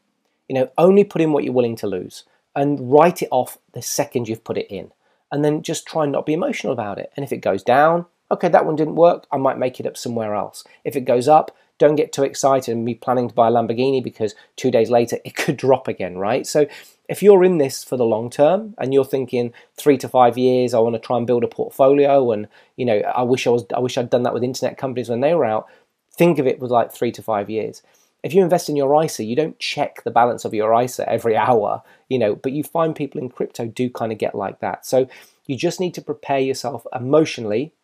You 0.49 0.55
know, 0.55 0.71
only 0.79 1.05
put 1.05 1.21
in 1.21 1.33
what 1.33 1.45
you're 1.45 1.53
willing 1.53 1.77
to 1.77 1.87
lose 1.87 2.25
and 2.57 2.91
write 2.91 3.21
it 3.21 3.29
off 3.31 3.59
the 3.75 3.83
second 3.83 4.27
you've 4.27 4.43
put 4.43 4.57
it 4.57 4.69
in. 4.71 4.91
And 5.31 5.45
then 5.45 5.61
just 5.61 5.87
try 5.87 6.05
and 6.05 6.13
not 6.13 6.25
be 6.25 6.33
emotional 6.33 6.73
about 6.73 6.99
it. 6.99 7.13
And 7.15 7.25
if 7.25 7.33
it 7.33 7.43
goes 7.43 7.63
down, 7.63 8.07
okay, 8.31 8.49
that 8.49 8.65
one 8.65 8.77
didn't 8.77 8.97
work, 8.97 9.27
I 9.31 9.37
might 9.37 9.59
make 9.59 9.79
it 9.81 9.87
up 9.87 9.99
somewhere 9.99 10.35
else. 10.35 10.65
If 10.83 10.97
it 10.97 11.03
goes 11.03 11.29
up, 11.29 11.55
don't 11.79 11.97
get 11.97 12.13
too 12.13 12.23
excited 12.23 12.73
and 12.73 12.87
be 12.87 12.95
planning 12.95 13.29
to 13.29 13.35
buy 13.35 13.49
a 13.49 13.51
Lamborghini 13.51 14.03
because 14.03 14.35
two 14.57 14.71
days 14.71 14.91
later 14.91 15.19
it 15.25 15.37
could 15.37 15.57
drop 15.57 15.89
again, 15.89 16.19
right? 16.19 16.47
So 16.47 16.67
if 17.09 17.23
you're 17.23 17.45
in 17.45 17.59
this 17.59 17.85
for 17.85 17.97
the 17.97 18.05
long 18.05 18.31
term 18.31 18.75
and 18.79 18.95
you're 18.95 19.05
thinking 19.05 19.53
three 19.77 19.99
to 19.99 20.09
five 20.09 20.39
years, 20.39 20.73
I 20.73 20.79
want 20.79 20.95
to 20.95 21.01
try 21.01 21.19
and 21.19 21.27
build 21.27 21.45
a 21.45 21.49
portfolio, 21.49 22.33
and 22.33 22.49
you 22.77 22.85
know, 22.85 22.99
I 23.01 23.23
wish 23.23 23.47
I 23.47 23.51
was, 23.51 23.65
I 23.75 23.81
wish 23.81 23.99
I'd 23.99 24.11
done 24.11 24.23
that 24.23 24.35
with 24.35 24.45
internet 24.45 24.79
companies 24.79 25.09
when 25.09 25.21
they 25.21 25.35
were 25.35 25.45
out. 25.45 25.67
Think 26.13 26.39
of 26.39 26.47
it 26.47 26.61
with 26.61 26.71
like 26.71 26.93
three 26.93 27.13
to 27.13 27.23
five 27.23 27.51
years 27.51 27.83
if 28.25 28.33
you 28.33 28.43
invest 28.43 28.71
in 28.71 28.75
your 28.75 29.05
ISA, 29.05 29.23
you 29.23 29.37
don't 29.37 29.59
check 29.59 30.03
the 30.03 30.11
balance 30.11 30.47
of 30.47 30.55
your 30.55 30.75
ISA 30.83 31.09
every 31.09 31.37
hour, 31.49 31.83
you 32.09 32.19
know, 32.19 32.35
but 32.35 32.53
you 32.53 32.65
find 32.65 32.97
people 32.97 33.21
in 33.21 33.29
crypto 33.29 33.67
do 33.67 33.89
kind 33.91 34.11
of 34.11 34.19
get 34.19 34.35
like 34.35 34.59
that. 34.61 34.85
So 34.85 35.07
you 35.47 35.57
just 35.57 35.79
need 35.79 35.95
to 35.95 36.03
prepare 36.03 36.41
yourself 36.41 36.87
emotionally 36.93 37.75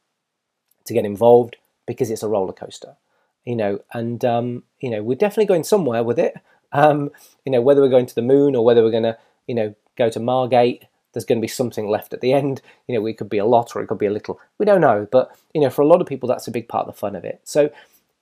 to 0.86 0.94
get 0.94 1.04
involved 1.04 1.56
because 1.86 2.10
it's 2.10 2.22
a 2.22 2.28
roller 2.28 2.54
coaster. 2.54 2.96
You 3.44 3.56
know, 3.56 3.80
and 3.92 4.24
um, 4.24 4.62
you 4.80 4.90
know, 4.90 5.02
we're 5.02 5.16
definitely 5.16 5.46
going 5.46 5.64
somewhere 5.64 6.02
with 6.02 6.18
it. 6.18 6.34
Um, 6.72 7.10
you 7.44 7.52
know, 7.52 7.60
whether 7.60 7.80
we're 7.80 7.88
going 7.88 8.06
to 8.06 8.14
the 8.14 8.22
moon 8.22 8.54
or 8.54 8.64
whether 8.64 8.82
we're 8.82 8.90
going 8.90 9.02
to, 9.02 9.18
you 9.46 9.54
know, 9.54 9.74
go 9.96 10.08
to 10.08 10.20
Margate, 10.20 10.84
there's 11.12 11.24
going 11.24 11.38
to 11.38 11.44
be 11.44 11.48
something 11.48 11.88
left 11.88 12.12
at 12.12 12.20
the 12.20 12.32
end. 12.32 12.62
You 12.86 12.94
know, 12.94 13.06
it 13.06 13.18
could 13.18 13.28
be 13.28 13.38
a 13.38 13.44
lot 13.44 13.74
or 13.74 13.82
it 13.82 13.88
could 13.88 13.98
be 13.98 14.06
a 14.06 14.12
little. 14.12 14.38
We 14.58 14.66
don't 14.66 14.80
know, 14.80 15.08
but 15.10 15.36
you 15.54 15.60
know, 15.60 15.70
for 15.70 15.82
a 15.82 15.86
lot 15.86 16.00
of 16.00 16.06
people, 16.06 16.28
that's 16.28 16.48
a 16.48 16.52
big 16.52 16.68
part 16.68 16.86
of 16.86 16.94
the 16.94 16.98
fun 16.98 17.16
of 17.16 17.24
it. 17.24 17.40
So 17.44 17.70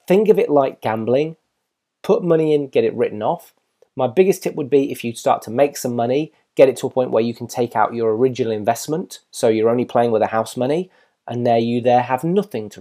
think 0.07 0.29
of 0.29 0.39
it 0.39 0.51
like 0.51 0.81
gambling. 0.81 1.37
Put 2.03 2.25
money 2.25 2.55
in, 2.55 2.69
get 2.69 2.85
it 2.85 2.95
written 2.95 3.23
off. 3.23 3.53
My 3.97 4.07
biggest 4.07 4.43
tip 4.43 4.55
would 4.55 4.71
be 4.71 4.93
if 4.93 5.03
you 5.03 5.15
start 5.15 5.43
to 5.43 5.51
make 5.51 5.77
some 5.77 5.97
money, 5.97 6.33
get 6.55 6.69
it 6.69 6.77
to 6.79 6.87
a 6.87 6.91
point 6.91 7.11
where 7.11 7.23
you 7.23 7.35
can 7.35 7.49
take 7.49 7.75
out 7.75 7.95
your 7.95 8.15
original 8.17 8.53
investment. 8.53 9.21
So 9.31 9.49
you're 9.49 9.69
only 9.69 9.85
playing 9.85 10.13
with 10.13 10.23
the 10.23 10.29
house 10.29 10.57
money, 10.57 10.91
and 11.27 11.47
there 11.47 11.59
you 11.59 11.81
there 11.81 12.03
have 12.03 12.25
nothing 12.25 12.69
to 12.71 12.81